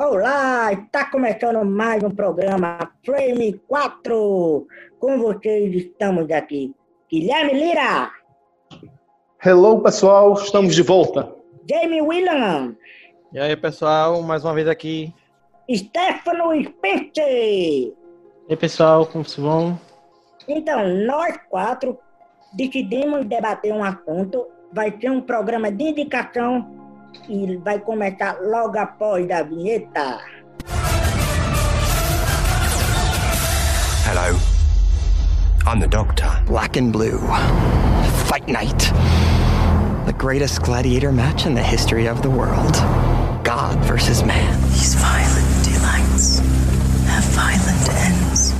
Olá, 0.00 0.72
está 0.72 1.10
começando 1.10 1.64
mais 1.64 2.04
um 2.04 2.10
programa 2.10 2.88
Frame 3.04 3.54
4. 3.66 4.64
Com 5.00 5.18
vocês 5.18 5.74
estamos 5.74 6.30
aqui. 6.30 6.72
Guilherme 7.10 7.54
Lira. 7.54 8.08
Hello, 9.44 9.82
pessoal, 9.82 10.34
estamos 10.34 10.76
de 10.76 10.82
volta. 10.82 11.34
Jamie 11.68 12.00
William. 12.00 12.76
E 13.32 13.40
aí, 13.40 13.56
pessoal, 13.56 14.22
mais 14.22 14.44
uma 14.44 14.54
vez 14.54 14.68
aqui. 14.68 15.12
Stefano 15.68 16.54
Spencer. 16.62 17.26
E 17.26 17.94
aí, 18.48 18.56
pessoal, 18.56 19.04
como 19.04 19.24
se 19.24 19.40
vão? 19.40 19.80
Então, 20.46 20.86
nós 21.06 21.36
quatro 21.50 21.98
decidimos 22.52 23.26
debater 23.26 23.72
um 23.72 23.82
assunto. 23.82 24.46
Vai 24.72 24.96
ser 25.00 25.10
um 25.10 25.20
programa 25.20 25.72
de 25.72 25.82
indicação 25.82 26.77
e 27.28 27.56
vai 27.56 27.78
começar 27.80 28.36
logo 28.40 28.78
após 28.78 29.30
a 29.30 29.42
vinheta. 29.42 30.20
Hello. 34.04 34.38
I'm 35.66 35.80
the 35.80 35.86
Doctor. 35.86 36.30
Black 36.46 36.78
and 36.78 36.92
Blue. 36.92 37.18
Fight 38.26 38.48
Night. 38.48 38.90
The 40.06 40.14
greatest 40.16 40.62
gladiator 40.62 41.12
match 41.12 41.44
in 41.44 41.54
the 41.54 41.62
history 41.62 42.06
of 42.06 42.22
the 42.22 42.30
world. 42.30 42.72
God 43.44 43.78
versus 43.84 44.24
man. 44.24 44.60
These 44.70 44.94
violent 44.94 45.64
delights 45.64 46.38
have 47.06 47.24
violent 47.36 47.88
ends. 48.06 48.54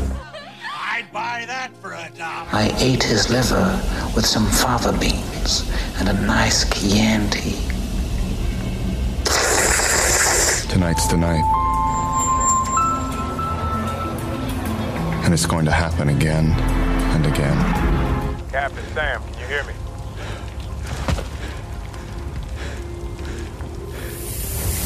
I'd 0.62 1.10
buy 1.12 1.44
that 1.46 1.70
for 1.80 1.92
a 1.92 2.10
dollar. 2.16 2.48
I 2.52 2.74
ate 2.78 3.02
his 3.02 3.30
liver 3.30 3.80
with 4.14 4.26
some 4.26 4.46
fava 4.46 4.92
beans 4.98 5.70
and 5.98 6.10
a 6.10 6.12
nice 6.26 6.64
Chianti. 6.68 7.77
Tonight's 10.78 11.08
the 11.08 11.16
night. 11.16 11.44
And 15.24 15.34
it's 15.34 15.44
going 15.44 15.64
to 15.64 15.72
happen 15.72 16.08
again 16.08 16.52
and 17.14 17.26
again. 17.26 17.58
Captain 18.52 18.84
Sam, 18.94 19.20
can 19.20 19.40
you 19.40 19.46
hear 19.48 19.64
me? 19.64 19.72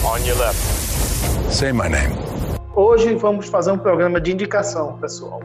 On 0.06 0.24
your 0.24 0.36
left. 0.36 1.52
Say 1.52 1.72
my 1.72 1.88
name. 1.88 2.16
Hoje 2.74 3.14
vamos 3.16 3.48
fazer 3.48 3.72
um 3.72 3.78
programa 3.78 4.18
de 4.18 4.32
indicação, 4.32 4.96
pessoal. 4.98 5.42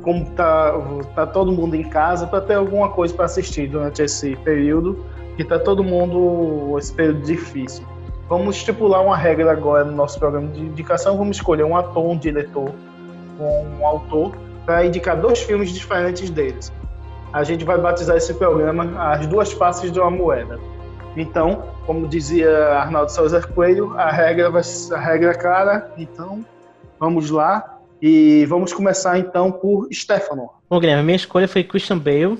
Como 0.00 0.24
tá, 0.30 0.72
tá 1.14 1.26
todo 1.26 1.52
mundo 1.52 1.76
em 1.76 1.90
casa, 1.90 2.26
para 2.26 2.40
ter 2.40 2.54
alguma 2.54 2.88
coisa 2.88 3.12
para 3.12 3.26
assistir 3.26 3.68
durante 3.68 4.00
esse 4.00 4.34
período, 4.36 5.04
que 5.36 5.44
tá 5.44 5.58
todo 5.58 5.84
mundo 5.84 6.74
esse 6.78 6.90
período 6.90 7.20
difícil. 7.20 7.84
Vamos 8.28 8.56
estipular 8.56 9.02
uma 9.04 9.16
regra 9.16 9.52
agora 9.52 9.84
no 9.84 9.92
nosso 9.92 10.18
programa 10.18 10.48
de 10.48 10.60
indicação. 10.60 11.18
Vamos 11.18 11.36
escolher 11.36 11.64
um 11.64 11.76
ator, 11.76 12.04
um 12.04 12.16
diretor, 12.16 12.72
um 13.38 13.86
autor, 13.86 14.34
para 14.64 14.86
indicar 14.86 15.20
dois 15.20 15.42
filmes 15.42 15.70
diferentes 15.70 16.30
deles. 16.30 16.72
A 17.32 17.44
gente 17.44 17.64
vai 17.64 17.78
batizar 17.78 18.16
esse 18.16 18.32
programa 18.32 19.12
As 19.12 19.26
Duas 19.26 19.52
Faces 19.52 19.92
de 19.92 20.00
uma 20.00 20.10
Moeda. 20.10 20.58
Então, 21.16 21.64
como 21.84 22.08
dizia 22.08 22.50
Arnaldo 22.70 23.12
Souza 23.12 23.42
Coelho, 23.42 23.92
a 23.98 24.10
regra 24.10 24.50
vai 24.50 24.62
a 24.92 24.98
regra 24.98 25.30
é 25.32 25.34
clara. 25.34 25.92
Então, 25.98 26.44
vamos 26.98 27.30
lá 27.30 27.78
e 28.00 28.46
vamos 28.46 28.72
começar 28.72 29.18
então 29.18 29.52
por 29.52 29.88
Stefano. 29.92 30.48
Bom, 30.68 30.80
Guilherme, 30.80 31.02
minha 31.02 31.16
escolha 31.16 31.46
foi 31.46 31.62
Christian 31.62 31.98
Bale, 31.98 32.38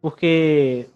porque 0.00 0.86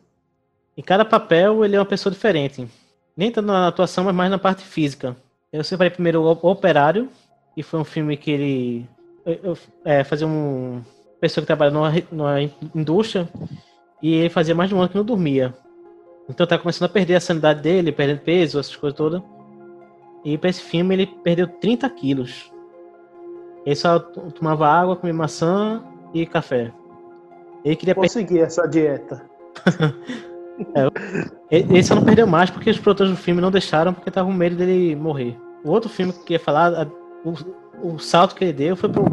em 0.77 0.83
cada 0.83 1.05
papel 1.05 1.64
ele 1.64 1.75
é 1.75 1.79
uma 1.79 1.86
pessoa 1.86 2.12
diferente 2.12 2.69
nem 3.16 3.30
tanto 3.30 3.46
na 3.46 3.68
atuação, 3.68 4.05
mas 4.05 4.14
mais 4.14 4.30
na 4.30 4.38
parte 4.38 4.62
física. 4.62 5.16
Eu 5.52 5.62
separei 5.62 5.91
primeiro 5.91 6.22
o 6.22 6.50
Operário, 6.50 7.08
que 7.55 7.62
foi 7.62 7.80
um 7.80 7.84
filme 7.84 8.16
que 8.16 8.30
ele 8.30 8.88
eu, 9.24 9.56
é, 9.84 10.02
fazia 10.02 10.27
um 10.27 10.82
pessoa 11.20 11.42
que 11.42 11.46
trabalha 11.46 11.70
numa, 11.70 11.92
numa, 12.10 12.40
indústria 12.74 13.28
e 14.02 14.14
ele 14.14 14.28
fazia 14.28 14.55
mais 14.55 14.68
de 14.68 14.74
um 14.74 14.80
ano 14.80 14.89
que 14.89 14.96
não 14.96 15.05
dormia. 15.05 15.55
Então 16.28 16.46
tá 16.46 16.58
começando 16.58 16.89
a 16.89 16.92
perder 16.92 17.14
a 17.14 17.20
sanidade 17.20 17.61
dele, 17.61 17.92
perdendo 17.92 18.20
peso, 18.20 18.58
essas 18.58 18.74
coisas 18.74 18.96
todas. 18.96 19.22
E 20.24 20.36
para 20.36 20.51
esse 20.51 20.62
filme 20.62 20.95
ele 20.95 21.06
perdeu 21.06 21.46
30 21.46 21.89
quilos. 21.90 22.52
Ele 23.64 23.77
só 23.77 24.01
tomava 24.01 24.67
água, 24.67 24.96
comia 24.96 25.14
maçã 25.14 25.84
e 26.12 26.27
café. 26.27 26.72
Ele 27.64 27.77
queria 27.77 27.95
conseguir 27.95 28.40
essa 28.40 28.67
dieta. 28.67 29.24
É, 31.50 31.58
esse 31.77 31.90
eu 31.90 31.96
não 31.96 32.05
perdeu 32.05 32.27
mais 32.27 32.50
porque 32.50 32.70
os 32.70 32.78
produtores 32.78 33.12
do 33.12 33.18
filme 33.18 33.40
não 33.40 33.50
deixaram 33.50 33.92
porque 33.92 34.08
estavam 34.08 34.33
com 34.33 34.39
medo 34.39 34.56
dele 34.56 34.96
morrer. 34.96 35.36
O 35.64 35.70
outro 35.70 35.89
filme 35.89 36.12
que 36.12 36.34
ia 36.34 36.40
falar, 36.40 36.89
o, 37.24 37.34
o 37.95 37.98
salto 37.98 38.34
que 38.34 38.45
ele 38.45 38.52
deu 38.52 38.77
foi 38.77 38.89
pro, 38.89 39.05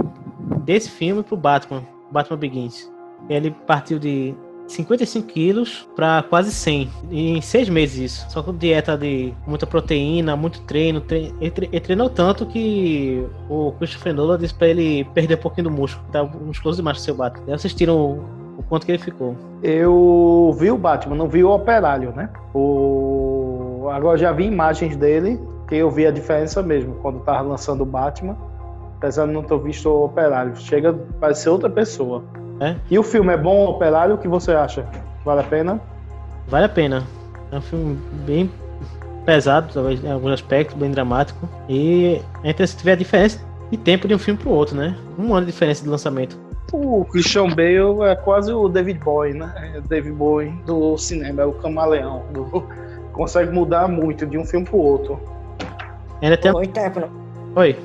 desse 0.64 0.90
filme 0.90 1.24
pro 1.24 1.38
Batman, 1.38 1.84
Batman 2.12 2.38
Begins. 2.38 2.92
Ele 3.30 3.52
partiu 3.68 4.00
de 4.00 4.36
55 4.70 5.28
quilos 5.28 5.88
para 5.96 6.24
quase 6.24 6.52
100 6.52 6.90
em 7.12 7.42
seis 7.42 7.68
meses 7.68 8.12
isso. 8.12 8.30
Só 8.30 8.42
com 8.42 8.56
dieta 8.56 8.98
de 8.98 9.34
muita 9.46 9.66
proteína, 9.66 10.36
muito 10.36 10.62
treino. 10.62 11.04
ele, 11.10 11.34
ele, 11.42 11.80
treinou 11.80 12.10
tanto 12.10 12.46
que 12.46 13.26
o 13.50 13.72
Christopher 13.74 14.14
Nolan 14.14 14.38
disse 14.38 14.54
para 14.54 14.68
ele 14.68 15.04
perder 15.14 15.38
um 15.38 15.42
pouquinho 15.42 15.70
do 15.70 15.72
músculo, 15.72 16.08
tá 16.12 16.24
musculoso 16.24 16.78
demais 16.78 16.98
do 16.98 17.04
seu 17.04 17.16
Batman. 17.16 17.46
Aí 17.48 17.54
assistiram 17.54 18.24
o 18.60 18.64
quanto 18.64 18.86
que 18.86 18.92
ele 18.92 19.02
ficou. 19.02 19.36
Eu 19.64 20.54
vi 20.60 20.70
o 20.70 20.78
Batman, 20.78 21.16
não 21.16 21.30
vi 21.30 21.44
o 21.44 21.50
Operário, 21.50 22.12
né? 22.12 22.30
O... 22.54 23.88
Agora 23.90 24.18
já 24.18 24.34
vi 24.34 24.46
imagens 24.46 24.98
dele, 24.98 25.40
que 25.68 25.76
eu 25.76 25.90
vi 25.90 26.06
a 26.06 26.12
diferença 26.12 26.62
mesmo, 26.62 26.96
quando 26.96 27.22
tava 27.22 27.42
lançando 27.42 27.82
o 27.82 27.86
Batman, 27.86 28.36
apesar 28.98 29.26
de 29.28 29.32
não 29.32 29.44
ter 29.44 29.58
visto 29.60 29.88
o 29.88 30.06
Operário. 30.06 30.56
Chega 30.58 30.90
a 30.90 30.94
parecer 31.20 31.50
outra 31.50 31.70
pessoa. 31.70 32.22
É? 32.60 32.76
E 32.92 33.00
o 33.00 33.04
filme 33.04 33.34
é 33.34 33.38
bom, 33.38 33.66
o 33.66 33.70
Operário? 33.70 34.16
O 34.16 34.18
que 34.18 34.28
você 34.28 34.52
acha? 34.52 34.86
Vale 35.24 35.40
a 35.40 35.46
pena? 35.46 35.80
Vale 36.50 36.66
a 36.66 36.70
pena. 36.70 37.04
É 37.54 37.58
um 37.58 37.62
filme 37.62 37.98
bem 38.26 38.52
pesado, 39.26 39.70
talvez 39.74 40.04
em 40.04 40.12
alguns 40.12 40.34
aspectos, 40.34 40.76
bem 40.78 40.92
dramático. 40.92 41.48
E 41.70 42.22
é 42.44 42.50
interessante 42.50 42.84
ver 42.84 42.92
a 42.92 42.96
diferença 42.96 43.40
de 43.72 43.78
tempo 43.78 44.06
de 44.06 44.14
um 44.14 44.20
filme 44.20 44.38
pro 44.38 44.50
outro, 44.50 44.76
né? 44.76 44.98
Um 45.18 45.34
ano 45.34 45.46
de 45.46 45.52
diferença 45.54 45.82
de 45.82 45.90
lançamento 45.90 46.49
o 46.72 47.06
Christian 47.06 47.48
Bale 47.50 48.10
é 48.10 48.16
quase 48.16 48.52
o 48.52 48.68
David 48.68 49.00
Bowie, 49.00 49.34
né? 49.34 49.72
É 49.76 49.82
David 49.82 50.14
Bowie 50.14 50.52
do 50.66 50.98
cinema, 50.98 51.42
é 51.42 51.46
o 51.46 51.54
camaleão. 51.54 52.24
Do... 52.32 52.64
Consegue 53.14 53.52
mudar 53.52 53.88
muito 53.88 54.26
de 54.26 54.38
um 54.38 54.46
filme 54.46 54.66
pro 54.66 54.78
outro. 54.78 55.20
Ele 56.22 56.38
tem... 56.38 56.54
Oi, 56.54 56.68
Tefano. 56.68 57.10
Oi. 57.56 57.76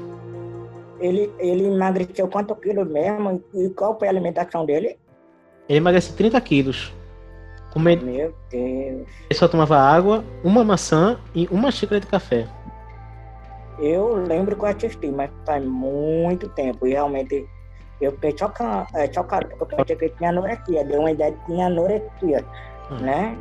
Ele, 1.01 1.31
ele 1.39 1.67
emagreceu 1.67 2.29
quanto 2.29 2.55
quilos 2.55 2.89
mesmo? 2.89 3.43
E 3.55 3.69
qual 3.71 3.99
foi 3.99 4.09
a 4.09 4.11
alimentação 4.11 4.65
dele? 4.65 4.97
Ele 5.69 5.79
emagreceu 5.79 6.15
30 6.15 6.41
quilos. 6.41 6.93
Meu 7.77 8.33
Deus. 8.51 9.09
Ele 9.29 9.35
só 9.35 9.49
tomava 9.49 9.77
água, 9.77 10.25
uma 10.45 10.63
maçã 10.63 11.19
e 11.35 11.49
uma 11.51 11.73
xícara 11.73 12.01
de 12.01 12.07
café. 12.07 12.47
Eu 13.81 14.15
lembro 14.15 14.55
que 14.55 14.63
eu 14.63 14.69
assisti, 14.69 15.09
mas 15.09 15.29
faz 15.45 15.65
muito 15.65 16.49
tempo. 16.51 16.87
E 16.87 16.91
realmente 16.91 17.49
eu 18.01 18.13
fiquei 18.13 18.37
chocado, 18.37 18.87
é, 18.95 19.13
chocado 19.13 19.49
porque 19.59 19.75
eu 19.75 19.79
pensei 19.79 19.97
que 19.97 20.09
tinha 20.17 20.31
anorexia, 20.31 20.85
deu 20.85 21.01
uma 21.01 21.11
ideia 21.11 21.33
de 21.33 21.39
que 21.39 21.47
tinha 21.47 21.67
anorexia, 21.67 22.45
hum. 22.91 22.97
né? 23.01 23.37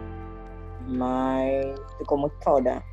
Mas 0.88 1.80
ficou 1.98 2.18
muito 2.18 2.36
foda. 2.44 2.84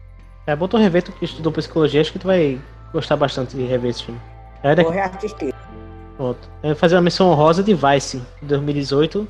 É 0.47 0.57
bom 0.57 0.67
tu 0.67 0.77
rever, 0.77 1.03
tu 1.03 1.13
que 1.13 1.25
estudou 1.25 1.53
psicologia, 1.53 2.01
acho 2.01 2.13
que 2.13 2.19
tu 2.19 2.27
vai 2.27 2.61
gostar 2.93 3.17
bastante 3.17 3.57
de 3.57 3.65
rever 3.65 3.91
esse 3.91 4.05
filme. 4.05 4.21
É 4.63 4.75
daqui... 4.75 4.85
Vou 4.85 4.93
reassistir. 4.93 5.55
Pronto. 6.17 6.49
Eu 6.63 6.71
vou 6.71 6.77
fazer 6.77 6.97
uma 6.97 7.03
missão 7.03 7.31
honrosa 7.31 7.63
de 7.63 7.75
Vice, 7.75 8.23
de 8.43 8.49
2018, 8.49 9.27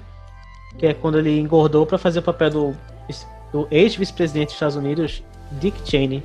que 0.79 0.87
é 0.87 0.95
quando 0.95 1.19
ele 1.19 1.39
engordou 1.39 1.87
para 1.87 1.99
fazer 1.99 2.21
o 2.21 2.23
papel 2.23 2.51
do, 2.51 2.77
do 3.53 3.69
ex-vice-presidente 3.71 4.47
dos 4.47 4.55
Estados 4.55 4.77
Unidos, 4.77 5.23
Dick 5.53 5.89
Cheney. 5.89 6.23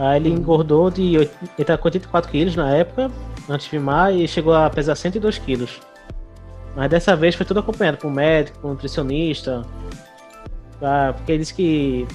Aí 0.00 0.16
ele 0.16 0.30
engordou 0.30 0.90
de. 0.90 1.14
Ele 1.14 1.64
tava 1.66 1.76
com 1.76 1.88
84 1.88 2.30
quilos 2.30 2.56
na 2.56 2.74
época, 2.74 3.10
antes 3.46 3.64
de 3.64 3.70
filmar, 3.70 4.14
e 4.14 4.26
chegou 4.26 4.54
a 4.54 4.70
pesar 4.70 4.94
102 4.94 5.36
quilos. 5.36 5.78
Mas 6.74 6.88
dessa 6.88 7.14
vez 7.14 7.34
foi 7.34 7.44
tudo 7.44 7.60
acompanhado 7.60 7.98
por 7.98 8.10
médico, 8.10 8.58
por 8.60 8.68
nutricionista. 8.68 9.62
Pra, 10.78 11.12
porque 11.12 11.32
ele 11.32 11.40
disse 11.40 11.52
que. 11.52 12.08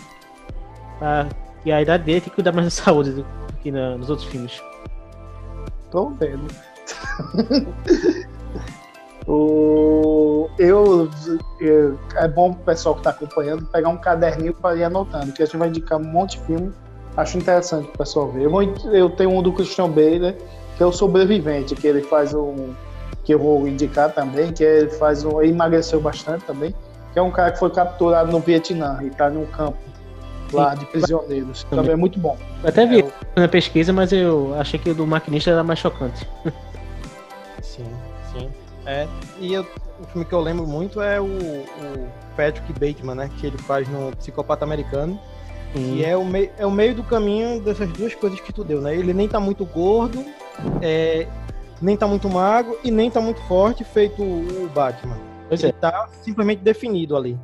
Pra, 0.97 1.27
que 1.61 1.71
a 1.71 1.79
idade 1.79 2.03
dele 2.03 2.21
tem 2.21 2.29
que 2.29 2.35
cuidar 2.35 2.51
mais 2.53 2.65
da 2.65 2.71
saúde 2.71 3.11
do 3.11 3.25
que 3.61 3.71
na, 3.71 3.95
nos 3.95 4.09
outros 4.09 4.27
filmes. 4.29 4.59
Tô 5.91 6.09
vendo. 6.09 6.47
o, 9.27 10.49
eu, 10.57 11.07
eu, 11.59 11.99
é 12.15 12.27
bom 12.27 12.49
o 12.49 12.55
pessoal 12.55 12.95
que 12.95 13.01
está 13.01 13.11
acompanhando 13.11 13.63
pegar 13.67 13.89
um 13.89 13.97
caderninho 13.97 14.55
para 14.55 14.75
ir 14.75 14.83
anotando, 14.85 15.31
que 15.33 15.43
a 15.43 15.45
gente 15.45 15.57
vai 15.57 15.67
indicar 15.67 15.99
um 15.99 16.03
monte 16.03 16.39
de 16.39 16.45
filme 16.47 16.73
Acho 17.17 17.37
interessante 17.37 17.87
o 17.87 17.97
pessoal 17.97 18.29
ver. 18.29 18.43
Eu, 18.43 18.49
vou, 18.49 18.61
eu 18.61 19.09
tenho 19.09 19.31
um 19.31 19.41
do 19.41 19.51
Christian 19.53 19.89
Bale, 19.89 20.35
que 20.75 20.83
é 20.83 20.85
o 20.85 20.91
sobrevivente, 20.91 21.75
que 21.75 21.87
ele 21.87 22.01
faz 22.01 22.33
um. 22.33 22.73
que 23.23 23.33
eu 23.33 23.39
vou 23.39 23.67
indicar 23.67 24.13
também, 24.13 24.51
que 24.51 24.63
ele 24.63 24.89
faz 24.89 25.23
um. 25.23 25.41
Ele 25.41 25.51
emagreceu 25.51 26.01
bastante 26.01 26.43
também, 26.45 26.75
que 27.13 27.19
é 27.19 27.21
um 27.21 27.31
cara 27.31 27.51
que 27.51 27.59
foi 27.59 27.69
capturado 27.69 28.31
no 28.31 28.39
Vietnã 28.39 28.99
e 29.01 29.07
está 29.07 29.29
num 29.29 29.45
campo 29.45 29.77
lá 30.51 30.75
de 30.75 30.85
prisioneiros. 30.85 31.63
Também, 31.63 31.77
também 31.77 31.93
é 31.93 31.95
muito 31.95 32.19
bom. 32.19 32.37
Eu 32.61 32.69
até 32.69 32.85
vi 32.85 32.99
é, 32.99 33.39
na 33.39 33.47
pesquisa, 33.47 33.93
mas 33.93 34.11
eu 34.11 34.53
achei 34.59 34.79
que 34.79 34.89
o 34.89 34.93
do 34.93 35.07
maquinista 35.07 35.51
era 35.51 35.63
mais 35.63 35.79
chocante. 35.79 36.27
Sim, 37.61 37.89
sim. 38.31 38.49
É, 38.85 39.07
e 39.39 39.53
eu, 39.53 39.65
o 39.99 40.05
filme 40.07 40.25
que 40.25 40.33
eu 40.33 40.41
lembro 40.41 40.67
muito 40.67 41.01
é 41.01 41.19
o, 41.19 41.25
o 41.25 42.07
Patrick 42.35 42.71
Bateman, 42.73 43.15
né? 43.15 43.31
Que 43.37 43.47
ele 43.47 43.57
faz 43.57 43.87
no 43.87 44.15
Psicopata 44.17 44.65
Americano. 44.65 45.19
Sim. 45.75 45.97
E 45.97 46.05
é 46.05 46.15
o, 46.15 46.23
mei, 46.23 46.49
é 46.57 46.65
o 46.65 46.71
meio 46.71 46.95
do 46.95 47.03
caminho 47.03 47.59
dessas 47.59 47.91
duas 47.91 48.15
coisas 48.15 48.39
que 48.39 48.53
tu 48.53 48.63
deu, 48.63 48.79
né? 48.79 48.95
Ele 48.95 49.13
nem 49.13 49.27
tá 49.27 49.41
muito 49.41 49.65
gordo, 49.65 50.23
é, 50.81 51.27
nem 51.81 51.97
tá 51.97 52.07
muito 52.07 52.29
magro 52.29 52.79
e 52.81 52.89
nem 52.89 53.11
tá 53.11 53.19
muito 53.19 53.41
forte, 53.41 53.83
feito 53.83 54.23
o 54.23 54.69
Batman. 54.73 55.17
Pois 55.49 55.61
ele 55.61 55.73
é. 55.73 55.75
tá 55.79 56.07
simplesmente 56.21 56.61
definido 56.61 57.17
ali. 57.17 57.37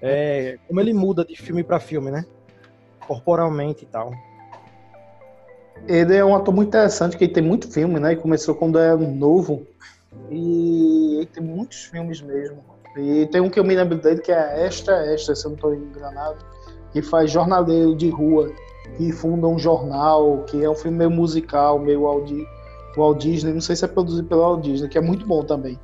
É, 0.00 0.56
como 0.68 0.80
ele 0.80 0.94
muda 0.94 1.24
de 1.24 1.34
filme 1.34 1.64
para 1.64 1.80
filme, 1.80 2.12
né? 2.12 2.24
Corporalmente 3.08 3.82
e 3.82 3.86
tal. 3.86 4.12
Ele 5.88 6.14
é 6.14 6.24
um 6.24 6.36
ator 6.36 6.54
muito 6.54 6.68
interessante, 6.68 7.16
que 7.16 7.24
ele 7.24 7.32
tem 7.32 7.42
muito 7.42 7.68
filme, 7.68 7.98
né? 7.98 8.12
Ele 8.12 8.20
começou 8.20 8.54
quando 8.54 8.78
era 8.78 8.96
novo. 8.96 9.66
E 10.30 11.16
ele 11.16 11.26
tem 11.26 11.42
muitos 11.42 11.84
filmes 11.86 12.20
mesmo. 12.20 12.64
E 12.96 13.26
tem 13.26 13.40
um 13.40 13.50
que 13.50 13.58
eu 13.58 13.64
me 13.64 13.74
lembro 13.74 13.98
dele 13.98 14.20
que 14.20 14.30
é 14.30 14.64
Extra 14.64 15.12
Extra, 15.12 15.34
se 15.34 15.44
eu 15.44 15.50
não 15.50 15.56
estou 15.56 15.74
enganado, 15.74 16.38
que 16.94 17.02
faz 17.02 17.28
jornaleiro 17.28 17.94
de 17.94 18.08
rua, 18.08 18.52
que 18.96 19.10
funda 19.10 19.48
um 19.48 19.58
jornal, 19.58 20.44
que 20.46 20.62
é 20.62 20.70
um 20.70 20.76
filme 20.76 20.96
meio 20.96 21.10
musical, 21.10 21.76
meio 21.76 22.02
Walt, 22.02 22.30
Walt 22.96 23.18
Disney, 23.18 23.52
não 23.52 23.60
sei 23.60 23.74
se 23.74 23.84
é 23.84 23.88
produzido 23.88 24.28
pelo 24.28 24.40
Walt 24.40 24.62
Disney, 24.62 24.88
que 24.88 24.96
é 24.96 25.00
muito 25.00 25.26
bom 25.26 25.42
também. 25.42 25.78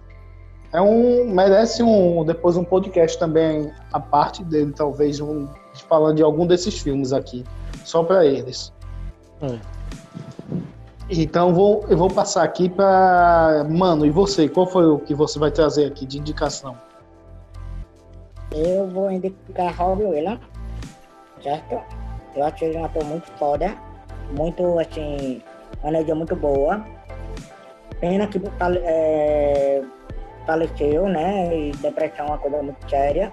É 0.72 0.80
um 0.80 1.28
merece 1.28 1.82
um 1.82 2.24
depois 2.24 2.56
um 2.56 2.62
podcast 2.62 3.18
também 3.18 3.72
a 3.92 3.98
parte 3.98 4.44
dele, 4.44 4.72
talvez 4.72 5.20
um 5.20 5.48
falando 5.88 6.16
de 6.16 6.22
algum 6.22 6.46
desses 6.46 6.78
filmes 6.78 7.12
aqui, 7.12 7.44
só 7.84 8.04
para 8.04 8.24
eles. 8.24 8.72
É. 9.42 9.58
Então 11.10 11.52
vou, 11.52 11.84
eu 11.88 11.96
vou 11.96 12.08
passar 12.08 12.44
aqui 12.44 12.68
para 12.68 13.66
mano 13.68 14.06
e 14.06 14.10
você, 14.10 14.48
qual 14.48 14.64
foi 14.64 14.86
o 14.86 15.00
que 15.00 15.12
você 15.12 15.40
vai 15.40 15.50
trazer 15.50 15.86
aqui 15.86 16.06
de 16.06 16.20
indicação? 16.20 16.76
Eu 18.52 18.86
vou 18.86 19.10
indicar 19.10 19.76
Robbie 19.76 20.04
Williams, 20.04 20.38
certo? 21.42 21.80
Eu 22.34 22.44
acho 22.44 22.64
ele 22.64 22.78
um 22.78 22.84
ator 22.84 23.04
muito 23.04 23.30
foda, 23.32 23.74
muito 24.36 24.78
assim, 24.78 25.42
uma 25.82 25.90
energia 25.90 26.14
muito 26.14 26.36
boa. 26.36 26.84
Pena 28.00 28.26
que 28.26 28.40
é, 28.84 29.82
faleceu, 30.46 31.08
né? 31.08 31.56
E 31.56 31.72
depressão 31.72 32.26
é 32.26 32.28
uma 32.30 32.38
coisa 32.38 32.62
muito 32.62 32.88
séria. 32.88 33.32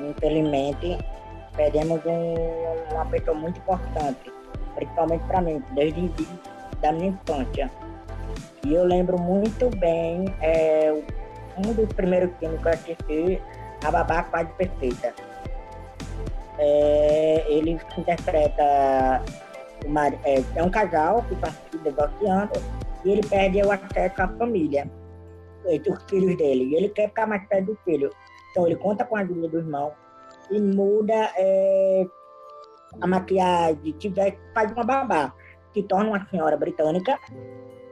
Infelizmente, 0.00 0.98
perdemos 1.56 2.00
um, 2.04 2.92
uma 2.92 3.06
pessoa 3.06 3.36
muito 3.36 3.58
importante, 3.58 4.32
principalmente 4.74 5.24
para 5.24 5.40
mim, 5.40 5.62
desde 5.72 6.10
da 6.80 6.92
minha 6.92 7.08
infância. 7.08 7.70
E 8.64 8.74
eu 8.74 8.84
lembro 8.84 9.20
muito 9.20 9.70
bem 9.76 10.24
é, 10.40 10.92
um 11.58 11.72
dos 11.72 11.92
primeiros 11.92 12.30
filmes 12.38 12.60
que 12.60 12.68
eu 12.68 12.72
assisti, 12.72 13.42
A 13.84 13.90
Babá 13.90 14.24
Quase 14.24 14.50
Perfeita. 14.52 15.31
É, 16.58 17.44
ele 17.48 17.78
interpreta 17.96 19.22
uma, 19.86 20.08
é, 20.08 20.42
é, 20.54 20.62
um 20.62 20.70
casal 20.70 21.22
que 21.22 21.34
está 21.34 21.50
se 21.50 21.78
divorciando 21.78 22.52
e 23.04 23.12
ele 23.12 23.26
perde 23.26 23.62
o 23.62 23.70
acesso 23.70 24.22
à 24.22 24.28
família 24.28 24.90
entre 25.66 25.92
os 25.92 26.02
filhos 26.04 26.36
dele. 26.36 26.64
E 26.64 26.74
ele 26.74 26.88
quer 26.90 27.08
ficar 27.08 27.26
mais 27.26 27.46
perto 27.48 27.66
do 27.66 27.78
filho. 27.84 28.10
Então 28.50 28.66
ele 28.66 28.76
conta 28.76 29.04
com 29.04 29.16
a 29.16 29.20
ajuda 29.20 29.48
do 29.48 29.58
irmão 29.58 29.92
e 30.50 30.60
muda 30.60 31.30
é, 31.36 32.06
a 33.00 33.06
maquiagem, 33.06 33.92
tiver, 33.92 34.38
faz 34.54 34.70
uma 34.72 34.84
babá, 34.84 35.32
que 35.72 35.82
torna 35.82 36.10
uma 36.10 36.26
senhora 36.28 36.56
britânica, 36.56 37.18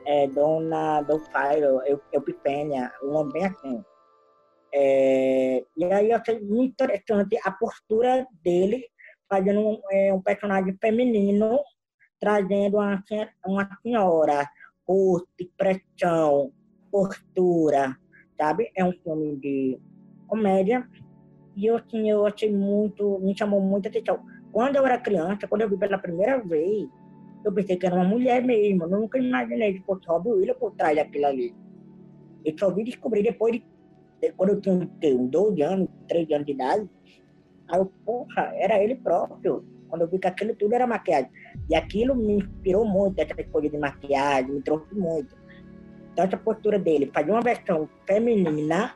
é, 0.05 0.27
Dona 0.29 1.03
Dolfire, 1.03 1.65
Eupifênia, 2.13 2.93
um 3.03 3.13
nome 3.13 3.33
bem 3.33 3.47
assim. 3.47 3.85
É, 4.73 5.65
e 5.77 5.85
aí 5.85 6.11
eu 6.11 6.17
achei 6.17 6.41
muito 6.41 6.73
interessante 6.73 7.37
a 7.45 7.51
postura 7.51 8.27
dele, 8.43 8.87
fazendo 9.29 9.61
um, 9.61 9.81
é, 9.91 10.13
um 10.13 10.21
personagem 10.21 10.77
feminino, 10.81 11.61
trazendo 12.21 12.77
uma, 12.77 13.03
uma 13.47 13.79
senhora, 13.83 14.49
corte, 14.85 15.51
pressão, 15.57 16.53
postura, 16.91 17.97
sabe? 18.39 18.71
É 18.77 18.85
um 18.85 18.93
filme 18.93 19.37
de 19.37 19.81
comédia. 20.27 20.89
E 21.57 21.67
eu, 21.67 21.77
assim, 21.77 22.11
eu 22.11 22.27
achei 22.27 22.53
muito, 22.53 23.19
me 23.21 23.37
chamou 23.37 23.61
muita 23.61 23.89
atenção. 23.89 24.25
Quando 24.53 24.77
eu 24.77 24.87
era 24.87 24.99
criança, 24.99 25.47
quando 25.49 25.63
eu 25.63 25.69
vi 25.69 25.77
pela 25.77 25.99
primeira 25.99 26.43
vez, 26.43 26.89
eu 27.45 27.53
pensei 27.53 27.77
que 27.77 27.87
era 27.87 27.95
uma 27.95 28.05
mulher 28.05 28.43
mesmo. 28.43 28.85
Eu 28.85 28.89
nunca 28.89 29.19
imaginei 29.19 29.75
que 29.75 29.85
fosse 29.85 30.07
Robbie 30.07 30.31
Williams 30.31 30.59
por 30.59 30.73
trás 30.73 30.97
daquilo 30.97 31.27
ali. 31.27 31.55
Eu 32.45 32.57
só 32.59 32.73
vi 32.73 32.85
descobrir 32.85 33.23
depois 33.23 33.53
de, 33.53 33.59
de 33.61 33.67
quando 34.37 34.51
eu 34.51 34.61
tinha 34.61 34.75
uns 34.75 34.89
12 35.31 35.63
anos, 35.63 35.89
13 36.09 36.35
anos 36.35 36.47
de 36.47 36.53
idade. 36.53 36.91
Aí 37.69 37.79
eu, 37.79 37.87
porra, 38.05 38.53
era 38.55 38.83
ele 38.83 38.97
próprio. 38.97 39.65
Quando 39.89 40.03
eu 40.03 40.09
vi 40.09 40.19
que 40.19 40.29
aquilo 40.29 40.55
tudo 40.55 40.75
era 40.75 40.87
maquiagem. 40.87 41.31
E 41.69 41.75
aquilo 41.75 42.15
me 42.15 42.35
inspirou 42.35 42.85
muito, 42.85 43.19
essa 43.19 43.35
coisa 43.45 43.69
de 43.69 43.79
maquiagem, 43.79 44.53
me 44.53 44.63
trouxe 44.63 44.95
muito. 44.95 45.35
Então, 46.13 46.25
essa 46.25 46.37
postura 46.37 46.79
dele, 46.79 47.11
fazer 47.13 47.31
uma 47.31 47.41
versão 47.41 47.89
feminina, 48.07 48.95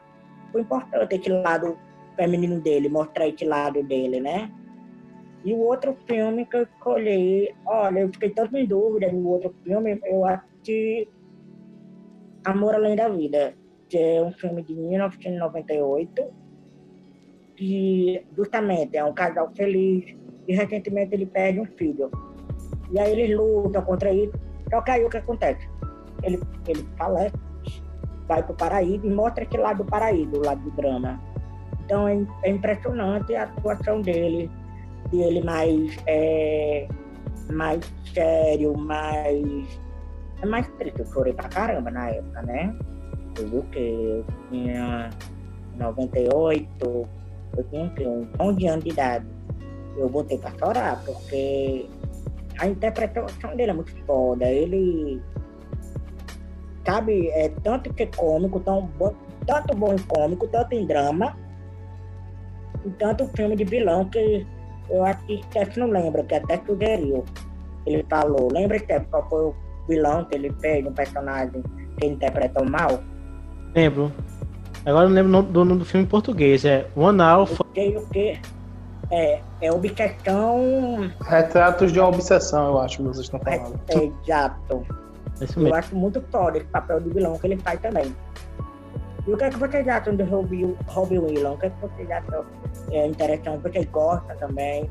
foi 0.53 0.61
importante 0.61 1.17
esse 1.17 1.29
lado 1.29 1.79
feminino 2.17 2.61
dele, 2.61 2.89
mostrar 2.89 3.29
esse 3.29 3.45
lado 3.45 3.83
dele, 3.83 4.21
né? 4.21 4.51
E 5.45 5.53
o 5.53 5.59
outro 5.59 5.97
filme 6.07 6.47
que 6.47 6.57
eu 6.57 6.63
escolhi, 6.63 7.55
olha, 7.67 8.01
eu 8.01 8.09
fiquei 8.13 8.31
tanto 8.31 8.57
em 8.57 8.67
dúvida 8.67 9.13
no 9.13 9.29
outro 9.29 9.55
filme, 9.63 10.01
eu 10.05 10.25
acho 10.25 10.45
que 10.63 11.09
Amor 12.45 12.75
Além 12.75 12.97
da 12.97 13.09
Vida, 13.09 13.55
que 13.95 13.99
é 13.99 14.21
um 14.21 14.33
filme 14.33 14.61
de 14.61 14.75
1998, 14.75 16.25
que 17.55 18.27
justamente 18.37 18.97
é 18.97 19.05
um 19.05 19.15
casal 19.15 19.53
feliz 19.55 20.17
e 20.49 20.53
recentemente 20.53 21.15
ele 21.15 21.27
perde 21.27 21.61
um 21.61 21.65
filho. 21.65 22.11
E 22.91 22.99
aí 22.99 23.13
eles 23.13 23.37
lutam 23.37 23.81
contra 23.83 24.13
isso, 24.13 24.33
só 24.69 24.81
que 24.81 24.91
aí 24.91 25.05
o 25.05 25.09
que 25.09 25.19
acontece? 25.19 25.69
ele, 26.25 26.41
ele 26.67 26.85
falece, 26.99 27.37
vai 28.27 28.43
para 28.43 28.53
o 28.53 28.57
paraíso 28.57 29.07
e 29.07 29.15
mostra 29.15 29.45
esse 29.45 29.57
lado 29.57 29.85
do 29.85 29.89
paraíso, 29.89 30.33
o 30.35 30.45
lado 30.45 30.61
do 30.61 30.73
drama. 30.73 31.21
Então 31.85 32.09
é, 32.09 32.27
é 32.43 32.51
impressionante 32.51 33.33
a 33.37 33.45
atuação 33.45 34.01
dele, 34.01 34.51
dele 35.13 35.41
mais, 35.45 35.97
é, 36.09 36.89
mais 37.53 37.81
sério, 38.13 38.77
mais. 38.77 39.81
É 40.43 40.47
mais 40.47 40.67
triste. 40.79 40.99
Eu 40.99 41.07
chorei 41.07 41.33
pra 41.33 41.49
caramba 41.49 41.93
na 41.93 42.09
época, 42.11 42.43
né? 42.43 42.77
Eu 43.39 43.49
vi 43.49 43.63
que 43.71 43.79
eu 43.79 44.25
tinha 44.51 45.11
98, 45.77 47.09
eu 47.57 47.65
tinha 47.65 48.09
uns 48.09 48.29
11 48.41 48.67
anos 48.67 48.85
de 48.85 48.91
idade. 48.91 49.27
Eu 49.97 50.09
botei 50.09 50.39
pra 50.39 50.51
chorar, 50.59 51.03
porque 51.05 51.87
a 52.59 52.67
interpretação 52.67 53.57
dele 53.57 53.71
é 53.71 53.75
muito 53.75 53.97
foda. 54.05 54.45
Ele 54.47 55.21
sabe? 56.87 57.29
É, 57.31 57.49
tanto 57.63 57.93
que 57.93 58.03
é 58.05 58.07
cômico, 58.07 58.61
tão 58.61 58.87
bom, 58.99 59.15
tanto 59.47 59.75
bom 59.77 59.93
em 59.95 59.99
cômico, 59.99 60.47
tanto 60.49 60.75
em 60.75 60.87
drama, 60.87 61.37
e 62.85 62.91
tanto 62.91 63.27
filme 63.29 63.57
de 63.57 63.65
vilão 63.65 64.05
que 64.09 64.47
eu 64.91 65.03
acho 65.03 65.25
que 65.25 65.43
Steph 65.45 65.77
não 65.77 65.89
lembra, 65.89 66.23
que 66.25 66.35
até 66.35 66.61
sugeriu. 66.65 67.25
Ele 67.87 68.05
falou, 68.09 68.49
lembra, 68.53 68.79
Steph, 68.79 69.07
qual 69.11 69.29
foi 69.29 69.45
o 69.47 69.55
vilão 69.89 70.25
que 70.27 70.37
ele 70.37 70.53
fez, 70.61 70.87
um 70.87 70.93
personagem 70.93 71.63
que 71.99 72.07
ele 72.07 72.15
interpretou 72.15 72.65
mal? 72.69 73.03
Lembro. 73.75 74.13
Agora 74.87 75.07
eu 75.07 75.09
não 75.09 75.15
lembro 75.15 75.43
do 75.43 75.65
nome 75.65 75.79
do 75.79 75.85
filme 75.85 76.05
em 76.05 76.09
português, 76.09 76.65
é 76.65 76.87
One 76.95 77.21
Alpha. 77.23 77.63
O 77.63 77.73
que, 77.73 77.97
o 77.97 78.07
que? 78.09 78.39
É, 79.11 79.41
é 79.61 79.73
obsessão. 79.73 81.11
Retratos 81.23 81.93
de 81.93 81.99
uma 81.99 82.09
obsessão, 82.09 82.69
eu 82.69 82.81
acho 82.81 82.99
que 82.99 83.03
vocês 83.03 83.25
estão 83.25 83.41
falando. 83.41 83.81
É, 83.89 84.05
exato. 84.27 84.87
Isso 85.41 85.59
eu 85.61 85.75
acho 85.75 85.97
muito 85.97 86.23
foda 86.31 86.59
esse 86.59 86.67
papel 86.67 87.01
de 87.01 87.11
vilão 87.11 87.39
que 87.39 87.47
ele 87.47 87.57
faz 87.59 87.81
também. 87.81 88.15
E 89.27 89.33
o 89.33 89.37
que 89.37 89.45
é 89.45 89.51
que 89.51 89.57
vocês 89.57 89.89
acham 89.89 90.15
de 90.15 90.23
Robin, 90.23 90.77
Robin 90.87 91.19
Williams? 91.19 91.55
O 91.55 91.59
que 91.59 91.67
é 91.67 91.71
que 91.71 91.81
vocês 91.81 92.11
acham 92.11 92.45
é, 92.91 93.07
interessante? 93.07 93.63
Vocês 93.63 93.87
gostam 93.87 94.37
também? 94.37 94.91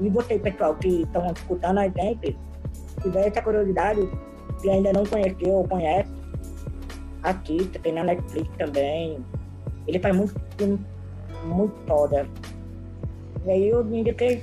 E 0.00 0.08
vocês, 0.08 0.42
pessoal, 0.42 0.74
que 0.74 1.02
estão 1.02 1.24
escutando 1.32 1.78
a 1.78 1.88
gente, 1.88 2.36
se 2.74 3.00
tiver 3.02 3.28
essa 3.28 3.40
curiosidade, 3.40 4.00
que 4.60 4.70
ainda 4.70 4.92
não 4.92 5.04
conheceu 5.06 5.50
ou 5.50 5.68
conhece, 5.68 6.10
assista, 7.22 7.78
tem 7.78 7.92
na 7.92 8.04
Netflix 8.04 8.48
também. 8.56 9.18
Ele 9.86 9.98
faz 9.98 10.16
muito 10.16 10.34
filme 10.56 10.78
muito 11.44 11.74
foda. 11.86 12.26
E 13.46 13.50
aí 13.50 13.68
eu 13.70 13.82
indiquei 13.86 14.42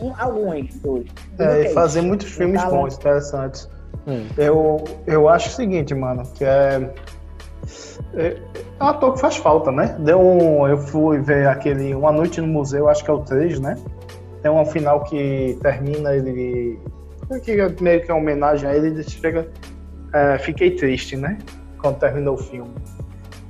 um, 0.00 0.12
alguns 0.18 0.74
dos. 0.76 1.06
É, 1.38 1.62
e 1.62 1.68
fazer 1.70 2.02
muitos 2.02 2.30
filmes 2.30 2.62
bons, 2.64 2.96
interessantes. 2.96 3.68
Hum. 4.06 4.26
Eu, 4.36 4.84
eu 5.06 5.28
acho 5.28 5.48
o 5.48 5.52
seguinte, 5.52 5.94
mano, 5.94 6.22
que 6.34 6.44
é. 6.44 6.92
É, 8.14 8.36
é 8.78 8.84
um 8.84 8.88
ator 8.88 9.14
que 9.14 9.20
faz 9.20 9.36
falta, 9.36 9.72
né? 9.72 9.96
Deu 10.00 10.20
um. 10.20 10.68
Eu 10.68 10.76
fui 10.76 11.18
ver 11.20 11.48
aquele 11.48 11.94
Uma 11.94 12.12
Noite 12.12 12.40
no 12.40 12.46
Museu, 12.46 12.88
acho 12.88 13.02
que 13.02 13.10
é 13.10 13.14
o 13.14 13.20
3, 13.20 13.58
né? 13.60 13.76
tem 14.44 14.50
um 14.52 14.66
final 14.66 15.02
que 15.04 15.58
termina 15.62 16.14
ele. 16.14 16.78
Que 17.42 17.52
é 17.52 17.74
meio 17.80 18.04
que 18.04 18.10
é 18.10 18.14
uma 18.14 18.20
homenagem 18.20 18.68
a 18.68 18.76
ele, 18.76 18.88
ele 18.88 19.02
chega. 19.02 19.48
É, 20.12 20.38
fiquei 20.38 20.72
triste, 20.72 21.16
né? 21.16 21.38
Quando 21.84 21.98
terminou 21.98 22.36
o 22.36 22.38
filme. 22.38 22.74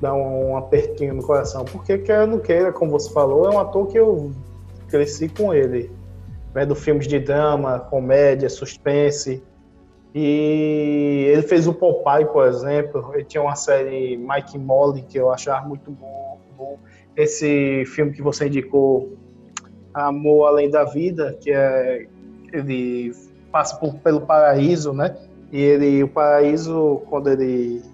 Dá 0.00 0.12
um, 0.12 0.50
um 0.50 0.56
apertinho 0.56 1.14
no 1.14 1.22
coração. 1.22 1.64
Porque 1.64 1.98
quer 1.98 2.26
não 2.26 2.40
queira, 2.40 2.72
como 2.72 2.90
você 2.90 3.12
falou, 3.12 3.46
é 3.46 3.54
um 3.54 3.60
ator 3.60 3.86
que 3.86 3.96
eu 3.96 4.32
cresci 4.88 5.28
com 5.28 5.54
ele. 5.54 5.88
Vendo 6.52 6.74
filmes 6.74 7.06
de 7.06 7.20
drama, 7.20 7.78
comédia, 7.78 8.50
suspense. 8.50 9.40
E 10.12 11.28
ele 11.32 11.42
fez 11.42 11.68
o 11.68 11.72
Popeye, 11.72 12.26
por 12.26 12.48
exemplo. 12.48 13.12
Ele 13.14 13.22
tinha 13.22 13.40
uma 13.40 13.54
série 13.54 14.16
Mike 14.16 14.58
Molly 14.58 15.02
que 15.02 15.16
eu 15.16 15.30
achava 15.30 15.64
muito 15.68 15.92
bom. 15.92 16.40
bom. 16.58 16.76
Esse 17.16 17.84
filme 17.86 18.10
que 18.10 18.20
você 18.20 18.48
indicou, 18.48 19.12
Amor 19.94 20.48
Além 20.48 20.68
da 20.68 20.82
Vida, 20.82 21.38
que 21.40 21.52
é 21.52 22.08
ele 22.52 23.12
passa 23.52 23.76
por, 23.76 23.94
pelo 23.94 24.22
paraíso, 24.22 24.92
né? 24.92 25.16
E 25.52 25.60
ele, 25.60 26.02
o 26.02 26.08
paraíso, 26.08 27.00
quando 27.08 27.30
ele 27.30 27.93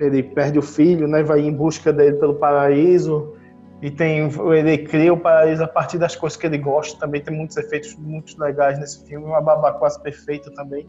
ele 0.00 0.22
perde 0.22 0.58
o 0.58 0.62
filho, 0.62 1.08
né? 1.08 1.22
Vai 1.22 1.40
em 1.40 1.52
busca 1.52 1.92
dele 1.92 2.16
pelo 2.16 2.34
paraíso 2.34 3.34
e 3.80 3.90
tem 3.90 4.28
ele 4.56 4.78
cria 4.78 5.12
o 5.12 5.18
paraíso 5.18 5.62
a 5.62 5.68
partir 5.68 5.98
das 5.98 6.16
coisas 6.16 6.36
que 6.36 6.46
ele 6.46 6.58
gosta. 6.58 6.98
Também 6.98 7.20
tem 7.20 7.36
muitos 7.36 7.56
efeitos 7.56 7.94
muito 7.96 8.40
legais 8.40 8.78
nesse 8.78 9.04
filme, 9.06 9.26
uma 9.26 9.40
babá 9.40 9.72
quase 9.72 10.00
perfeita 10.02 10.50
também. 10.52 10.88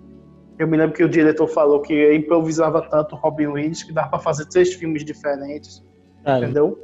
Eu 0.57 0.67
me 0.67 0.75
lembro 0.75 0.95
que 0.95 1.03
o 1.03 1.09
diretor 1.09 1.47
falou 1.47 1.81
que 1.81 2.13
improvisava 2.13 2.81
tanto 2.81 3.15
o 3.15 3.17
Robin 3.17 3.47
Williams 3.47 3.83
que 3.83 3.93
dava 3.93 4.09
para 4.09 4.19
fazer 4.19 4.45
três 4.47 4.73
filmes 4.73 5.05
diferentes, 5.05 5.83
ah, 6.25 6.37
entendeu? 6.37 6.77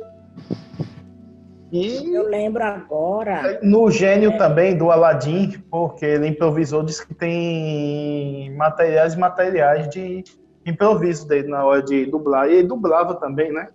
E 1.72 2.16
eu 2.16 2.24
lembro 2.24 2.64
agora. 2.64 3.60
No 3.62 3.92
gênio 3.92 4.32
é... 4.32 4.38
também 4.38 4.78
do 4.78 4.92
Aladdin, 4.92 5.62
porque 5.70 6.06
ele 6.06 6.28
improvisou, 6.28 6.84
disse 6.84 7.06
que 7.06 7.14
tem 7.14 8.56
materiais 8.56 9.16
e 9.16 9.20
materiais 9.20 9.90
de 9.90 10.24
improviso 10.66 11.28
dele 11.28 11.48
na 11.48 11.64
hora 11.66 11.82
de 11.82 12.06
dublar. 12.06 12.50
E 12.50 12.56
ele 12.56 12.68
dublava 12.68 13.16
também, 13.16 13.52
né? 13.52 13.70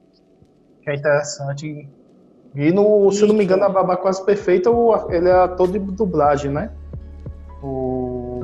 Que 0.82 0.90
é 0.90 0.94
interessante. 0.96 1.88
E 2.54 2.72
no, 2.72 3.10
se 3.12 3.26
não 3.26 3.34
me 3.34 3.44
engano, 3.44 3.64
a 3.64 3.68
Babá 3.68 3.96
Quase 3.96 4.24
Perfeita, 4.24 4.70
ele 5.10 5.28
é 5.28 5.32
ator 5.32 5.68
de 5.68 5.78
dublagem, 5.78 6.50
né? 6.50 6.70
O 7.62 8.40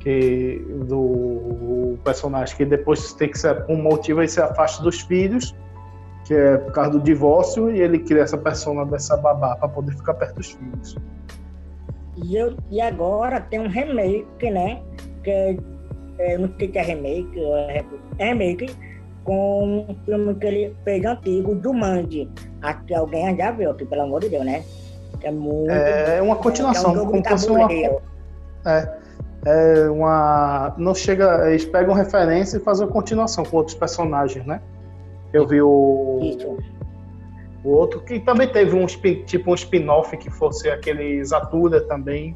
que 0.00 0.64
do 0.86 0.98
o 0.98 1.98
personagem 2.04 2.56
que 2.56 2.64
depois 2.64 3.12
tem 3.14 3.28
que 3.28 3.38
ser 3.38 3.64
um 3.68 3.76
motivo 3.76 4.20
ele 4.20 4.28
se 4.28 4.40
afasta 4.40 4.82
dos 4.82 5.00
filhos 5.00 5.54
que 6.28 6.34
é 6.34 6.58
por 6.58 6.72
causa 6.72 6.90
do 6.90 7.00
divórcio, 7.00 7.70
e 7.74 7.80
ele 7.80 7.98
cria 8.00 8.22
essa 8.22 8.36
persona 8.36 8.84
dessa 8.84 9.16
babá 9.16 9.56
para 9.56 9.66
poder 9.66 9.96
ficar 9.96 10.12
perto 10.12 10.34
dos 10.34 10.50
filhos. 10.52 10.94
E, 12.22 12.36
eu, 12.36 12.54
e 12.70 12.82
agora 12.82 13.40
tem 13.40 13.58
um 13.60 13.66
remake, 13.66 14.50
né? 14.50 14.82
Que 15.24 15.58
é, 16.18 16.34
é 16.34 16.38
não 16.38 16.50
sei 16.58 16.68
que 16.68 16.78
é 16.78 16.82
remake, 16.82 17.40
é, 17.40 17.84
é 18.18 18.24
remake 18.26 18.74
com 19.24 19.86
um 19.90 19.96
filme 20.06 20.34
que 20.36 20.46
ele 20.46 20.76
fez 20.84 21.04
antigo, 21.04 21.60
Jumanji. 21.62 22.30
Acho 22.62 22.84
que 22.84 22.94
alguém 22.94 23.36
já 23.36 23.50
viu 23.50 23.70
aqui, 23.70 23.84
pelo 23.84 24.02
amor 24.02 24.20
de 24.20 24.30
Deus, 24.30 24.44
né? 24.44 24.64
É 25.22 25.30
muito. 25.30 25.70
É 25.70 26.22
uma 26.22 26.36
continuação, 26.36 26.96
é 26.96 27.02
um 27.02 27.06
como 27.06 27.28
fosse 27.28 27.50
uma. 27.50 27.68
É, 27.70 28.98
é 29.44 29.90
uma. 29.90 30.74
Não 30.78 30.94
chega. 30.94 31.48
Eles 31.50 31.64
pegam 31.64 31.94
referência 31.94 32.56
e 32.56 32.60
fazem 32.60 32.86
uma 32.86 32.92
continuação 32.92 33.44
com 33.44 33.58
outros 33.58 33.76
personagens, 33.76 34.46
né? 34.46 34.60
Eu 35.32 35.46
vi 35.46 35.60
o. 35.60 36.36
O 37.64 37.70
outro 37.70 38.00
que 38.00 38.20
também 38.20 38.48
teve 38.48 38.74
um 38.74 38.86
tipo 38.86 39.50
um 39.50 39.54
spin-off 39.54 40.16
que 40.16 40.30
fosse 40.30 40.70
aquele 40.70 41.22
Zatura 41.24 41.80
também. 41.82 42.34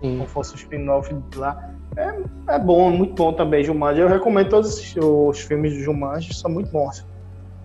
Sim. 0.00 0.18
Como 0.18 0.26
fosse 0.26 0.52
um 0.52 0.56
spin-off 0.56 1.14
lá. 1.36 1.72
É, 1.96 2.54
é 2.54 2.58
bom, 2.58 2.90
muito 2.90 3.14
bom 3.14 3.32
também, 3.32 3.64
Jumanji. 3.64 4.00
Eu 4.00 4.08
recomendo 4.08 4.48
todos 4.48 4.78
os, 4.78 4.96
os 4.96 5.40
filmes 5.40 5.72
de 5.72 5.82
Jumanji, 5.82 6.34
são 6.34 6.50
muito 6.50 6.70
bons. 6.70 7.04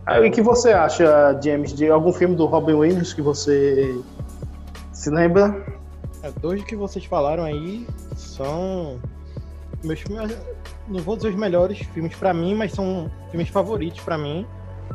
Aí, 0.06 0.28
o 0.28 0.32
que 0.32 0.42
você 0.42 0.72
acha, 0.72 1.40
James, 1.42 1.74
de 1.74 1.90
algum 1.90 2.12
filme 2.12 2.36
do 2.36 2.46
Robin 2.46 2.74
Williams 2.74 3.14
que 3.14 3.22
você 3.22 3.96
se 4.92 5.10
lembra? 5.10 5.66
É, 6.22 6.32
dois 6.42 6.64
que 6.64 6.76
vocês 6.76 7.06
falaram 7.06 7.44
aí 7.44 7.86
são 8.16 9.00
meus 9.84 10.00
filmes 10.02 10.36
não 10.88 11.00
vou 11.00 11.16
dizer 11.16 11.30
os 11.30 11.36
melhores 11.36 11.80
filmes 11.80 12.16
para 12.16 12.34
mim, 12.34 12.56
mas 12.56 12.72
são 12.72 13.10
filmes 13.30 13.50
favoritos 13.50 14.02
para 14.02 14.18
mim, 14.18 14.46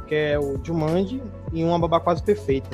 que 0.07 0.14
é 0.14 0.38
o 0.38 0.59
Jumanji 0.62 1.23
e 1.52 1.64
Uma 1.64 1.78
Babá 1.78 2.00
Quase 2.00 2.23
Perfeita. 2.23 2.68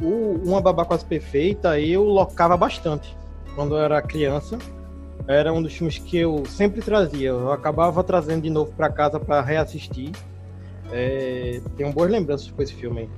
O 0.00 0.40
Uma 0.44 0.60
Babá 0.60 0.84
Quase 0.84 1.04
Perfeita 1.04 1.78
eu 1.80 2.04
locava 2.04 2.56
bastante 2.56 3.16
quando 3.54 3.76
eu 3.76 3.80
era 3.80 4.00
criança. 4.02 4.58
Era 5.26 5.52
um 5.52 5.62
dos 5.62 5.72
filmes 5.72 5.98
que 5.98 6.16
eu 6.18 6.44
sempre 6.46 6.82
trazia. 6.82 7.28
Eu 7.28 7.52
acabava 7.52 8.02
trazendo 8.02 8.42
de 8.42 8.50
novo 8.50 8.72
para 8.72 8.90
casa 8.90 9.20
para 9.20 9.40
reassistir. 9.40 10.10
É, 10.90 11.60
tenho 11.76 11.92
boas 11.92 12.10
lembranças 12.10 12.50
com 12.50 12.60
esse 12.60 12.74
filme. 12.74 13.08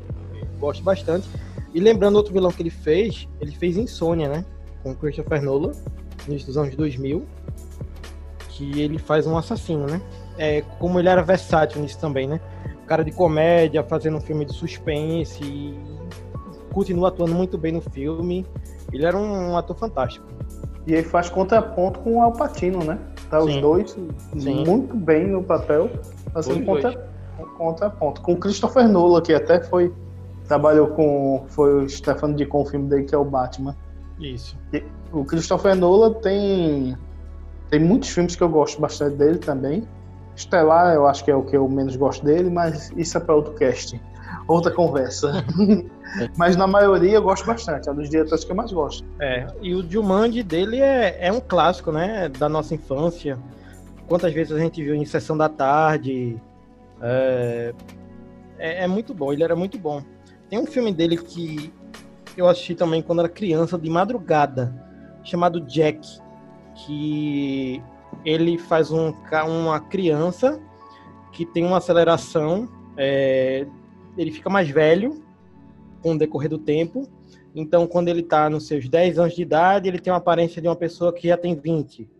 Gosto 0.58 0.82
bastante. 0.82 1.28
E 1.72 1.80
lembrando 1.80 2.16
outro 2.16 2.32
vilão 2.32 2.52
que 2.52 2.62
ele 2.62 2.70
fez, 2.70 3.26
ele 3.40 3.52
fez 3.52 3.76
Insônia, 3.76 4.28
né? 4.28 4.44
Com 4.82 4.94
Christopher 4.94 5.42
Nolan, 5.42 5.72
nos 6.28 6.56
anos 6.56 6.76
2000 6.76 7.26
que 8.54 8.80
ele 8.80 8.98
faz 8.98 9.26
um 9.26 9.36
assassino, 9.36 9.86
né? 9.86 10.00
É, 10.38 10.62
como 10.78 10.98
ele 10.98 11.08
era 11.08 11.22
versátil 11.22 11.82
nisso 11.82 11.98
também, 11.98 12.26
né? 12.26 12.40
Cara 12.86 13.04
de 13.04 13.10
comédia, 13.10 13.82
fazendo 13.82 14.16
um 14.16 14.20
filme 14.20 14.44
de 14.44 14.52
suspense 14.52 15.42
e 15.42 15.74
continua 16.72 17.08
atuando 17.08 17.34
muito 17.34 17.58
bem 17.58 17.72
no 17.72 17.80
filme. 17.80 18.46
Ele 18.94 19.04
era 19.04 19.18
um, 19.18 19.56
ator 19.56 19.76
fantástico. 19.76 20.24
E 20.86 20.94
ele 20.94 21.02
faz 21.02 21.28
contraponto 21.28 21.98
com 22.00 22.18
o 22.18 22.22
Alpatino, 22.22 22.84
né? 22.84 22.98
Tá 23.28 23.42
os 23.42 23.56
dois 23.56 23.96
Sim. 24.38 24.64
muito 24.64 24.94
bem 24.94 25.26
no 25.26 25.42
papel, 25.42 25.90
fazendo 26.32 26.64
contra, 26.64 27.08
contraponto. 27.56 28.20
Com 28.20 28.34
o 28.34 28.36
Christopher 28.36 28.86
Nolan, 28.86 29.20
que 29.20 29.32
até 29.32 29.60
foi 29.60 29.92
trabalhou 30.46 30.88
com 30.88 31.44
foi 31.48 31.84
o 31.84 31.88
Stefano 31.88 32.34
de 32.34 32.44
com 32.44 32.62
o 32.62 32.66
filme 32.66 32.88
dele 32.88 33.04
que 33.04 33.14
é 33.14 33.18
o 33.18 33.24
Batman. 33.24 33.74
Isso. 34.20 34.56
E 34.72 34.84
o 35.12 35.24
Christopher 35.24 35.74
Nolan 35.74 36.12
tem 36.12 36.96
tem 37.70 37.80
muitos 37.80 38.10
filmes 38.10 38.36
que 38.36 38.42
eu 38.42 38.48
gosto 38.48 38.80
bastante 38.80 39.16
dele 39.16 39.38
também. 39.38 39.88
Estelar, 40.36 40.94
eu 40.94 41.06
acho 41.06 41.24
que 41.24 41.30
é 41.30 41.34
o 41.34 41.42
que 41.42 41.56
eu 41.56 41.68
menos 41.68 41.96
gosto 41.96 42.24
dele, 42.24 42.50
mas 42.50 42.92
isso 42.96 43.16
é 43.16 43.20
para 43.20 43.34
outro 43.34 43.54
cast, 43.54 44.00
outra 44.46 44.70
conversa. 44.70 45.44
mas 46.36 46.56
na 46.56 46.66
maioria 46.66 47.12
eu 47.12 47.22
gosto 47.22 47.46
bastante, 47.46 47.88
é 47.88 47.92
um 47.92 47.94
dos 47.94 48.08
diretores 48.08 48.44
que 48.44 48.52
eu 48.52 48.56
mais 48.56 48.72
gosto. 48.72 49.06
É, 49.20 49.46
e 49.60 49.74
o 49.74 49.88
Jumanji 49.88 50.42
dele 50.42 50.80
é, 50.80 51.18
é 51.20 51.32
um 51.32 51.40
clássico, 51.40 51.92
né, 51.92 52.28
da 52.28 52.48
nossa 52.48 52.74
infância. 52.74 53.38
Quantas 54.06 54.32
vezes 54.32 54.52
a 54.52 54.58
gente 54.58 54.82
viu 54.82 54.94
em 54.94 55.04
Sessão 55.04 55.36
da 55.36 55.48
Tarde. 55.48 56.36
É, 57.00 57.74
é, 58.58 58.84
é 58.84 58.86
muito 58.86 59.14
bom, 59.14 59.32
ele 59.32 59.42
era 59.42 59.56
muito 59.56 59.78
bom. 59.78 60.02
Tem 60.48 60.58
um 60.58 60.66
filme 60.66 60.92
dele 60.92 61.16
que 61.16 61.72
eu 62.36 62.48
assisti 62.48 62.74
também 62.74 63.02
quando 63.02 63.20
era 63.20 63.28
criança, 63.28 63.78
de 63.78 63.88
madrugada, 63.88 64.74
chamado 65.22 65.60
Jack 65.60 66.22
que 66.74 67.82
ele 68.24 68.58
faz 68.58 68.90
um, 68.90 69.12
uma 69.46 69.80
criança 69.80 70.60
que 71.32 71.44
tem 71.46 71.64
uma 71.64 71.78
aceleração, 71.78 72.68
é, 72.96 73.66
ele 74.16 74.30
fica 74.30 74.48
mais 74.48 74.68
velho 74.68 75.23
com 76.04 76.12
o 76.12 76.18
decorrer 76.18 76.50
do 76.50 76.58
tempo. 76.58 77.08
Então, 77.54 77.86
quando 77.86 78.08
ele 78.08 78.20
está 78.20 78.50
nos 78.50 78.66
seus 78.66 78.86
10 78.90 79.18
anos 79.18 79.34
de 79.34 79.40
idade, 79.40 79.88
ele 79.88 79.98
tem 79.98 80.12
uma 80.12 80.18
aparência 80.18 80.60
de 80.60 80.68
uma 80.68 80.76
pessoa 80.76 81.14
que 81.14 81.28
já 81.28 81.36
tem 81.36 81.54
20. 81.54 82.10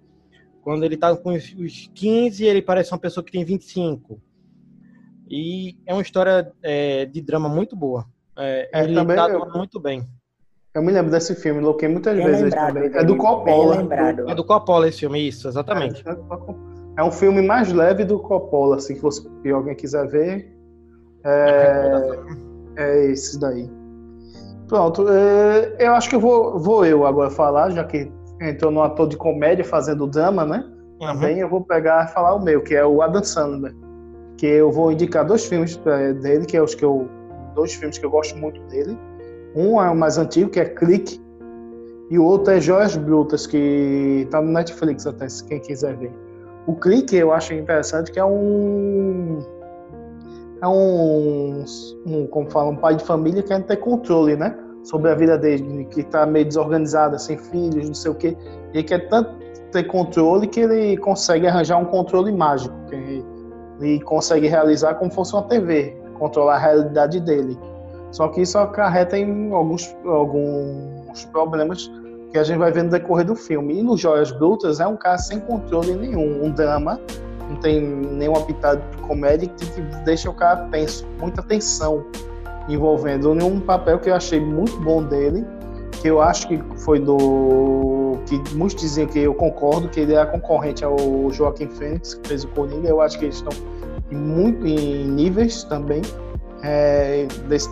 Quando 0.63 0.85
ele 0.85 0.95
está 0.95 1.15
com 1.15 1.35
os 1.35 1.91
15, 1.95 2.47
ele 2.47 2.63
parece 2.63 2.93
uma 2.93 2.99
pessoa 2.99 3.23
que 3.23 3.31
tem 3.31 3.45
25. 3.45 4.19
E 5.31 5.77
é 5.85 5.93
uma 5.93 6.01
história 6.01 6.51
é, 6.63 7.05
de 7.05 7.21
drama 7.21 7.47
muito 7.47 7.77
boa. 7.77 8.07
É, 8.39 8.71
é 8.73 8.85
ele 8.85 8.99
está 8.99 9.29
eu... 9.29 9.47
muito 9.51 9.79
bem. 9.79 10.09
Eu 10.73 10.83
me 10.83 10.91
lembro 10.91 11.11
desse 11.11 11.35
filme, 11.35 11.61
loquei 11.61 11.89
muitas 11.89 12.17
bem 12.17 12.25
vezes 12.25 12.43
lembrado, 12.43 12.75
também. 12.75 12.91
É 12.95 13.05
do 13.05 13.17
Coppola. 13.17 13.87
É 14.27 14.35
do 14.35 14.45
Coppola 14.45 14.89
esse 14.89 15.01
filme, 15.01 15.29
isso, 15.29 15.47
exatamente. 15.47 16.03
É, 16.09 17.01
é, 17.01 17.05
um 17.05 17.13
filme 17.13 17.43
mais 17.43 17.71
leve 17.71 18.05
do 18.05 18.19
Coppola, 18.19 18.77
assim, 18.77 18.95
que 18.95 19.03
você, 19.03 19.23
se 19.43 19.51
alguém 19.51 19.77
quiser 19.77 20.09
ver. 20.09 20.53
É, 21.25 22.54
é 22.77 23.07
esse 23.07 23.39
daí. 23.39 23.71
Pronto, 24.69 25.07
é, 25.09 25.77
eu 25.79 25.95
acho 25.95 26.09
que 26.09 26.17
eu 26.17 26.21
vou, 26.21 26.59
vou 26.59 26.85
eu 26.87 27.07
agora 27.07 27.31
falar, 27.31 27.71
já 27.71 27.85
que 27.85 28.11
entrou 28.41 28.73
no 28.73 28.83
ator 28.83 29.09
de 29.09 29.17
comédia 29.17 29.65
fazendo 29.65 30.07
drama, 30.07 30.45
né? 30.45 30.65
Uhum. 31.01 31.07
Também 31.09 31.39
eu 31.39 31.49
vou 31.49 31.63
pegar 31.63 32.07
e 32.07 32.13
falar 32.13 32.35
o 32.35 32.43
meu, 32.43 32.63
que 32.63 32.75
é 32.75 32.85
o 32.85 33.03
Adam 33.03 33.23
Sandler. 33.23 33.75
Que 34.37 34.47
eu 34.47 34.73
vou 34.73 34.91
indicar 34.91 35.25
dois 35.25 35.45
filmes 35.47 35.81
é, 35.87 36.13
dele, 36.15 36.45
que 36.47 36.57
é 36.57 36.63
os 36.63 36.75
que 36.75 36.85
eu. 36.85 37.09
Dois 37.55 37.73
filmes 37.75 37.99
que 37.99 38.05
eu 38.05 38.11
gosto 38.11 38.37
muito 38.37 38.61
dele. 38.67 38.99
Um 39.55 39.81
é 39.81 39.89
o 39.89 39.95
mais 39.95 40.19
antigo, 40.19 40.51
que 40.51 40.59
é 40.59 40.65
Click, 40.65 41.21
e 42.11 42.19
o 42.19 42.25
outro 42.25 42.53
é 42.53 42.61
Joias 42.61 42.97
Brutas, 42.97 43.47
que 43.47 44.23
está 44.25 44.41
no 44.41 44.51
Netflix 44.53 45.07
até, 45.07 45.29
se 45.29 45.45
quem 45.45 45.61
quiser 45.61 45.97
ver. 45.97 46.13
O 46.67 46.75
Click 46.75 47.15
eu 47.15 47.33
acho 47.33 47.55
interessante, 47.55 48.11
que 48.11 48.19
é 48.19 48.25
um 48.25 49.39
é 50.65 50.69
um, 50.69 51.65
um 52.07 52.27
como 52.27 52.51
fala, 52.51 52.71
um 52.71 52.77
pai 52.77 52.97
de 52.97 53.05
família 53.05 53.43
que 53.43 53.49
quer 53.49 53.63
ter 53.63 53.77
controle, 53.77 54.37
né, 54.37 54.57
sobre 54.83 55.11
a 55.11 55.15
vida 55.15 55.39
dele, 55.39 55.85
que 55.87 56.01
está 56.01 56.27
meio 56.27 56.47
desorganizada, 56.47 57.19
sem 57.19 57.37
filhos, 57.37 57.87
não 57.87 57.95
sei 57.95 58.11
o 58.11 58.15
quê. 58.15 58.37
Ele 58.73 58.83
quer 58.83 59.09
tanto 59.09 59.31
ter 59.71 59.85
controle 59.85 60.47
que 60.47 60.61
ele 60.61 60.97
consegue 60.97 61.47
arranjar 61.47 61.79
um 61.79 61.85
controle 61.85 62.33
mágico, 62.33 62.75
que 62.89 63.25
ele 63.81 64.01
consegue 64.03 64.47
realizar 64.47 64.95
como 64.95 65.11
fosse 65.11 65.35
uma 65.35 65.43
TV, 65.43 65.97
controlar 66.19 66.57
a 66.57 66.59
realidade 66.59 67.21
dele. 67.21 67.59
Só 68.11 68.29
que 68.29 68.43
isso 68.43 68.57
acarreta 68.57 69.19
em 69.19 69.53
alguns, 69.53 69.95
alguns 70.05 71.25
problemas 71.33 71.91
que 72.31 72.39
a 72.39 72.45
gente 72.45 72.59
vai 72.59 72.71
ver 72.71 72.85
no 72.85 72.91
decorrer 72.91 73.27
do 73.27 73.35
filme. 73.35 73.81
E 73.81 73.83
no 73.83 73.97
Joias 73.97 74.31
Brutas 74.31 74.81
é 74.81 74.87
um 74.87 74.97
cara 74.97 75.19
sem 75.19 75.41
controle 75.41 75.95
nenhum, 75.95 76.45
um 76.45 76.51
drama, 76.51 77.01
não 77.49 77.57
tem 77.57 77.81
nenhuma 77.81 78.41
pitada 78.43 78.83
de 78.91 79.03
comédia 79.03 79.49
que 79.49 79.81
deixa 80.05 80.31
o 80.31 80.35
cara 80.35 80.69
tenso, 80.71 81.07
muita 81.21 81.43
tensão 81.43 82.05
envolvendo 82.69 83.31
um 83.31 83.61
papel 83.61 83.99
que 83.99 84.09
eu 84.09 84.15
achei 84.15 84.41
muito 84.41 84.79
bom 84.81 85.03
dele, 85.03 85.45
que 86.01 86.09
eu 86.09 86.21
acho 86.21 86.49
que 86.49 86.63
foi 86.79 86.99
do 86.99 88.19
que 88.27 88.55
muitos 88.55 88.77
diziam 88.77 89.07
que 89.07 89.19
eu 89.19 89.35
concordo 89.35 89.89
que 89.89 90.01
ele 90.01 90.15
é 90.15 90.25
concorrente 90.25 90.85
ao 90.85 90.97
Joaquim 91.31 91.69
Fênix 91.69 92.15
que 92.15 92.29
fez 92.29 92.45
o 92.45 92.49
Coringa. 92.49 92.89
Eu 92.89 93.01
acho 93.01 93.19
que 93.19 93.27
eles 93.27 93.37
estão 93.37 93.53
em 94.11 94.17
muito 94.17 94.67
em 94.67 95.07
níveis 95.07 95.65
também. 95.65 96.03
É, 96.63 97.27
desse, 97.47 97.69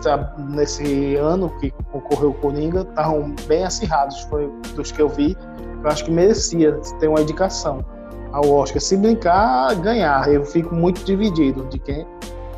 nesse 0.49 1.15
ano 1.15 1.49
que 1.59 1.73
ocorreu 1.91 2.29
o 2.29 2.33
Coringa, 2.35 2.81
estavam 2.81 3.33
bem 3.47 3.63
acirrados, 3.63 4.21
foi 4.23 4.51
dos 4.75 4.91
que 4.91 5.01
eu 5.01 5.09
vi. 5.09 5.35
Eu 5.83 5.89
acho 5.89 6.05
que 6.05 6.11
merecia 6.11 6.79
ter 6.99 7.07
uma 7.07 7.19
indicação 7.19 7.83
ao 8.33 8.49
Oscar. 8.49 8.81
Se 8.81 8.97
brincar, 8.97 9.75
ganhar. 9.75 10.27
Eu 10.27 10.43
fico 10.43 10.75
muito 10.75 11.03
dividido 11.05 11.63
de 11.65 11.79
quem 11.79 12.05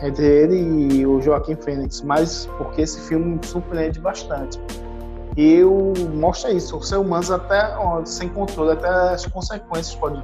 entre 0.01 0.25
ele 0.25 0.55
e 0.93 1.05
o 1.05 1.21
Joaquim 1.21 1.55
Fênix, 1.55 2.01
mas 2.01 2.49
porque 2.57 2.81
esse 2.81 2.99
filme 3.01 3.35
me 3.35 3.45
surpreende 3.45 3.99
bastante. 3.99 4.59
E 5.37 5.55
eu 5.55 5.93
mostra 6.13 6.51
isso, 6.51 6.77
o 6.77 6.83
ser 6.83 6.97
humano 6.97 7.33
até 7.33 7.75
sem 8.05 8.29
controle, 8.29 8.71
até 8.71 8.87
as 8.87 9.25
consequências 9.25 9.95
pode 9.95 10.23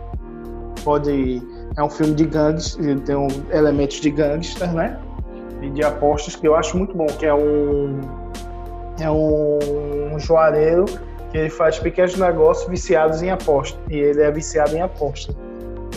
pode 0.84 1.42
é 1.78 1.84
um 1.84 1.90
filme 1.90 2.14
de 2.16 2.26
gangues, 2.26 2.78
tem 3.06 3.16
um, 3.16 3.28
elementos 3.52 4.00
de 4.02 4.10
gangster, 4.10 4.72
né? 4.74 5.00
E 5.62 5.70
de 5.70 5.84
apostas 5.84 6.36
que 6.36 6.48
eu 6.48 6.56
acho 6.56 6.78
muito 6.78 6.96
bom, 6.96 7.06
que 7.06 7.26
é 7.26 7.34
um 7.34 8.00
é 9.00 9.10
um, 9.10 10.14
um 10.14 10.20
joalheiro 10.20 10.86
que 11.32 11.38
ele 11.38 11.50
faz 11.50 11.80
pequenos 11.80 12.16
negócios 12.18 12.70
viciados 12.70 13.22
em 13.22 13.30
aposta 13.30 13.80
e 13.90 13.98
ele 13.98 14.22
é 14.22 14.30
viciado 14.30 14.76
em 14.76 14.82
aposta. 14.82 15.34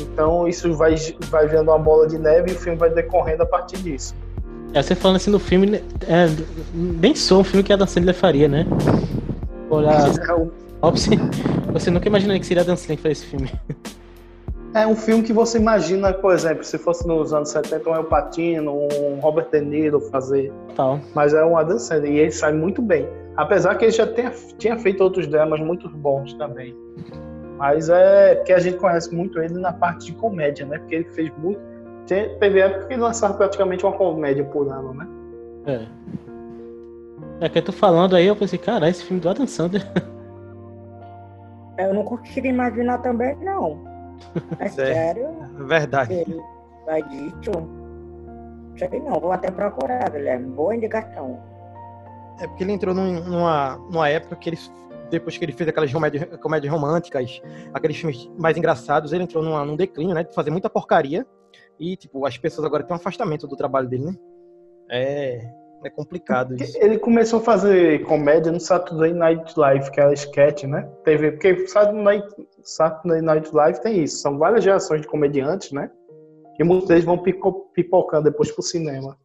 Então 0.01 0.47
isso 0.49 0.73
vai, 0.75 0.95
vai 1.29 1.47
vendo 1.47 1.71
uma 1.71 1.79
bola 1.79 2.07
de 2.07 2.19
neve 2.19 2.53
e 2.53 2.55
o 2.55 2.59
filme 2.59 2.79
vai 2.79 2.91
decorrendo 2.91 3.43
a 3.43 3.47
partir 3.47 3.77
disso. 3.79 4.15
É, 4.73 4.83
você 4.83 4.95
falando 4.95 5.17
assim 5.17 5.31
no 5.31 5.39
filme, 5.39 5.67
né, 5.67 5.81
é, 6.09 6.27
nem 6.73 7.15
sou 7.15 7.41
um 7.41 7.45
filme 7.45 7.63
que 7.63 7.73
a 7.73 7.77
Dan 7.77 7.87
Sandler 7.87 8.15
faria, 8.15 8.49
né? 8.49 8.67
Olhar. 9.71 10.11
Você, 10.83 11.11
você 11.73 11.91
nunca 11.91 12.09
imaginaria 12.09 12.41
que 12.41 12.47
seria 12.47 12.63
a 12.63 12.67
Dan 12.67 12.77
Sandler 12.77 12.99
faria 12.99 13.13
esse 13.13 13.27
filme. 13.27 13.51
É 14.75 14.85
um 14.85 14.97
filme 14.97 15.23
que 15.23 15.33
você 15.33 15.57
imagina, 15.57 16.13
por 16.13 16.35
exemplo, 16.35 16.65
se 16.65 16.77
fosse 16.77 17.07
nos 17.07 17.33
anos 17.33 17.51
70, 17.51 17.89
um 17.89 17.95
El 17.95 18.05
Patino, 18.05 18.73
um 18.73 19.21
Robert 19.21 19.47
De 19.53 19.61
Niro 19.61 20.01
fazer. 20.01 20.53
Tal. 20.75 20.99
Mas 21.15 21.33
é 21.33 21.45
um 21.45 21.57
Adam 21.57 21.79
Sandler 21.79 22.11
e 22.11 22.19
ele 22.19 22.33
sai 22.33 22.53
muito 22.53 22.83
bem. 22.83 23.09
Apesar 23.37 23.75
que 23.77 23.87
ele 23.87 23.93
já 23.93 24.07
tenha, 24.07 24.31
tinha 24.59 24.79
feito 24.79 25.03
outros 25.03 25.27
dramas 25.27 25.61
muito 25.61 25.89
bons 25.89 26.33
também. 26.35 26.77
Mas 27.57 27.89
é 27.89 28.37
porque 28.37 28.53
a 28.53 28.59
gente 28.59 28.77
conhece 28.79 29.15
muito 29.15 29.41
ele 29.41 29.55
na 29.55 29.73
parte 29.73 30.07
de 30.07 30.13
comédia, 30.15 30.67
né? 30.67 30.79
Porque 30.79 30.95
ele 30.97 31.05
fez 31.11 31.33
muito. 31.39 31.61
Teve 32.07 32.61
época 32.61 32.87
que 32.87 32.95
ele 32.95 33.03
lançava 33.03 33.35
praticamente 33.35 33.85
uma 33.85 33.93
comédia 33.93 34.45
por 34.45 34.69
ano, 34.69 34.95
né? 34.95 35.09
É. 35.67 35.87
É 37.41 37.49
que 37.49 37.59
eu 37.59 37.63
tô 37.63 37.73
falando 37.73 38.15
aí, 38.15 38.27
eu 38.27 38.37
pensei, 38.37 38.59
cara, 38.59 38.89
esse 38.89 39.05
filme 39.05 39.21
do 39.21 39.29
Adam 39.29 39.47
Sandler. 39.47 39.83
Eu 41.77 41.93
não 41.93 42.05
consigo 42.05 42.47
imaginar 42.47 42.99
também, 42.99 43.37
não. 43.43 43.83
É, 44.61 44.67
é 44.67 44.69
sério? 44.69 45.29
Verdade. 45.67 46.15
Ele 46.15 46.41
vai 46.87 47.03
dito. 47.03 47.51
Sei 48.77 49.01
não, 49.01 49.19
vou 49.19 49.33
até 49.33 49.51
procurar, 49.51 50.09
Guilherme. 50.11 50.51
Boa 50.51 50.77
indicação. 50.77 51.41
É 52.41 52.47
porque 52.47 52.65
ele 52.65 52.73
entrou 52.73 52.95
numa, 52.95 53.77
numa 53.77 54.09
época 54.09 54.37
que 54.37 54.51
ele 54.51 54.59
depois 55.11 55.37
que 55.39 55.45
ele 55.45 55.53
fez 55.53 55.69
aquelas 55.69 55.93
comédias, 55.93 56.25
comédias 56.41 56.73
românticas, 56.73 57.41
aqueles 57.73 57.97
filmes 57.97 58.31
mais 58.39 58.57
engraçados, 58.57 59.13
ele 59.13 59.25
entrou 59.25 59.43
numa, 59.43 59.65
num 59.65 59.77
declínio, 59.77 60.15
né? 60.15 60.25
De 60.25 60.35
fazer 60.35 60.51
muita 60.51 60.69
porcaria. 60.69 61.27
E, 61.79 61.97
tipo, 61.97 62.27
as 62.27 62.37
pessoas 62.39 62.67
agora 62.67 62.83
têm 62.83 62.93
um 62.93 62.97
afastamento 62.97 63.47
do 63.47 63.57
trabalho 63.57 63.89
dele, 63.89 64.07
né? 64.07 64.15
É, 64.91 65.41
é 65.85 65.91
complicado 65.91 66.55
isso. 66.55 66.77
Ele 66.79 66.99
começou 66.99 67.41
a 67.41 67.43
fazer 67.43 68.05
comédia 68.05 68.51
no 68.53 68.61
Saturday 68.61 69.13
Night 69.13 69.53
Live, 69.57 69.91
que 69.91 70.01
era 70.01 70.13
sketch, 70.13 70.65
né? 70.65 70.89
Teve, 71.05 71.33
porque 71.33 71.67
Saturday 71.67 72.03
Night, 72.03 72.29
Saturday 72.63 73.23
Night 73.23 73.55
Live 73.55 73.81
tem 73.81 74.03
isso. 74.03 74.19
São 74.19 74.39
várias 74.39 74.65
gerações 74.65 75.03
de 75.03 75.09
comediantes, 75.09 75.73
né? 75.73 75.91
E 76.59 76.65
muitos 76.65 76.89
deles 76.89 77.05
vão 77.05 77.19
pipocando 77.19 78.25
depois 78.25 78.51
pro 78.53 78.63
cinema. 78.63 79.17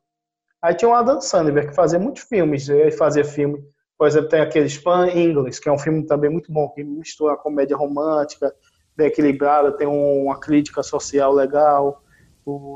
Aí 0.62 0.76
tinha 0.76 0.90
o 0.90 0.94
Adam 0.94 1.22
Sandler, 1.22 1.70
que 1.70 1.76
fazia 1.76 2.00
muitos 2.00 2.24
filmes. 2.24 2.68
Ele 2.68 2.92
fazia 2.92 3.24
filme 3.24 3.64
por 4.00 4.08
exemplo, 4.08 4.30
tem 4.30 4.40
aquele 4.40 4.70
Span 4.70 5.10
English, 5.10 5.60
que 5.60 5.68
é 5.68 5.72
um 5.74 5.78
filme 5.78 6.06
também 6.06 6.30
muito 6.30 6.50
bom, 6.54 6.70
que 6.70 6.82
mistura 6.82 7.34
a 7.34 7.38
comédia 7.38 7.76
romântica, 7.76 8.56
bem 8.96 9.08
equilibrada, 9.08 9.74
tem 9.74 9.86
uma 9.86 10.40
crítica 10.40 10.82
social 10.82 11.34
legal 11.34 12.02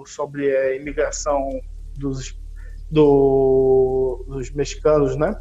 sobre 0.05 0.53
a 0.53 0.75
imigração 0.75 1.49
dos, 1.97 2.37
do, 2.91 4.25
dos 4.27 4.51
mexicanos, 4.51 5.15
né? 5.15 5.33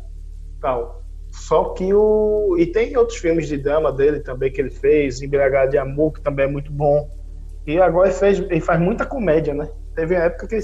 Tal. 0.61 1.03
Só 1.33 1.71
que 1.71 1.93
o. 1.93 2.57
E 2.57 2.67
tem 2.67 2.97
outros 2.97 3.19
filmes 3.19 3.49
de 3.49 3.59
drama 3.59 3.91
dele 3.91 4.21
também 4.21 4.53
que 4.53 4.61
ele 4.61 4.71
fez, 4.71 5.21
Embriagado 5.21 5.73
de 5.73 5.79
Amor, 5.79 6.13
que 6.13 6.23
também 6.23 6.45
é 6.45 6.49
muito 6.49 6.71
bom. 6.71 7.11
E 7.67 7.81
agora 7.81 8.09
ele, 8.09 8.17
fez, 8.17 8.39
ele 8.39 8.61
faz 8.61 8.81
muita 8.81 9.05
comédia, 9.05 9.53
né? 9.53 9.69
Teve 9.97 10.15
uma 10.15 10.25
época 10.25 10.47
que 10.47 10.55
ele 10.55 10.63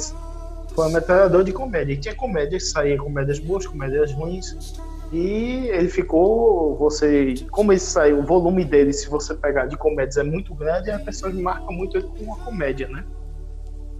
foi 0.78 0.86
um 0.86 0.92
metralhador 0.92 1.42
de 1.42 1.52
comédia. 1.52 1.92
E 1.92 1.96
tinha 1.96 2.14
comédias, 2.14 2.70
saía 2.70 2.96
comédias 2.96 3.40
boas, 3.40 3.66
comédias 3.66 4.12
ruins. 4.12 4.78
E 5.12 5.66
ele 5.70 5.88
ficou, 5.88 6.76
você, 6.76 7.34
como 7.50 7.72
ele 7.72 7.80
saiu, 7.80 8.20
o 8.20 8.22
volume 8.22 8.64
dele, 8.64 8.92
se 8.92 9.08
você 9.08 9.34
pegar 9.34 9.66
de 9.66 9.76
comédias 9.76 10.18
é 10.18 10.22
muito 10.22 10.54
grande, 10.54 10.92
a 10.92 11.00
pessoa 11.00 11.32
marca 11.32 11.72
muito 11.72 11.96
ele 11.96 12.06
com 12.06 12.22
uma 12.22 12.36
comédia, 12.36 12.86
né? 12.86 13.04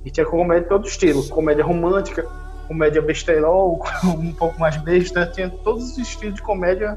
E 0.05 0.11
tinha 0.11 0.25
comédia 0.25 0.63
de 0.63 0.69
todo 0.69 0.87
estilo, 0.87 1.27
comédia 1.29 1.65
romântica, 1.65 2.25
comédia 2.69 3.03
besterol, 3.03 3.83
um 4.05 4.33
pouco 4.33 4.61
mais 4.61 4.77
besta, 4.77 5.27
tinha 5.27 5.51
todos 5.51 5.83
os 5.83 5.99
estilos 5.99 6.37
de 6.37 6.43
comédia 6.43 6.97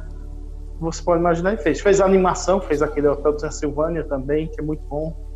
que 0.76 0.80
você 0.80 1.02
pode 1.02 1.22
imaginar 1.22 1.56
e 1.56 1.58
fez. 1.58 1.82
Fez 1.82 2.00
animação, 2.00 2.62
fez 2.62 2.84
aquele 2.84 3.08
Hotel 3.08 3.36
Transilvânia 3.36 4.04
também, 4.04 4.48
que 4.48 4.62
é 4.62 4.64
muito 4.64 4.84
bom. 4.84 5.31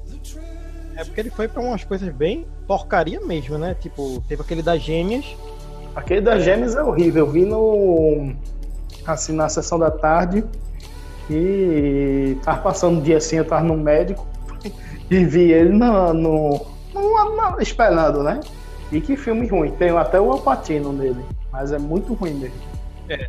É 0.95 1.03
porque 1.03 1.19
ele 1.19 1.29
foi 1.29 1.47
para 1.47 1.61
umas 1.61 1.83
coisas 1.83 2.09
bem 2.13 2.47
porcaria 2.65 3.19
mesmo, 3.19 3.57
né? 3.57 3.75
Tipo, 3.79 4.23
teve 4.27 4.41
aquele 4.41 4.61
das 4.61 4.81
gêmeas. 4.81 5.25
Aquele 5.93 6.21
das 6.21 6.43
gêmeas 6.43 6.75
é 6.75 6.81
horrível. 6.81 7.25
Eu 7.25 7.31
vi 7.31 7.45
no 7.45 8.33
assim, 9.05 9.33
na 9.33 9.49
sessão 9.49 9.77
da 9.77 9.91
tarde. 9.91 10.43
E 11.29 12.37
tava 12.43 12.61
passando 12.61 12.99
um 12.99 13.01
dia 13.01 13.17
assim, 13.17 13.37
eu 13.37 13.45
tava 13.45 13.63
no 13.63 13.75
médico 13.75 14.27
e 15.09 15.25
vi 15.25 15.51
ele 15.51 15.73
no, 15.73 16.13
no, 16.13 16.65
no, 16.93 17.35
no, 17.35 17.61
esperando, 17.61 18.23
né? 18.23 18.39
E 18.91 19.01
que 19.01 19.17
filme 19.17 19.47
ruim. 19.47 19.71
Tem 19.71 19.89
até 19.89 20.19
o 20.21 20.31
Alpatino 20.31 20.93
nele, 20.93 21.25
mas 21.51 21.71
é 21.71 21.79
muito 21.79 22.13
ruim 22.13 22.35
mesmo. 22.35 22.55
É. 23.09 23.27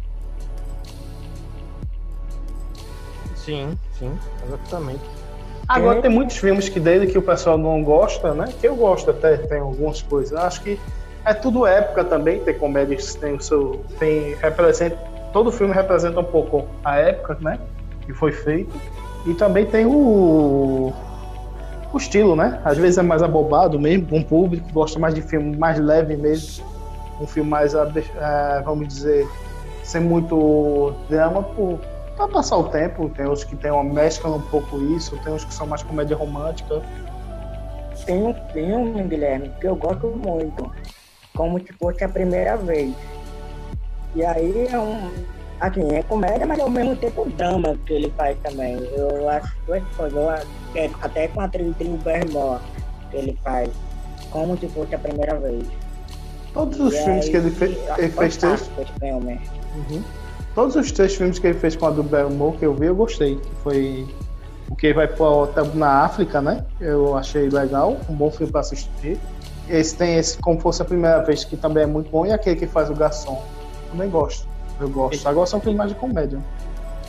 Sim, 3.34 3.78
sim, 3.98 4.12
exatamente. 4.46 5.25
Agora 5.68 6.00
tem 6.00 6.10
muitos 6.10 6.36
filmes 6.36 6.68
que 6.68 6.78
dele 6.78 7.06
que 7.06 7.18
o 7.18 7.22
pessoal 7.22 7.58
não 7.58 7.82
gosta, 7.82 8.32
né? 8.32 8.52
Que 8.60 8.68
eu 8.68 8.76
gosto 8.76 9.10
até, 9.10 9.36
tem 9.36 9.58
algumas 9.58 10.00
coisas. 10.00 10.32
Eu 10.32 10.38
acho 10.38 10.62
que 10.62 10.78
é 11.24 11.34
tudo 11.34 11.66
época 11.66 12.04
também, 12.04 12.38
tem 12.40 12.54
comédias 12.54 13.14
que 13.14 13.20
tem 13.20 13.34
o 13.34 13.40
seu. 13.40 13.84
Tem, 13.98 14.34
representa 14.36 14.96
todo 15.36 15.52
filme 15.52 15.74
representa 15.74 16.20
um 16.20 16.24
pouco 16.24 16.66
a 16.82 16.96
época, 16.96 17.36
né? 17.42 17.58
Que 18.06 18.14
foi 18.14 18.32
feito. 18.32 18.74
E 19.26 19.34
também 19.34 19.66
tem 19.66 19.84
o, 19.84 20.94
o 21.92 21.96
estilo, 21.98 22.34
né? 22.34 22.58
Às 22.64 22.78
vezes 22.78 22.96
é 22.96 23.02
mais 23.02 23.22
abobado 23.22 23.78
mesmo, 23.78 24.08
um 24.12 24.22
público 24.22 24.66
gosta 24.72 24.98
mais 24.98 25.14
de 25.14 25.20
filme 25.20 25.54
mais 25.54 25.78
leve 25.78 26.16
mesmo. 26.16 26.64
Um 27.20 27.26
filme 27.26 27.50
mais, 27.50 27.74
é, 27.74 28.62
vamos 28.64 28.88
dizer, 28.88 29.28
sem 29.82 30.00
muito 30.00 30.94
drama, 31.08 31.42
por, 31.42 31.80
pra 32.16 32.28
passar 32.28 32.56
o 32.56 32.64
tempo. 32.64 33.08
Tem 33.10 33.28
os 33.28 33.44
que 33.44 33.54
tem 33.56 33.70
uma 33.70 33.84
mescla 33.84 34.34
um 34.34 34.42
pouco 34.42 34.80
isso, 34.96 35.16
tem 35.18 35.32
uns 35.32 35.44
que 35.44 35.54
são 35.54 35.66
mais 35.66 35.82
comédia 35.82 36.16
romântica. 36.16 36.82
Tem 38.04 38.22
um 38.22 38.34
filme, 38.52 39.02
Guilherme, 39.04 39.52
que 39.60 39.66
eu 39.66 39.76
gosto 39.76 40.08
muito, 40.08 40.70
como 41.34 41.58
se 41.60 41.72
fosse 41.74 42.04
a 42.04 42.08
primeira 42.08 42.56
vez 42.56 42.94
e 44.16 44.24
aí 44.24 44.66
é 44.72 44.78
um. 44.78 45.10
Assim, 45.60 45.94
é 45.94 46.02
comédia, 46.02 46.46
mas 46.46 46.58
ao 46.58 46.70
mesmo 46.70 46.96
tempo 46.96 47.28
drama 47.30 47.76
que 47.86 47.92
ele 47.92 48.12
faz 48.16 48.36
também. 48.42 48.76
Eu 48.96 49.28
acho 49.28 49.54
duas 49.66 49.82
coisas. 49.94 50.46
É 50.74 50.90
até 51.02 51.28
com 51.28 51.40
a 51.40 51.44
atriz 51.44 51.74
Drew 51.76 51.98
Barrymore 51.98 52.60
que 53.10 53.16
ele 53.18 53.38
faz. 53.44 53.70
Como 54.30 54.56
se 54.58 54.68
fosse 54.68 54.94
a 54.94 54.98
primeira 54.98 55.38
vez. 55.38 55.66
Todos 56.52 56.80
os 56.80 56.94
e 56.94 56.96
filmes 56.96 57.24
aí, 57.26 57.30
que 57.30 57.36
ele, 57.36 57.50
fe 57.50 57.64
ele 57.98 58.08
fez 58.10 58.36
texto. 58.38 58.70
Filme. 58.98 59.40
Uhum. 59.74 60.02
Todos 60.56 60.74
os 60.74 60.90
três 60.90 61.14
filmes 61.14 61.38
que 61.38 61.46
ele 61.46 61.58
fez 61.58 61.76
com 61.76 61.86
a 61.86 61.90
do 61.90 62.02
Barrymore 62.02 62.56
que 62.56 62.64
eu 62.64 62.74
vi, 62.74 62.86
eu 62.86 62.96
gostei. 62.96 63.36
Que 63.36 63.54
foi 63.62 64.06
o 64.70 64.74
que 64.74 64.92
vai 64.92 65.06
pro 65.06 65.46
na 65.74 66.04
África, 66.04 66.40
né? 66.40 66.64
Eu 66.80 67.14
achei 67.14 67.48
legal, 67.50 67.98
um 68.08 68.14
bom 68.14 68.30
filme 68.30 68.50
para 68.50 68.62
assistir. 68.62 69.20
Esse 69.68 69.94
tem 69.94 70.16
esse 70.16 70.38
como 70.38 70.58
fosse 70.58 70.80
a 70.80 70.84
primeira 70.84 71.22
vez 71.22 71.44
que 71.44 71.56
também 71.56 71.82
é 71.82 71.86
muito 71.86 72.10
bom 72.10 72.24
e 72.24 72.32
aquele 72.32 72.56
que 72.56 72.66
faz 72.66 72.88
o 72.88 72.94
garçom. 72.94 73.40
Também 73.90 74.08
gosto. 74.08 74.48
Eu 74.80 74.88
gosto. 74.88 75.28
Agora 75.28 75.46
são 75.46 75.60
filmes 75.60 75.76
mais 75.76 75.90
de 75.90 75.96
comédia. 75.96 76.40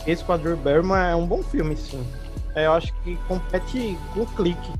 Esse 0.06 0.22
com 0.22 0.32
a 0.32 0.36
Drew 0.36 0.56
Barrymore 0.56 1.00
é 1.00 1.16
um 1.16 1.26
bom 1.26 1.42
filme, 1.42 1.74
sim. 1.74 2.04
É, 2.54 2.66
eu 2.66 2.72
acho 2.72 2.92
que 3.02 3.16
compete 3.26 3.98
com 4.12 4.20
o 4.20 4.26
Clique. 4.26 4.72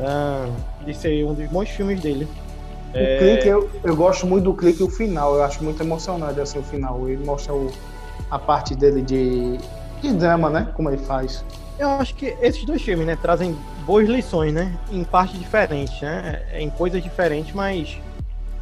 Ah, 0.00 0.46
de 0.84 0.94
ser 0.94 1.24
um 1.24 1.32
dos 1.32 1.48
bons 1.48 1.70
filmes 1.70 2.00
dele. 2.00 2.28
O 2.94 2.96
é... 2.96 3.18
Clique, 3.18 3.48
eu, 3.48 3.70
eu 3.84 3.96
gosto 3.96 4.26
muito 4.26 4.44
do 4.44 4.54
Clique 4.54 4.80
e 4.80 4.84
o 4.84 4.90
final. 4.90 5.34
Eu 5.34 5.42
acho 5.42 5.62
muito 5.62 5.82
emocionante 5.82 6.40
assim, 6.40 6.58
o 6.58 6.62
final. 6.62 7.08
Ele 7.08 7.24
mostra 7.24 7.52
o, 7.52 7.70
a 8.30 8.38
parte 8.38 8.74
dele 8.74 9.02
de, 9.02 9.58
de 10.00 10.12
drama, 10.14 10.48
né? 10.48 10.72
Como 10.74 10.88
ele 10.88 10.98
faz. 10.98 11.44
Eu 11.78 11.88
acho 11.90 12.14
que 12.14 12.36
esses 12.40 12.64
dois 12.64 12.82
filmes, 12.82 13.06
né, 13.06 13.16
trazem 13.20 13.56
boas 13.86 14.08
lições, 14.08 14.52
né? 14.52 14.76
Em 14.90 15.04
partes 15.04 15.38
diferentes, 15.38 16.00
né? 16.00 16.42
É, 16.50 16.60
em 16.60 16.70
coisas 16.70 17.02
diferentes, 17.02 17.54
mas 17.54 17.98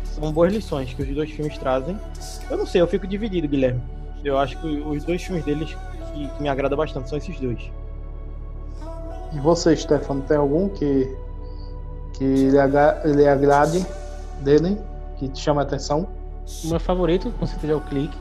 são 0.04 0.32
boas 0.32 0.52
lições 0.52 0.92
que 0.92 1.02
os 1.02 1.08
dois 1.08 1.30
filmes 1.30 1.56
trazem. 1.56 1.98
Eu 2.50 2.58
não 2.58 2.66
sei, 2.66 2.80
eu 2.80 2.86
fico 2.86 3.06
dividido, 3.06 3.48
Guilherme. 3.48 3.80
Eu 4.24 4.38
acho 4.38 4.58
que 4.58 4.66
os 4.66 5.04
dois 5.04 5.22
filmes 5.22 5.44
deles 5.44 5.76
que, 6.12 6.28
que 6.28 6.42
me 6.42 6.48
agrada 6.48 6.76
bastante 6.76 7.08
são 7.08 7.16
esses 7.16 7.38
dois. 7.38 7.70
E 9.32 9.38
você, 9.40 9.74
Stefano, 9.76 10.22
tem 10.22 10.36
algum 10.36 10.68
que 10.68 11.08
que 12.16 12.24
lhe, 12.24 13.14
lhe 13.14 13.28
agrade 13.28 13.86
dele, 14.40 14.78
que 15.18 15.28
te 15.28 15.40
chama 15.40 15.62
a 15.62 15.64
atenção? 15.64 16.08
O 16.64 16.68
meu 16.68 16.80
favorito, 16.80 17.32
com 17.38 17.46
certeza, 17.46 17.72
é 17.72 17.76
o 17.76 17.80
Clique. 17.80 18.18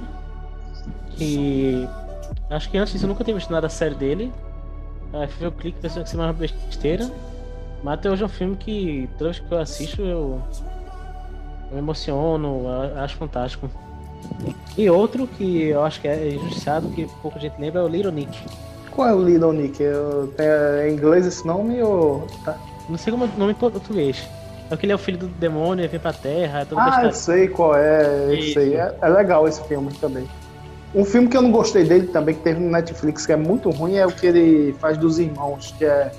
Que 1.11 1.87
acho 2.49 2.69
que 2.69 2.77
antes 2.77 2.93
disso 2.93 3.05
eu 3.05 3.09
nunca 3.09 3.23
tinha 3.23 3.35
visto 3.35 3.51
nada 3.51 3.69
sério 3.69 3.95
dele. 3.95 4.31
Aí 5.13 5.27
fui 5.27 5.41
ver 5.41 5.47
o 5.47 5.51
Clique 5.51 5.79
pensando 5.79 6.03
que 6.03 6.09
seria 6.09 6.25
uma 6.25 6.33
besteira. 6.33 7.09
Mas 7.83 7.93
até 7.95 8.09
hoje 8.09 8.23
é 8.23 8.25
um 8.25 8.29
filme 8.29 8.55
que 8.55 9.09
toda 9.17 9.31
vez 9.31 9.39
que 9.39 9.51
eu 9.51 9.59
assisto 9.59 10.01
eu, 10.01 10.41
eu 11.69 11.73
me 11.73 11.77
emociono, 11.77 12.63
eu 12.65 12.99
acho 12.99 13.15
fantástico. 13.15 13.69
E 14.77 14.89
outro 14.89 15.27
que 15.27 15.67
eu 15.67 15.83
acho 15.83 16.01
que 16.01 16.07
é 16.07 16.33
injustiçado, 16.33 16.89
que 16.89 17.07
pouca 17.21 17.39
gente 17.39 17.59
lembra, 17.59 17.81
é 17.81 17.83
o 17.83 17.87
Little 17.87 18.11
Nick. 18.11 18.37
Qual 18.91 19.07
é 19.07 19.13
o 19.13 19.23
Little 19.23 19.53
Nick? 19.53 19.81
Eu, 19.81 20.33
é 20.37 20.89
em 20.89 20.93
inglês 20.93 21.25
esse 21.25 21.45
nome 21.45 21.81
ou. 21.81 22.25
Tá? 22.43 22.57
Não 22.89 22.97
sei 22.97 23.11
como 23.11 23.25
é 23.25 23.27
o 23.27 23.39
nome 23.39 23.51
em 23.51 23.55
português. 23.55 24.27
É 24.69 24.77
que 24.77 24.85
ele 24.85 24.93
é 24.93 24.95
o 24.95 24.99
filho 24.99 25.17
do 25.17 25.27
demônio, 25.27 25.83
ele 25.83 25.87
vem 25.87 25.99
pra 25.99 26.13
terra. 26.13 26.61
É 26.61 26.67
ah, 26.75 27.01
eu 27.05 27.11
sei 27.11 27.47
qual 27.47 27.75
é. 27.75 28.27
Eu 28.29 28.41
sei. 28.53 28.75
É, 28.75 28.95
é, 29.01 29.09
legal 29.09 29.47
esse 29.47 29.63
filme 29.67 29.91
também. 29.93 30.27
Um 30.93 31.05
filme 31.05 31.27
que 31.27 31.37
eu 31.37 31.41
não 31.41 31.51
gostei 31.51 31.83
dele 31.83 32.07
também, 32.07 32.35
que 32.35 32.41
teve 32.41 32.59
no 32.59 32.71
Netflix, 32.71 33.25
que 33.25 33.33
é 33.33 33.35
muito 33.35 33.69
ruim, 33.69 33.97
é 33.97 34.05
o 34.05 34.11
que 34.11 34.25
ele 34.25 34.73
faz 34.79 34.97
dos 34.97 35.19
irmãos, 35.19 35.73
que 35.77 35.85
é. 35.85 36.11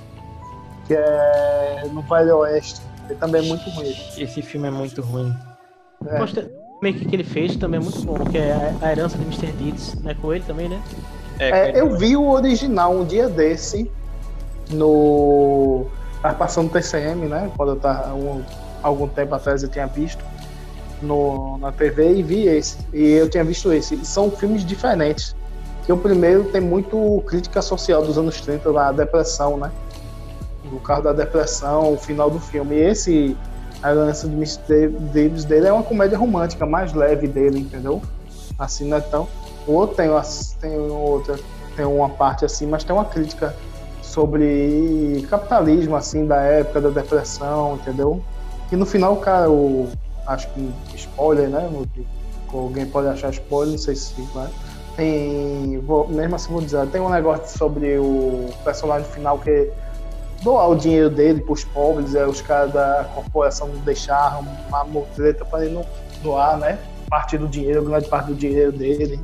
que 0.87 0.95
é. 0.95 1.89
no 1.93 2.03
Vale 2.03 2.31
Oeste. 2.31 2.81
Ele 3.09 3.19
também 3.19 3.45
é 3.45 3.49
muito 3.49 3.69
ruim. 3.71 3.95
Esse 4.17 4.43
filme 4.43 4.69
é 4.69 4.71
muito 4.71 5.01
ruim. 5.03 5.35
É. 6.07 6.19
Gostei 6.19 6.49
que 6.93 7.15
ele 7.15 7.25
fez 7.25 7.57
também 7.57 7.81
é 7.81 7.83
muito 7.83 8.01
bom, 8.03 8.15
que 8.27 8.39
é 8.39 8.75
a 8.81 8.93
herança 8.93 9.17
de 9.19 9.25
Mr. 9.25 9.53
Deeds, 9.53 9.95
né? 10.03 10.15
Com 10.21 10.33
ele 10.33 10.45
também, 10.47 10.69
né? 10.69 10.81
É, 11.39 11.71
é, 11.71 11.81
eu 11.81 11.97
vi 11.97 12.17
o 12.17 12.29
original 12.31 12.95
um 12.95 13.05
dia 13.05 13.29
desse 13.29 13.91
no 14.71 15.87
Tava 16.27 16.39
passando 16.39 16.65
no 16.65 16.71
TCM, 16.71 17.29
né? 17.29 17.49
Quando 17.57 17.69
eu 17.71 17.77
tava 17.77 18.13
um, 18.13 18.43
algum 18.83 19.07
tempo 19.07 19.33
atrás 19.33 19.63
eu 19.63 19.69
tinha 19.69 19.87
visto 19.87 20.25
no, 21.01 21.57
na 21.59 21.71
TV 21.71 22.15
e 22.17 22.23
vi 22.25 22.49
esse. 22.49 22.79
E 22.93 23.13
eu 23.13 23.31
tinha 23.31 23.45
visto 23.45 23.73
esse. 23.73 24.05
São 24.05 24.29
filmes 24.29 24.65
diferentes. 24.65 25.37
Que 25.85 25.93
o 25.93 25.97
primeiro 25.97 26.43
tem 26.47 26.61
muito 26.61 27.23
crítica 27.29 27.63
social 27.63 28.03
dos 28.03 28.19
anos 28.19 28.41
30, 28.41 28.73
da 28.73 28.91
depressão, 28.91 29.57
né? 29.57 29.71
O 30.73 30.81
carro 30.81 31.03
da 31.03 31.13
depressão, 31.13 31.93
o 31.93 31.97
final 31.97 32.29
do 32.29 32.41
filme. 32.41 32.75
E 32.75 32.81
esse, 32.81 33.37
a 33.81 33.93
herança 33.93 34.29
de 34.29 34.35
Mr. 34.35 34.89
Davis 35.15 35.45
dele 35.45 35.69
é 35.69 35.73
uma 35.73 35.85
comédia 35.85 36.19
romântica, 36.19 36.67
mais 36.67 36.93
leve 36.93 37.29
dele, 37.29 37.61
entendeu? 37.61 38.03
Assim, 38.59 38.89
não 38.89 38.97
é 38.97 39.01
tão. 39.01 39.29
O 39.65 39.75
outro 39.75 39.95
tem, 39.95 40.11
tem 40.61 40.77
outra, 40.77 41.39
tem 41.77 41.85
uma 41.85 42.09
parte 42.09 42.45
assim, 42.45 42.67
mas 42.67 42.83
tem 42.83 42.97
uma 42.97 43.05
crítica 43.05 43.55
sobre 44.17 45.27
capitalismo, 45.29 45.95
assim, 45.95 46.27
da 46.27 46.41
época 46.41 46.81
da 46.81 46.89
depressão, 46.89 47.75
entendeu? 47.75 48.25
E 48.73 48.77
no 48.77 48.87
final, 48.87 49.15
cara, 49.17 49.51
o, 49.51 49.91
acho 50.27 50.49
que 50.49 50.73
spoiler, 50.95 51.51
né? 51.51 51.71
Alguém 52.51 52.87
pode 52.87 53.09
achar 53.09 53.29
spoiler, 53.29 53.73
não 53.73 53.79
sei 53.79 53.95
se 53.95 54.19
vai. 54.33 54.49
Tem, 54.97 55.79
vou, 55.81 56.09
mesmo 56.09 56.35
assim 56.35 56.51
vou 56.51 56.63
dizer, 56.63 56.87
tem 56.87 56.99
um 56.99 57.11
negócio 57.11 57.59
sobre 57.59 57.99
o 57.99 58.49
personagem 58.65 59.07
final 59.11 59.39
que 59.39 59.71
doar 60.43 60.71
o 60.71 60.77
dinheiro 60.77 61.11
dele 61.11 61.43
para 61.43 61.53
os 61.53 61.65
pobres, 61.65 62.15
é, 62.15 62.27
os 62.27 62.41
caras 62.41 62.73
da 62.73 63.07
corporação 63.15 63.69
não 63.69 63.81
deixaram 63.81 64.47
uma 64.69 64.83
mutreta 64.85 65.45
para 65.45 65.67
ele 65.67 65.75
não 65.75 65.85
doar, 66.23 66.57
né? 66.57 66.79
Parte 67.11 67.37
do 67.37 67.47
dinheiro, 67.47 67.85
grande 67.85 68.09
parte 68.09 68.29
do 68.29 68.35
dinheiro 68.35 68.73
dele. 68.73 69.21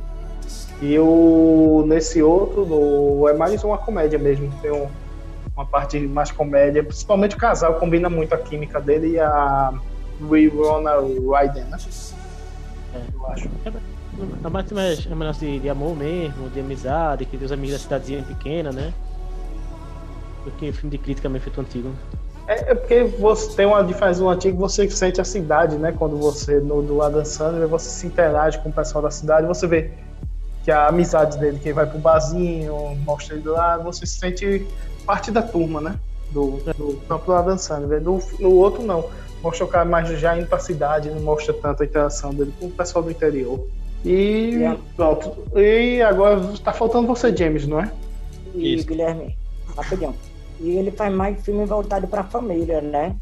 E 0.83 0.99
o, 0.99 1.85
nesse 1.87 2.21
outro, 2.21 2.65
no, 2.65 3.29
é 3.29 3.33
mais 3.33 3.63
uma 3.63 3.77
comédia 3.77 4.19
mesmo. 4.19 4.51
Tem 4.61 4.69
um, 4.69 4.89
uma 5.55 5.65
parte 5.65 5.97
mais 5.97 6.29
comédia. 6.29 6.83
Principalmente 6.83 7.37
o 7.37 7.39
casal 7.39 7.75
combina 7.75 8.09
muito 8.09 8.35
a 8.35 8.37
química 8.37 8.81
dele 8.81 9.11
e 9.11 9.19
a 9.19 9.73
Winona 10.19 10.95
Ryder, 10.99 11.63
né? 11.67 11.77
É. 12.93 13.01
Eu 13.13 13.27
acho. 13.27 13.49
É, 13.65 14.49
mais, 14.49 14.71
mais 14.73 15.07
é 15.09 15.15
mais 15.15 15.39
de, 15.39 15.59
de 15.59 15.69
amor 15.69 15.95
mesmo, 15.95 16.49
de 16.49 16.59
amizade, 16.59 17.25
que 17.25 17.37
os 17.37 17.53
amigos 17.53 17.77
da 17.77 17.79
cidadezinha 17.79 18.21
pequena, 18.21 18.73
né? 18.73 18.93
Do 20.43 20.51
que 20.51 20.69
filme 20.73 20.91
de 20.91 20.97
crítica 20.97 21.29
meio 21.29 21.41
feito 21.41 21.61
antigo. 21.61 21.91
É, 22.45 22.71
é, 22.71 22.75
porque 22.75 23.05
você 23.05 23.55
tem 23.55 23.65
uma 23.65 23.81
diferença 23.85 24.19
do 24.19 24.27
antigo, 24.27 24.57
você 24.57 24.89
sente 24.89 25.21
a 25.21 25.23
cidade, 25.23 25.77
né? 25.77 25.93
Quando 25.97 26.17
você, 26.17 26.59
no 26.59 26.81
do 26.81 27.01
Adam 27.01 27.23
Sandler, 27.23 27.69
você 27.69 27.89
se 27.89 28.05
interage 28.05 28.59
com 28.59 28.67
o 28.67 28.73
pessoal 28.73 29.01
da 29.01 29.09
cidade, 29.09 29.47
você 29.47 29.65
vê 29.65 29.91
que 30.63 30.71
a 30.71 30.87
amizade 30.87 31.37
dele, 31.37 31.59
que 31.59 31.73
vai 31.73 31.85
pro 31.85 31.99
barzinho, 31.99 32.95
mostra 33.05 33.35
ele 33.35 33.47
lá, 33.47 33.77
você 33.77 34.05
se 34.05 34.17
sente 34.17 34.65
parte 35.05 35.29
da 35.29 35.41
turma, 35.41 35.81
né? 35.81 35.99
Do, 36.31 36.57
do 36.77 37.01
próprio 37.05 37.35
Adam 37.35 37.57
Sandler. 37.57 38.01
No, 38.01 38.21
no 38.39 38.51
outro, 38.53 38.81
não. 38.81 39.09
Mostra 39.43 39.65
o 39.65 39.67
cara 39.67 39.85
mais 39.85 40.07
já 40.19 40.37
indo 40.37 40.47
pra 40.47 40.57
cidade, 40.57 41.09
não 41.09 41.21
mostra 41.21 41.53
tanto 41.53 41.83
a 41.83 41.85
interação 41.85 42.33
dele 42.33 42.53
com 42.59 42.67
o 42.67 42.71
pessoal 42.71 43.03
do 43.03 43.11
interior. 43.11 43.67
E 44.05 44.55
yeah. 44.55 44.79
pronto. 44.95 45.35
E 45.57 46.01
agora 46.01 46.39
tá 46.63 46.71
faltando 46.71 47.07
você, 47.07 47.35
James, 47.35 47.67
não 47.67 47.79
é? 47.79 47.91
E 48.55 48.75
Isso. 48.75 48.87
Guilherme, 48.87 49.37
rapidão. 49.75 50.15
E 50.59 50.71
ele 50.71 50.91
faz 50.91 51.13
mais 51.13 51.43
filme 51.43 51.65
voltado 51.65 52.07
pra 52.07 52.23
família, 52.23 52.79
né? 52.79 53.15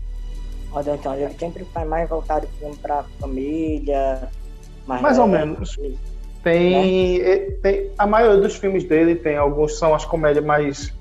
Adam 0.73 1.01
Sandler, 1.01 1.29
ele 1.29 1.39
sempre 1.39 1.65
faz 1.65 1.87
mais 1.87 2.07
voltado 2.07 2.47
filme 2.59 2.75
pra 2.75 3.03
família. 3.19 4.29
Mais, 4.85 5.01
mais 5.01 5.19
ou 5.19 5.27
menos. 5.27 5.77
Tem, 6.43 7.19
né? 7.19 7.37
tem, 7.61 7.91
a 7.97 8.07
maioria 8.07 8.41
dos 8.41 8.55
filmes 8.55 8.83
dele 8.83 9.15
tem 9.15 9.37
alguns 9.37 9.77
são 9.77 9.93
as 9.93 10.05
comédias 10.05 10.43
mais 10.43 10.93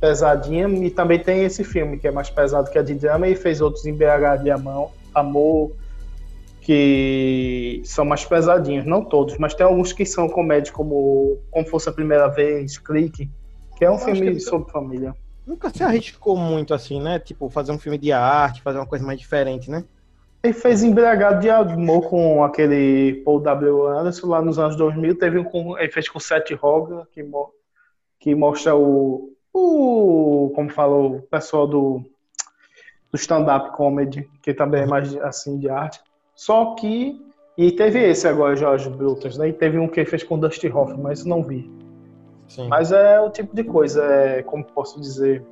pesadinhas 0.00 0.72
e 0.82 0.90
também 0.90 1.18
tem 1.18 1.44
esse 1.44 1.64
filme 1.64 1.98
que 1.98 2.08
é 2.08 2.10
mais 2.10 2.28
pesado 2.28 2.70
que 2.70 2.78
a 2.78 2.82
de 2.82 2.94
drama 2.94 3.28
e 3.28 3.36
fez 3.36 3.60
outros 3.60 3.86
em 3.86 3.94
BH 3.94 4.42
de 4.42 4.50
amor, 4.50 4.90
amor 5.14 5.72
que 6.60 7.82
são 7.84 8.04
mais 8.04 8.24
pesadinhos, 8.24 8.86
não 8.86 9.04
todos, 9.04 9.36
mas 9.36 9.52
tem 9.52 9.66
alguns 9.66 9.92
que 9.92 10.06
são 10.06 10.28
comédias 10.28 10.70
como 10.70 11.38
Como 11.50 11.66
Fosse 11.66 11.88
a 11.88 11.92
Primeira 11.92 12.28
Vez, 12.28 12.78
Clique, 12.78 13.28
que 13.76 13.84
é 13.84 13.90
um 13.90 13.94
Eu 13.94 13.98
filme 13.98 14.40
sobre 14.40 14.70
família. 14.70 15.14
Nunca 15.44 15.70
se 15.70 15.82
arriscou 15.82 16.36
muito 16.36 16.72
assim, 16.72 17.00
né? 17.00 17.18
Tipo, 17.18 17.50
fazer 17.50 17.72
um 17.72 17.78
filme 17.78 17.98
de 17.98 18.12
arte, 18.12 18.62
fazer 18.62 18.78
uma 18.78 18.86
coisa 18.86 19.04
mais 19.04 19.18
diferente, 19.18 19.68
né? 19.68 19.84
Ele 20.42 20.52
fez 20.52 20.82
Embriagado 20.82 21.40
de 21.40 21.48
Amor 21.48 22.08
com 22.08 22.42
aquele 22.42 23.22
Paul 23.24 23.40
W. 23.40 23.86
Anderson 23.86 24.26
lá 24.26 24.42
nos 24.42 24.58
anos 24.58 24.76
2000. 24.76 25.16
Teve 25.16 25.38
um 25.38 25.44
com, 25.44 25.78
ele 25.78 25.92
fez 25.92 26.08
com 26.08 26.18
Seth 26.18 26.50
Rogen, 26.52 27.04
que, 27.12 27.24
que 28.18 28.34
mostra 28.34 28.74
o, 28.74 29.32
o. 29.52 30.50
Como 30.54 30.68
falou, 30.68 31.16
o 31.18 31.22
pessoal 31.22 31.68
do, 31.68 32.02
do 33.10 33.16
stand-up 33.16 33.76
comedy, 33.76 34.28
que 34.42 34.52
também 34.52 34.82
é 34.82 34.86
mais 34.86 35.14
assim 35.18 35.58
de 35.58 35.70
arte. 35.70 36.00
Só 36.34 36.74
que. 36.74 37.24
E 37.56 37.70
teve 37.70 38.02
esse 38.02 38.26
agora, 38.26 38.56
Jorge 38.56 38.88
Brutas, 38.88 39.36
né? 39.36 39.50
E 39.50 39.52
teve 39.52 39.78
um 39.78 39.86
que 39.86 40.00
ele 40.00 40.08
fez 40.08 40.24
com 40.24 40.38
Dusty 40.38 40.68
Hoffman, 40.68 41.02
mas 41.02 41.24
não 41.24 41.44
vi. 41.44 41.70
Sim. 42.48 42.66
Mas 42.66 42.90
é 42.90 43.20
o 43.20 43.30
tipo 43.30 43.54
de 43.54 43.62
coisa, 43.62 44.02
é, 44.02 44.42
como 44.42 44.64
posso 44.64 44.98
dizer 44.98 45.44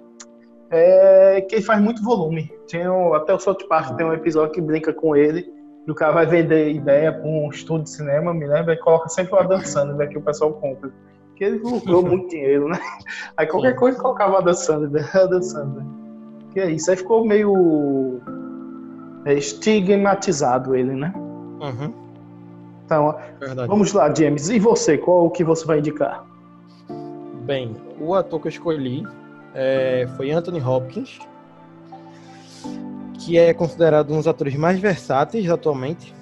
é 0.71 1.41
que 1.41 1.57
ele 1.57 1.63
faz 1.63 1.81
muito 1.81 2.03
volume. 2.03 2.53
Tinha, 2.67 2.89
até 3.17 3.35
o 3.35 3.41
South 3.41 3.67
Park 3.69 3.97
tem 3.97 4.07
um 4.07 4.13
episódio 4.13 4.53
que 4.53 4.61
brinca 4.61 4.93
com 4.93 5.17
ele, 5.17 5.53
e 5.87 5.91
o 5.91 5.95
cara 5.95 6.13
vai 6.13 6.27
vender 6.27 6.71
ideia 6.71 7.13
para 7.13 7.29
um 7.29 7.49
estúdio 7.51 7.85
de 7.85 7.91
cinema, 7.91 8.33
me 8.33 8.47
lembra, 8.47 8.75
e 8.75 8.77
coloca 8.77 9.09
sempre 9.09 9.35
lá 9.35 9.43
dançando, 9.43 9.95
né, 9.95 10.07
que 10.07 10.17
o 10.17 10.23
pessoal 10.23 10.53
compra. 10.53 10.93
Porque 11.29 11.45
ele 11.45 11.59
lucrou 11.59 12.03
muito 12.03 12.29
dinheiro, 12.29 12.69
né? 12.69 12.79
Aí 13.37 13.47
qualquer 13.47 13.75
coisa 13.75 13.99
colocava 13.99 14.43
dançando, 14.43 14.89
né? 14.91 15.03
dançando. 15.29 15.83
Que 16.53 16.61
é 16.61 16.71
isso, 16.71 16.91
aí 16.91 16.97
ficou 16.97 17.25
meio 17.25 18.21
é, 19.25 19.35
estigmatizado 19.35 20.77
ele, 20.77 20.95
né? 20.95 21.13
Uhum. 21.17 21.93
Então, 22.85 23.17
Verdade. 23.39 23.69
vamos 23.69 23.93
lá, 23.93 24.13
James. 24.13 24.51
E 24.51 24.59
você, 24.59 24.99
qual 24.99 25.27
o 25.27 25.31
que 25.31 25.45
você 25.45 25.65
vai 25.65 25.79
indicar? 25.79 26.27
Bem, 27.45 27.77
o 28.01 28.15
ator 28.15 28.41
que 28.41 28.49
eu 28.49 28.51
escolhi 28.51 29.07
é, 29.55 30.09
foi 30.17 30.31
Anthony 30.31 30.61
Hopkins, 30.61 31.19
que 33.19 33.39
é 33.39 33.53
considerado 33.53 34.13
um 34.13 34.17
dos 34.17 34.27
atores 34.27 34.55
mais 34.55 34.79
versáteis 34.79 35.49
atualmente. 35.51 36.15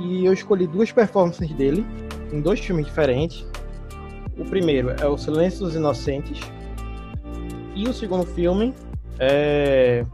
E 0.00 0.24
eu 0.24 0.32
escolhi 0.32 0.66
duas 0.66 0.90
performances 0.90 1.50
dele 1.52 1.84
em 2.32 2.40
dois 2.40 2.60
filmes 2.60 2.86
diferentes. 2.86 3.46
O 4.38 4.44
primeiro 4.44 4.90
é 4.90 5.06
O 5.06 5.18
Silêncio 5.18 5.60
dos 5.66 5.74
Inocentes 5.74 6.40
e 7.74 7.88
o 7.88 7.92
segundo 7.92 8.26
filme 8.26 8.74
é, 9.18 10.04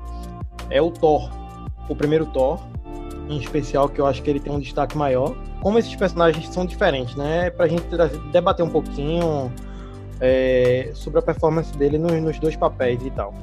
é 0.71 0.83
o 0.83 0.91
Thor, 0.91 1.31
o 1.89 1.95
primeiro 1.95 2.27
Thor, 2.27 2.61
em 3.29 3.39
especial 3.39 3.89
que 3.89 4.01
eu 4.01 4.07
acho 4.07 4.23
que 4.23 4.31
ele 4.31 4.41
tem 4.41 4.53
um 4.53 4.61
destaque 4.61 4.97
maior. 4.97 5.37
Como 5.63 5.79
esses 5.79 5.95
personagens 5.95 6.49
são 6.49 6.67
diferentes, 6.67 7.15
né? 7.17 7.51
Pra 7.51 7.67
gente 7.67 7.85
debater 8.31 8.65
um 8.65 8.71
pouquinho 8.71 9.53
é, 10.21 10.91
sobre 10.95 11.19
a 11.19 11.23
performance 11.23 11.77
dele 11.77 11.99
nos, 11.99 12.13
nos 12.13 12.39
dois 12.39 12.57
papéis 12.57 13.01
e 13.05 13.11
tal. 13.11 13.35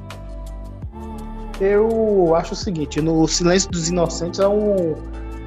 Eu 1.60 2.34
acho 2.34 2.52
o 2.52 2.56
seguinte, 2.56 3.00
no 3.00 3.26
Silêncio 3.28 3.70
dos 3.70 3.88
Inocentes 3.88 4.40
é 4.40 4.48
um. 4.48 4.96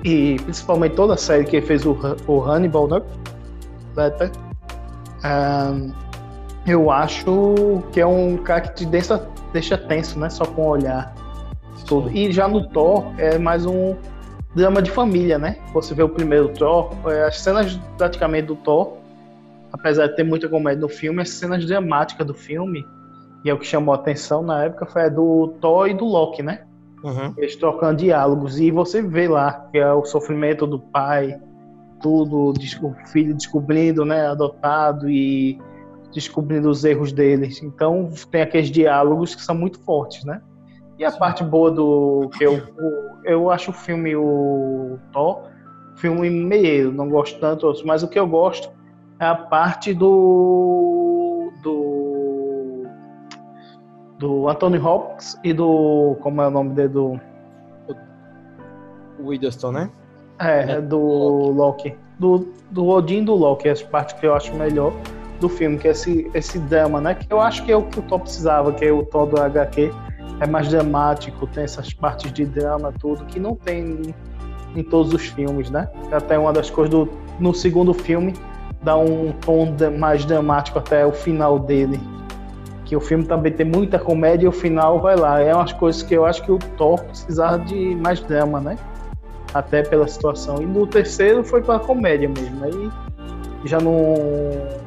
E 0.03 0.37
principalmente 0.43 0.95
toda 0.95 1.15
a 1.15 1.17
série 1.17 1.43
que 1.43 1.61
fez 1.61 1.85
o, 1.85 1.97
o 2.27 2.41
Hannibal, 2.41 2.87
né? 2.87 3.01
Um, 5.25 5.91
eu 6.65 6.91
acho 6.91 7.83
que 7.91 7.99
é 7.99 8.05
um 8.05 8.37
cara 8.37 8.61
que 8.61 8.75
te 8.75 8.85
deixa, 8.85 9.27
deixa 9.51 9.77
tenso, 9.77 10.19
né? 10.19 10.29
Só 10.29 10.45
com 10.45 10.61
o 10.61 10.67
olhar. 10.69 11.13
Tudo. 11.85 12.11
E 12.11 12.31
já 12.31 12.47
no 12.47 12.67
Thor 12.69 13.05
é 13.17 13.37
mais 13.37 13.65
um 13.65 13.95
drama 14.53 14.81
de 14.81 14.91
família, 14.91 15.37
né? 15.37 15.57
Você 15.73 15.93
vê 15.93 16.03
o 16.03 16.09
primeiro 16.09 16.49
Thor, 16.49 16.91
é, 17.05 17.25
as 17.25 17.39
cenas 17.39 17.79
praticamente 17.97 18.47
do 18.47 18.55
Thor, 18.55 18.96
apesar 19.79 20.07
de 20.07 20.15
ter 20.15 20.23
muita 20.23 20.49
comédia 20.49 20.81
no 20.81 20.89
filme, 20.89 21.21
as 21.21 21.29
cenas 21.29 21.65
dramáticas 21.65 22.25
do 22.25 22.33
filme 22.33 22.85
e 23.43 23.49
é 23.49 23.53
o 23.53 23.59
que 23.59 23.65
chamou 23.65 23.93
a 23.93 23.97
atenção 23.97 24.41
na 24.41 24.65
época 24.65 24.85
foi 24.85 25.03
a 25.03 25.09
do 25.09 25.55
Thor 25.61 25.87
e 25.87 25.93
do 25.93 26.05
Loki, 26.05 26.41
né? 26.43 26.65
Uhum. 27.03 27.33
Eles 27.37 27.55
trocando 27.55 27.97
diálogos 27.97 28.59
e 28.59 28.71
você 28.71 29.01
vê 29.01 29.27
lá 29.27 29.67
que 29.71 29.77
é 29.77 29.93
o 29.93 30.03
sofrimento 30.03 30.65
do 30.65 30.79
pai, 30.79 31.39
tudo, 32.01 32.51
o 32.51 32.95
filho 33.07 33.33
descobrindo, 33.33 34.03
né, 34.03 34.27
adotado 34.27 35.09
e 35.09 35.59
descobrindo 36.13 36.69
os 36.69 36.83
erros 36.83 37.11
deles. 37.11 37.61
Então 37.61 38.09
tem 38.31 38.41
aqueles 38.41 38.69
diálogos 38.69 39.35
que 39.35 39.41
são 39.41 39.55
muito 39.55 39.79
fortes, 39.83 40.23
né? 40.25 40.41
E 40.97 41.05
a 41.05 41.11
Sim. 41.11 41.19
parte 41.19 41.43
boa 41.43 41.69
do 41.69 42.29
que 42.37 42.43
eu 42.43 42.61
eu 43.23 43.51
acho 43.51 43.69
o 43.69 43.73
filme 43.73 44.15
o 44.15 44.97
Thor 45.13 45.43
filme 45.97 46.29
meio, 46.29 46.91
não 46.91 47.09
gosto 47.09 47.39
tanto, 47.39 47.73
mas 47.85 48.03
o 48.03 48.07
que 48.07 48.17
eu 48.17 48.27
gosto 48.27 48.69
é 49.19 49.25
a 49.25 49.35
parte 49.35 49.93
do 49.93 51.51
do 51.63 52.85
do 54.19 54.49
Anthony 54.49 54.77
Hopkins 54.77 55.37
e 55.43 55.53
do. 55.53 56.17
Como 56.21 56.41
é 56.41 56.47
o 56.47 56.51
nome 56.51 56.71
dele? 56.71 56.89
Do. 56.89 57.19
O 59.19 59.27
Widdowson, 59.27 59.71
né? 59.71 59.89
É, 60.39 60.73
é 60.73 60.81
do 60.81 60.99
Loki. 60.99 61.95
Do, 62.19 62.47
do 62.71 62.87
Odin 62.87 63.23
do 63.23 63.35
Loki, 63.35 63.69
essa 63.69 63.85
parte 63.85 64.15
que 64.15 64.25
eu 64.25 64.33
acho 64.33 64.53
melhor 64.55 64.91
do 65.39 65.47
filme, 65.47 65.77
que 65.77 65.87
é 65.87 65.91
esse, 65.91 66.29
esse 66.33 66.57
drama, 66.59 66.99
né? 66.99 67.13
Que 67.13 67.31
eu 67.31 67.39
acho 67.39 67.63
que 67.63 67.71
é 67.71 67.75
o 67.75 67.83
que 67.83 67.99
o 67.99 68.01
Thor 68.01 68.19
precisava, 68.19 68.71
que 68.73 68.85
é 68.85 68.91
o 68.91 69.03
Thor 69.03 69.27
do 69.27 69.39
HQ. 69.39 69.91
É 70.39 70.47
mais 70.47 70.69
dramático, 70.69 71.47
tem 71.47 71.63
essas 71.63 71.93
partes 71.93 72.31
de 72.31 72.45
drama, 72.45 72.93
tudo, 72.99 73.25
que 73.25 73.39
não 73.39 73.55
tem 73.55 74.13
em 74.75 74.83
todos 74.83 75.13
os 75.13 75.27
filmes, 75.27 75.69
né? 75.69 75.89
Até 76.11 76.37
uma 76.37 76.53
das 76.53 76.69
coisas 76.69 76.91
do. 76.91 77.09
No 77.39 77.53
segundo 77.53 77.93
filme, 77.93 78.33
dá 78.87 78.97
um 78.97 79.33
tom 79.41 79.75
mais 79.99 80.23
dramático 80.23 80.79
até 80.79 81.05
o 81.05 81.11
final 81.11 81.59
dele 81.59 81.99
que 82.85 82.95
o 82.95 83.01
filme 83.01 83.25
também 83.25 83.51
tem 83.51 83.65
muita 83.65 83.99
comédia 83.99 84.45
e 84.45 84.47
o 84.47 84.51
final 84.51 85.01
vai 85.01 85.17
lá. 85.17 85.41
É 85.41 85.53
umas 85.53 85.73
coisas 85.73 86.01
que 86.01 86.13
eu 86.13 86.25
acho 86.25 86.41
que 86.41 86.49
o 86.49 86.57
Thor 86.77 87.03
precisava 87.03 87.59
de 87.59 87.93
mais 87.97 88.21
drama, 88.21 88.61
né? 88.61 88.77
Até 89.53 89.83
pela 89.83 90.07
situação. 90.07 90.61
E 90.61 90.65
no 90.65 90.87
terceiro 90.87 91.43
foi 91.43 91.61
para 91.61 91.79
comédia 91.79 92.29
mesmo. 92.29 92.63
Aí 92.63 92.89
já 93.65 93.77
não 93.81 94.15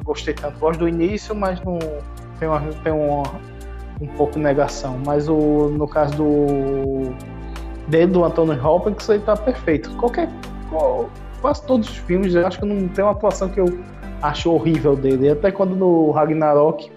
gostei 0.03 0.33
tanto. 0.33 0.57
Gosto 0.57 0.79
do 0.79 0.89
início, 0.89 1.35
mas 1.35 1.61
não 1.61 1.77
tem, 2.39 2.47
uma, 2.47 2.59
tem 2.83 2.91
uma, 2.91 3.21
um 4.01 4.07
pouco 4.17 4.39
negação. 4.39 4.97
Mas 5.05 5.29
o, 5.29 5.69
no 5.69 5.87
caso 5.87 6.15
do 6.15 7.13
dele, 7.87 8.07
do 8.07 8.23
Anthony 8.23 8.59
Hopkins, 8.59 9.07
ele 9.09 9.19
tá 9.19 9.37
perfeito. 9.37 9.91
Qualquer. 9.97 10.27
Quase 11.41 11.65
todos 11.65 11.89
os 11.89 11.97
filmes, 11.97 12.35
eu 12.35 12.45
acho 12.45 12.59
que 12.59 12.65
não 12.65 12.87
tem 12.87 13.03
uma 13.03 13.11
atuação 13.11 13.49
que 13.49 13.59
eu 13.59 13.65
acho 14.21 14.51
horrível 14.51 14.95
dele. 14.95 15.29
Até 15.29 15.51
quando 15.51 15.75
no 15.75 16.11
Ragnarok 16.11 16.91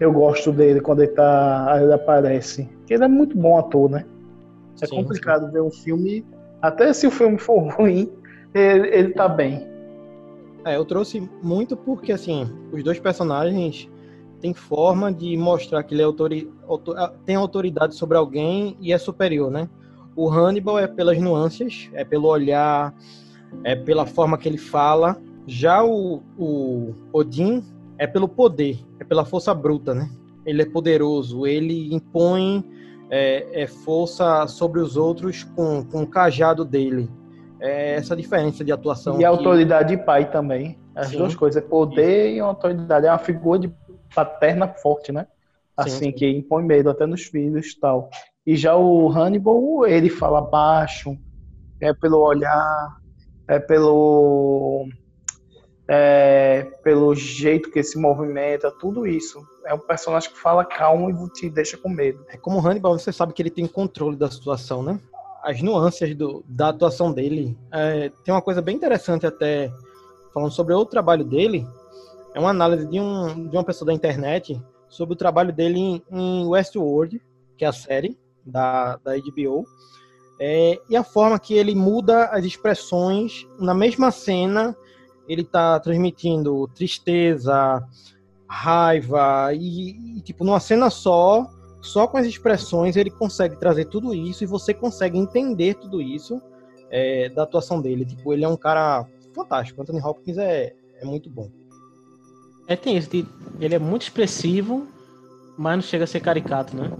eu 0.00 0.10
gosto 0.10 0.50
dele 0.50 0.80
quando 0.80 1.02
ele, 1.02 1.12
tá, 1.12 1.78
ele 1.80 1.92
aparece. 1.92 2.64
Porque 2.78 2.94
ele 2.94 3.04
é 3.04 3.08
muito 3.08 3.36
bom 3.36 3.58
ator, 3.58 3.90
né? 3.90 4.06
É 4.80 4.86
sim, 4.86 4.96
complicado 4.96 5.46
sim. 5.46 5.52
ver 5.52 5.60
um 5.60 5.70
filme. 5.70 6.24
Até 6.62 6.92
se 6.92 7.06
o 7.06 7.10
filme 7.10 7.38
for 7.38 7.58
ruim, 7.76 8.10
ele, 8.54 8.88
ele 8.88 9.12
tá 9.12 9.28
bem. 9.28 9.68
É, 10.64 10.76
eu 10.76 10.84
trouxe 10.84 11.28
muito 11.42 11.76
porque, 11.76 12.12
assim, 12.12 12.48
os 12.72 12.82
dois 12.82 12.98
personagens 12.98 13.88
têm 14.40 14.54
forma 14.54 15.12
de 15.12 15.36
mostrar 15.36 15.82
que 15.82 15.94
ele 15.94 16.02
é 16.02 16.04
autori, 16.04 16.50
autor, 16.66 16.96
ah, 16.98 17.12
tem 17.26 17.36
autoridade 17.36 17.94
sobre 17.94 18.16
alguém 18.16 18.76
e 18.80 18.92
é 18.92 18.98
superior, 18.98 19.50
né? 19.50 19.68
O 20.16 20.30
Hannibal 20.30 20.78
é 20.78 20.86
pelas 20.86 21.18
nuances, 21.18 21.90
é 21.92 22.04
pelo 22.04 22.28
olhar, 22.28 22.94
é 23.64 23.74
pela 23.74 24.06
forma 24.06 24.38
que 24.38 24.48
ele 24.48 24.58
fala. 24.58 25.16
Já 25.46 25.82
o, 25.84 26.22
o 26.38 26.94
Odin 27.12 27.64
é 27.98 28.06
pelo 28.06 28.28
poder, 28.28 28.78
é 28.98 29.04
pela 29.04 29.24
força 29.24 29.52
bruta, 29.54 29.94
né? 29.94 30.08
Ele 30.46 30.62
é 30.62 30.66
poderoso, 30.66 31.46
ele 31.46 31.94
impõe 31.94 32.64
é, 33.10 33.62
é 33.62 33.66
força 33.66 34.46
sobre 34.46 34.80
os 34.80 34.96
outros 34.96 35.44
com, 35.44 35.84
com 35.84 36.02
o 36.02 36.06
cajado 36.06 36.64
dele. 36.64 37.10
É 37.60 37.94
essa 37.96 38.16
diferença 38.16 38.64
de 38.64 38.72
atuação. 38.72 39.16
E 39.16 39.18
que... 39.18 39.24
autoridade 39.24 39.96
de 39.96 40.02
pai 40.02 40.30
também. 40.30 40.78
As 40.94 41.08
sim. 41.08 41.18
duas 41.18 41.34
coisas, 41.34 41.62
é 41.62 41.66
poder 41.66 42.30
sim. 42.30 42.36
e 42.36 42.40
autoridade. 42.40 43.06
É 43.06 43.10
uma 43.10 43.18
figura 43.18 43.58
de 43.58 43.72
paterna 44.14 44.68
forte, 44.68 45.12
né? 45.12 45.26
Assim, 45.76 46.06
sim, 46.06 46.12
que 46.12 46.28
impõe 46.28 46.64
medo 46.64 46.90
até 46.90 47.06
nos 47.06 47.22
filhos 47.22 47.72
e 47.72 47.80
tal. 47.80 48.10
E 48.46 48.56
já 48.56 48.76
o 48.76 49.08
Hannibal, 49.08 49.86
ele 49.86 50.08
fala 50.08 50.40
baixo, 50.40 51.16
é 51.80 51.92
pelo 51.92 52.18
olhar, 52.18 52.99
é 53.50 53.58
pelo 53.58 54.86
é, 55.88 56.62
pelo 56.84 57.12
jeito 57.16 57.68
que 57.72 57.82
se 57.82 57.98
movimenta, 57.98 58.70
tudo 58.70 59.08
isso. 59.08 59.44
É 59.66 59.74
um 59.74 59.78
personagem 59.78 60.30
que 60.30 60.38
fala 60.38 60.64
calmo 60.64 61.10
e 61.10 61.30
te 61.30 61.50
deixa 61.50 61.76
com 61.76 61.88
medo. 61.88 62.24
É 62.28 62.36
como 62.36 62.60
Hannibal, 62.60 62.96
você 62.96 63.12
sabe 63.12 63.32
que 63.32 63.42
ele 63.42 63.50
tem 63.50 63.66
controle 63.66 64.14
da 64.16 64.30
situação, 64.30 64.84
né? 64.84 65.00
As 65.42 65.60
nuances 65.60 66.14
do, 66.14 66.44
da 66.46 66.68
atuação 66.68 67.12
dele. 67.12 67.58
É, 67.72 68.12
tem 68.22 68.32
uma 68.32 68.40
coisa 68.40 68.62
bem 68.62 68.76
interessante 68.76 69.26
até, 69.26 69.68
falando 70.32 70.52
sobre 70.52 70.72
o 70.72 70.86
trabalho 70.86 71.24
dele, 71.24 71.66
é 72.32 72.38
uma 72.38 72.50
análise 72.50 72.86
de, 72.86 73.00
um, 73.00 73.48
de 73.48 73.56
uma 73.56 73.64
pessoa 73.64 73.86
da 73.86 73.92
internet 73.92 74.62
sobre 74.88 75.14
o 75.14 75.18
trabalho 75.18 75.52
dele 75.52 75.76
em, 75.76 76.02
em 76.12 76.46
Westworld, 76.46 77.20
que 77.58 77.64
é 77.64 77.68
a 77.68 77.72
série 77.72 78.16
da, 78.46 78.96
da 78.98 79.16
HBO, 79.16 79.66
é, 80.40 80.80
e 80.88 80.96
a 80.96 81.04
forma 81.04 81.38
que 81.38 81.54
ele 81.54 81.74
muda 81.74 82.24
as 82.26 82.44
expressões 82.44 83.46
na 83.58 83.74
mesma 83.74 84.10
cena 84.10 84.74
ele 85.28 85.44
tá 85.44 85.78
transmitindo 85.78 86.66
tristeza, 86.74 87.86
raiva 88.48 89.52
e, 89.52 90.16
e, 90.16 90.20
tipo 90.22 90.42
numa 90.42 90.58
cena 90.58 90.90
só, 90.90 91.48
só 91.80 92.08
com 92.08 92.16
as 92.16 92.26
expressões 92.26 92.96
ele 92.96 93.10
consegue 93.10 93.56
trazer 93.56 93.84
tudo 93.84 94.14
isso 94.14 94.42
e 94.42 94.46
você 94.46 94.74
consegue 94.74 95.18
entender 95.18 95.74
tudo 95.74 96.02
isso 96.02 96.40
é, 96.90 97.28
da 97.28 97.44
atuação 97.44 97.80
dele. 97.80 98.04
Tipo, 98.04 98.32
ele 98.32 98.44
é 98.44 98.48
um 98.48 98.56
cara 98.56 99.06
fantástico. 99.32 99.80
Anthony 99.80 100.00
Hopkins 100.00 100.36
é, 100.36 100.74
é 101.00 101.04
muito 101.04 101.30
bom. 101.30 101.48
É, 102.66 102.76
tem 102.76 102.96
isso. 102.96 103.08
Ele 103.60 103.74
é 103.74 103.78
muito 103.78 104.02
expressivo, 104.02 104.86
mas 105.56 105.76
não 105.76 105.82
chega 105.82 106.04
a 106.04 106.06
ser 106.06 106.20
caricato, 106.20 106.76
né? 106.76 106.90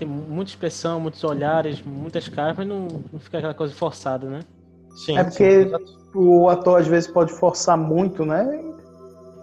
Tem 0.00 0.08
muita 0.08 0.50
expressão, 0.50 0.98
muitos 0.98 1.22
olhares, 1.22 1.82
muitas 1.82 2.26
caras, 2.26 2.56
mas 2.56 2.66
não, 2.66 2.88
não 3.12 3.20
fica 3.20 3.36
aquela 3.36 3.52
coisa 3.52 3.74
forçada, 3.74 4.30
né? 4.30 4.40
Sim, 4.96 5.18
é 5.18 5.24
porque 5.24 5.64
sim, 5.64 5.72
o 6.14 6.48
ator 6.48 6.80
às 6.80 6.86
vezes 6.86 7.10
pode 7.10 7.30
forçar 7.32 7.76
muito, 7.76 8.24
né? 8.24 8.64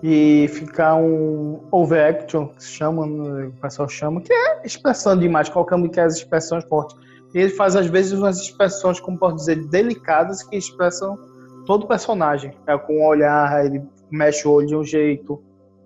E 0.02 0.48
ficar 0.48 0.96
um 0.96 1.62
overaction, 1.70 2.48
que 2.48 2.64
se 2.64 2.72
chama, 2.72 3.06
o 3.06 3.52
pessoal 3.62 3.88
chama, 3.88 4.20
que 4.20 4.34
é 4.34 4.66
expressão 4.66 5.16
demais, 5.16 5.48
colocando 5.48 5.88
que 5.90 6.00
as 6.00 6.16
expressões 6.16 6.64
fortes. 6.64 6.98
E 7.36 7.38
ele 7.38 7.52
faz 7.52 7.76
às 7.76 7.86
vezes 7.86 8.14
umas 8.14 8.42
expressões, 8.42 9.00
como 9.00 9.20
posso 9.20 9.36
dizer, 9.36 9.64
delicadas 9.68 10.42
que 10.42 10.58
expressam 10.58 11.20
todo 11.68 11.84
o 11.84 11.88
personagem. 11.88 12.52
É 12.66 12.76
com 12.80 12.94
o 12.94 13.08
olhar, 13.08 13.64
ele 13.64 13.84
mexe 14.10 14.48
o 14.48 14.52
olho 14.54 14.66
de 14.66 14.76
um 14.76 14.84
jeito, 14.84 15.40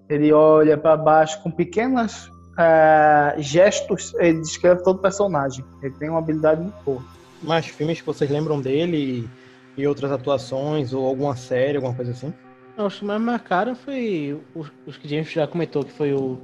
ele 0.08 0.32
olha 0.32 0.78
para 0.78 0.96
baixo 0.96 1.44
com 1.44 1.52
pequenos 1.52 2.31
é, 2.58 3.36
gestos, 3.38 4.14
ele 4.16 4.40
descreve 4.42 4.84
todo 4.84 4.98
o 4.98 5.02
personagem. 5.02 5.64
Ele 5.82 5.94
tem 5.96 6.10
uma 6.10 6.20
habilidade 6.20 6.62
muito 6.62 6.76
boa. 6.84 7.04
Mais 7.42 7.66
filmes 7.66 8.00
que 8.00 8.06
vocês 8.06 8.30
lembram 8.30 8.60
dele? 8.62 9.30
E 9.78 9.88
outras 9.88 10.12
atuações, 10.12 10.94
ou 10.94 11.08
alguma 11.08 11.36
série, 11.36 11.78
alguma 11.78 11.96
coisa 11.96 12.12
assim? 12.12 12.34
Não, 12.78 12.88
os 12.88 13.00
que 13.00 13.06
mais 13.06 13.22
marcaram 13.22 13.76
foi 13.76 14.40
os, 14.54 14.72
os 14.86 14.98
que 14.98 15.08
a 15.08 15.10
gente 15.10 15.34
já 15.34 15.48
comentou, 15.48 15.84
que 15.84 15.92
foi 15.92 16.14
o 16.14 16.38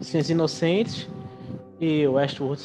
Ciências 0.00 0.30
Inocentes 0.30 1.08
e 1.80 2.06
o 2.06 2.12
Westworld. 2.12 2.62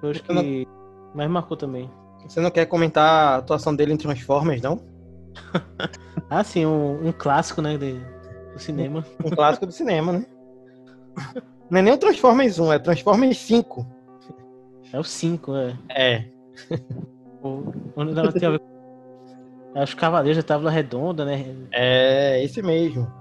Foi 0.00 0.10
os 0.10 0.20
que 0.20 0.32
não... 0.32 0.66
mais 1.14 1.30
marcou 1.30 1.56
também. 1.56 1.90
Você 2.28 2.40
não 2.40 2.50
quer 2.50 2.66
comentar 2.66 3.04
a 3.04 3.36
atuação 3.36 3.74
dele 3.74 3.92
em 3.92 3.96
Transformers, 3.96 4.60
não? 4.60 4.80
ah, 6.28 6.44
sim, 6.44 6.66
um, 6.66 7.08
um 7.08 7.12
clássico, 7.12 7.62
né, 7.62 7.78
de, 7.78 7.94
do 8.52 8.58
cinema. 8.58 9.04
Um, 9.24 9.28
um 9.28 9.30
clássico 9.30 9.66
do 9.66 9.72
cinema, 9.72 10.12
né? 10.12 10.26
Não 11.70 11.78
é 11.78 11.82
nem 11.82 11.94
o 11.94 11.98
Transformers 11.98 12.58
1, 12.58 12.72
é 12.72 12.78
Transformers 12.78 13.38
5. 13.38 13.86
É 14.92 14.98
o 14.98 15.04
5, 15.04 15.54
é. 15.56 15.78
É. 15.90 16.24
O, 17.42 17.72
onde 17.96 18.18
ela 18.18 18.32
tinha 18.32 18.48
a 18.48 18.52
ver 18.52 18.60
com... 18.60 19.82
Os 19.82 19.94
Cavaleiros 19.94 20.42
da 20.42 20.42
Tábua 20.42 20.70
Redonda, 20.70 21.24
né? 21.24 21.44
É, 21.70 22.42
esse 22.42 22.62
mesmo. 22.62 23.12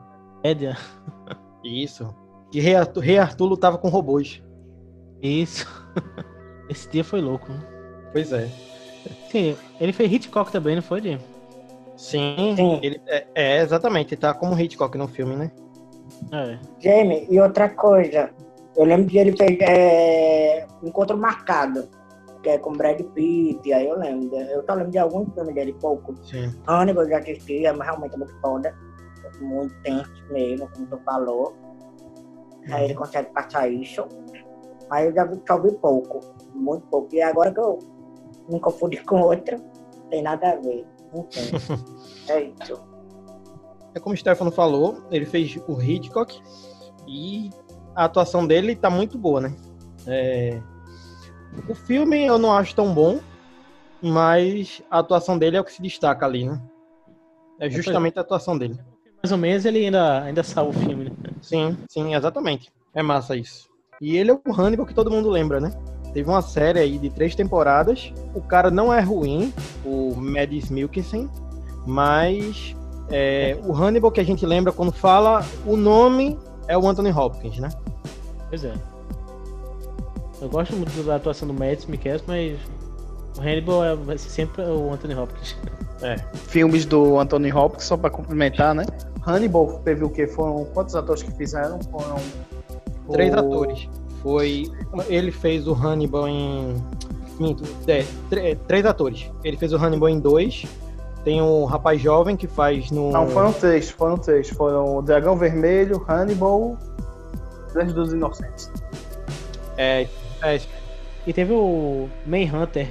Média. 0.43 0.77
Isso. 1.63 2.15
Que 2.51 2.59
Rei 2.59 2.75
Arthur, 2.75 3.01
Rei 3.01 3.17
Arthur 3.17 3.45
lutava 3.45 3.77
com 3.77 3.89
robôs. 3.89 4.41
Isso. 5.21 5.67
Esse 6.69 6.89
dia 6.89 7.03
foi 7.03 7.19
louco. 7.19 7.51
Né? 7.51 7.59
Pois 8.13 8.31
é. 8.31 8.49
Sim, 9.29 9.57
ele 9.79 9.91
fez 9.91 10.11
Hitchcock 10.11 10.51
também, 10.51 10.75
não 10.75 10.81
foi, 10.81 11.01
Jim? 11.01 11.19
Sim, 11.97 12.55
Sim. 12.55 12.79
Ele, 12.81 13.01
é, 13.07 13.27
é, 13.35 13.61
exatamente, 13.61 14.13
ele 14.13 14.21
tá 14.21 14.33
como 14.33 14.57
Hitchcock 14.59 14.97
no 14.97 15.07
filme, 15.07 15.35
né? 15.35 15.51
É. 16.31 16.59
Jamie, 16.79 17.27
e 17.29 17.39
outra 17.39 17.69
coisa, 17.69 18.29
eu 18.75 18.85
lembro 18.85 19.05
de 19.05 19.17
ele 19.17 19.35
fez 19.35 19.57
é, 19.61 20.67
Encontro 20.83 21.17
Marcado, 21.17 21.87
que 22.43 22.49
é 22.49 22.57
com 22.57 22.73
Brad 22.73 23.01
Pitt, 23.01 23.73
aí 23.73 23.87
eu 23.87 23.97
lembro. 23.97 24.37
Eu 24.37 24.63
só 24.65 24.73
lembro 24.75 24.91
de 24.91 24.99
alguns 24.99 25.33
filmes 25.33 25.55
dele, 25.55 25.73
pouco. 25.79 26.15
Sim. 26.23 26.53
Hannibal 26.67 27.03
eu 27.03 27.09
já 27.09 27.17
assisti, 27.19 27.65
é 27.65 27.71
realmente 27.71 28.17
muito 28.17 28.39
foda. 28.39 28.75
Muito 29.41 29.73
tenso 29.81 30.23
mesmo, 30.29 30.69
como 30.71 30.85
tu 30.85 30.97
falou. 31.03 31.55
Aí 32.69 32.85
ele 32.85 32.93
consegue 32.93 33.31
passar 33.31 33.67
isso. 33.67 34.07
Mas 34.89 35.07
eu 35.07 35.13
já 35.13 35.25
vi, 35.25 35.41
só 35.47 35.59
vi 35.59 35.71
pouco, 35.73 36.19
muito 36.53 36.85
pouco. 36.87 37.13
E 37.13 37.21
agora 37.21 37.51
que 37.51 37.59
eu 37.59 37.79
me 38.49 38.59
confundi 38.59 38.97
com 39.03 39.21
outra, 39.21 39.59
tem 40.09 40.21
nada 40.21 40.51
a 40.51 40.55
ver. 40.57 40.85
Não 41.13 41.23
tem. 41.23 41.43
é 42.29 42.53
isso. 42.61 42.94
É 43.95 43.99
como 43.99 44.13
o 44.13 44.17
Stefano 44.17 44.51
falou, 44.51 45.01
ele 45.09 45.25
fez 45.25 45.57
o 45.67 45.81
Hitchcock 45.81 46.37
e 47.07 47.49
a 47.95 48.03
atuação 48.03 48.45
dele 48.45 48.75
tá 48.75 48.89
muito 48.89 49.17
boa, 49.17 49.39
né? 49.39 49.55
É... 50.05 50.61
O 51.69 51.73
filme 51.73 52.25
eu 52.25 52.37
não 52.37 52.51
acho 52.51 52.75
tão 52.75 52.93
bom, 52.93 53.21
mas 54.01 54.83
a 54.91 54.99
atuação 54.99 55.37
dele 55.37 55.55
é 55.55 55.61
o 55.61 55.63
que 55.63 55.71
se 55.71 55.81
destaca 55.81 56.25
ali, 56.25 56.45
né? 56.45 56.61
É 57.57 57.69
justamente 57.69 58.19
a 58.19 58.21
atuação 58.21 58.57
dele. 58.57 58.77
Mais 59.23 59.31
ou 59.31 59.37
menos 59.37 59.63
ele 59.63 59.85
ainda, 59.85 60.23
ainda 60.23 60.43
salva 60.43 60.77
o 60.77 60.81
filme, 60.81 61.05
né? 61.05 61.11
Sim, 61.41 61.77
sim, 61.89 62.13
exatamente. 62.13 62.69
É 62.93 63.01
massa 63.01 63.35
isso. 63.37 63.69
E 64.01 64.17
ele 64.17 64.29
é 64.29 64.33
o 64.33 64.53
Hannibal 64.53 64.85
que 64.85 64.93
todo 64.93 65.09
mundo 65.09 65.29
lembra, 65.29 65.61
né? 65.61 65.71
Teve 66.13 66.29
uma 66.29 66.41
série 66.41 66.79
aí 66.79 66.97
de 66.97 67.09
três 67.09 67.33
temporadas. 67.33 68.13
O 68.33 68.41
cara 68.41 68.69
não 68.69 68.93
é 68.93 68.99
ruim, 68.99 69.53
o 69.85 70.13
Mads 70.15 70.69
Mikkelsen, 70.69 71.29
mas 71.87 72.75
é, 73.09 73.57
o 73.63 73.73
Hannibal 73.73 74.11
que 74.11 74.19
a 74.19 74.23
gente 74.23 74.45
lembra 74.45 74.71
quando 74.71 74.91
fala, 74.91 75.45
o 75.65 75.75
nome 75.75 76.37
é 76.67 76.77
o 76.77 76.87
Anthony 76.87 77.11
Hopkins, 77.11 77.59
né? 77.59 77.69
Pois 78.49 78.63
é. 78.63 78.73
Eu 80.41 80.49
gosto 80.49 80.75
muito 80.75 81.03
da 81.03 81.15
atuação 81.15 81.47
do 81.47 81.53
Mads 81.53 81.85
Mikkelsen, 81.85 82.25
mas 82.27 82.59
o 83.37 83.41
Hannibal 83.41 83.83
é, 83.83 83.95
vai 83.95 84.17
ser 84.17 84.29
sempre 84.29 84.63
o 84.63 84.91
Anthony 84.93 85.15
Hopkins. 85.15 85.55
É. 86.01 86.17
Filmes 86.33 86.85
do 86.85 87.19
Anthony 87.19 87.51
Hopkins, 87.51 87.85
só 87.85 87.95
para 87.95 88.09
complementar, 88.09 88.75
né? 88.75 88.85
Hannibal 89.25 89.81
teve 89.83 90.03
o 90.03 90.09
quê? 90.09 90.27
Foram 90.27 90.65
quantos 90.73 90.95
atores 90.95 91.23
que 91.23 91.31
fizeram? 91.31 91.79
Foram 91.91 92.17
Três 93.11 93.33
o... 93.33 93.39
atores. 93.39 93.89
Foi. 94.21 94.71
Ele 95.07 95.31
fez 95.31 95.67
o 95.67 95.73
Hannibal 95.73 96.27
em. 96.27 96.75
Minto, 97.39 97.63
é, 97.87 98.55
três 98.67 98.85
atores. 98.85 99.29
Ele 99.43 99.57
fez 99.57 99.73
o 99.73 99.77
Hannibal 99.77 100.09
em 100.09 100.19
dois. 100.19 100.65
Tem 101.25 101.41
um 101.41 101.65
rapaz 101.65 101.99
jovem 101.99 102.37
que 102.37 102.47
faz 102.47 102.91
no. 102.91 103.11
Não, 103.11 103.27
foram 103.27 103.51
três, 103.51 103.89
foram 103.89 104.15
três. 104.15 104.47
Foram 104.47 104.97
o 104.97 105.01
Dragão 105.01 105.35
Vermelho, 105.35 106.05
Hannibal, 106.07 106.77
Três 107.73 107.91
dos 107.91 108.13
Inocentes. 108.13 108.71
É, 109.75 110.07
é. 110.43 110.61
E 111.25 111.33
teve 111.33 111.51
o 111.51 112.07
Manhunter 112.27 112.87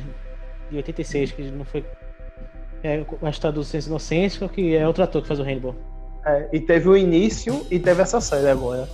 de 0.69 0.77
86, 0.77 1.31
que 1.31 1.43
não 1.53 1.65
foi. 1.65 1.85
É, 2.83 3.07
a 3.23 3.31
história 3.31 3.55
dos 3.55 3.73
Inocentes, 3.73 4.37
que 4.51 4.75
é 4.75 4.87
outro 4.87 5.05
ator 5.05 5.23
que 5.23 5.29
faz 5.29 5.39
o 5.39 5.45
Hannibal. 5.45 5.77
É, 6.27 6.49
e 6.53 6.59
teve 6.59 6.89
o 6.89 6.97
início 6.97 7.65
e 7.71 7.79
teve 7.79 8.03
essa 8.03 8.21
série 8.21 8.49
agora. 8.49 8.89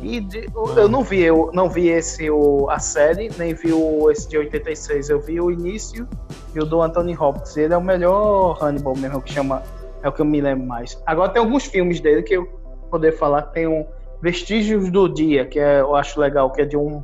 E 0.00 0.20
de, 0.20 0.48
eu 0.76 0.88
não 0.88 1.02
vi, 1.02 1.22
eu 1.22 1.50
não 1.52 1.68
vi 1.68 1.88
esse 1.88 2.30
o, 2.30 2.68
a 2.70 2.78
série, 2.78 3.30
nem 3.36 3.52
vi 3.52 3.72
o, 3.72 4.10
esse 4.10 4.28
de 4.28 4.38
86. 4.38 5.10
Eu 5.10 5.20
vi 5.20 5.40
o 5.40 5.50
início 5.50 6.06
e 6.54 6.60
o 6.60 6.64
do 6.64 6.80
Anthony 6.80 7.16
Hopkins. 7.16 7.56
Ele 7.56 7.74
é 7.74 7.76
o 7.76 7.82
melhor 7.82 8.58
Hannibal 8.62 8.96
mesmo, 8.96 9.20
que 9.20 9.32
chama. 9.32 9.62
É 10.02 10.08
o 10.08 10.12
que 10.12 10.20
eu 10.20 10.24
me 10.24 10.40
lembro 10.40 10.64
mais. 10.66 11.00
Agora 11.04 11.30
tem 11.30 11.42
alguns 11.42 11.64
filmes 11.64 12.00
dele 12.00 12.22
que 12.22 12.34
eu 12.34 12.46
poder 12.88 13.12
falar. 13.12 13.42
Tem 13.42 13.66
um 13.66 13.84
Vestígios 14.20 14.90
do 14.90 15.08
Dia, 15.08 15.46
que 15.46 15.60
é, 15.60 15.80
eu 15.80 15.94
acho 15.94 16.20
legal, 16.20 16.50
que 16.50 16.62
é 16.62 16.64
de 16.64 16.76
um. 16.76 17.02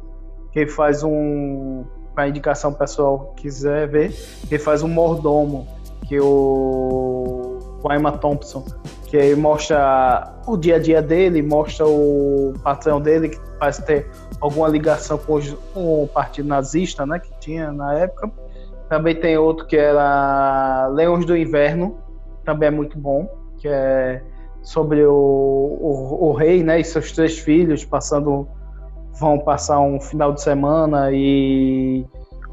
Que 0.53 0.67
faz 0.67 1.03
um. 1.03 1.85
Para 2.15 2.29
indicação 2.29 2.73
pessoal 2.73 3.35
quiser 3.37 3.89
ver, 3.89 4.15
ele 4.49 4.59
faz 4.59 4.85
um 4.85 4.89
mordomo, 4.89 5.67
que 6.07 6.21
o. 6.21 7.44
O 7.85 7.93
Emma 7.93 8.13
Thompson 8.13 8.65
que 9.15 9.37
mostra 9.37 10.35
o 10.45 10.57
dia 10.57 10.75
a 10.75 10.79
dia 10.81 11.01
dele, 11.01 11.41
mostra 11.41 11.87
o 11.87 12.53
patrão 12.65 13.01
dele, 13.01 13.29
que 13.29 13.39
parece 13.61 13.85
ter 13.87 14.11
alguma 14.41 14.67
ligação 14.67 15.17
com, 15.17 15.39
com 15.73 16.03
o 16.03 16.09
partido 16.09 16.49
nazista, 16.49 17.07
né, 17.07 17.21
que 17.21 17.31
tinha 17.39 17.71
na 17.71 17.97
época. 17.97 18.29
Também 18.89 19.15
tem 19.15 19.39
outro 19.39 19.67
que 19.67 19.77
era 19.77 20.89
Leões 20.89 21.25
do 21.25 21.37
Inverno, 21.37 21.97
também 22.45 22.67
é 22.67 22.71
muito 22.73 22.99
bom, 22.99 23.29
que 23.59 23.69
é 23.69 24.21
sobre 24.63 25.07
o, 25.07 25.13
o, 25.13 26.29
o, 26.31 26.33
rei 26.33 26.65
né, 26.65 26.81
e 26.81 26.85
seus 26.85 27.13
três 27.13 27.39
filhos 27.39 27.85
passando 27.85 28.49
vão 29.21 29.39
passar 29.39 29.79
um 29.79 30.01
final 30.01 30.33
de 30.33 30.43
semana 30.43 31.13
e 31.13 32.05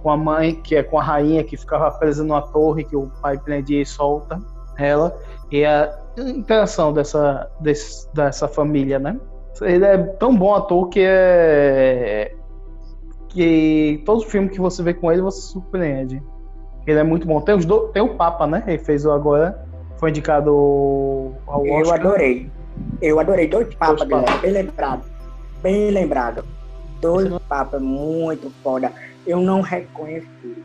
com 0.04 0.12
a 0.12 0.18
mãe, 0.18 0.54
que 0.54 0.76
é 0.76 0.84
com 0.84 1.00
a 1.00 1.04
rainha 1.04 1.44
que 1.44 1.58
ficava 1.58 1.90
presa 1.90 2.24
numa 2.24 2.44
torre 2.44 2.84
que 2.84 2.96
o 2.96 3.10
pai 3.20 3.40
prendia 3.40 3.82
e 3.82 3.86
solta 3.86 4.40
ela. 4.78 5.16
E 5.52 5.66
a 5.66 5.94
interação 6.18 6.94
dessa, 6.94 7.50
desse, 7.60 8.12
dessa 8.14 8.48
família, 8.48 9.00
né? 9.00 9.20
Ele 9.62 9.86
é 9.86 9.98
tão 9.98 10.36
bom 10.36 10.56
ator 10.56 10.90
que 10.90 11.02
é. 11.04 12.34
que 13.30 14.02
todo 14.06 14.26
filme 14.26 14.50
que 14.50 14.60
você 14.60 14.82
vê 14.82 14.94
com 14.94 15.12
ele 15.12 15.22
você 15.22 15.42
se 15.42 15.48
surpreende. 15.50 16.22
Ele 16.88 17.00
é 17.00 17.04
muito 17.04 17.28
bom. 17.28 17.40
Tem, 17.42 17.56
os 17.56 17.66
do... 17.66 17.90
Tem 17.90 18.02
o 18.02 18.16
Papa, 18.16 18.48
né? 18.48 18.64
Ele 18.66 18.80
fez 18.80 19.06
agora. 19.06 19.64
Foi 19.98 20.10
indicado 20.10 20.50
ao 21.46 21.62
Oscar. 21.62 21.80
Eu 21.80 21.94
adorei. 21.94 22.52
Eu 23.02 23.20
adorei. 23.20 23.48
Dois 23.48 23.74
Papas, 23.76 24.08
Dois 24.08 24.42
bem 24.42 24.52
lembrado. 24.52 25.04
Bem 25.62 25.92
lembrado. 25.92 26.44
Dois 27.00 27.30
não... 27.30 27.40
Papas, 27.40 27.82
muito 27.82 28.52
foda. 28.64 28.92
Eu 29.28 29.40
não 29.40 29.62
reconheci, 29.62 30.64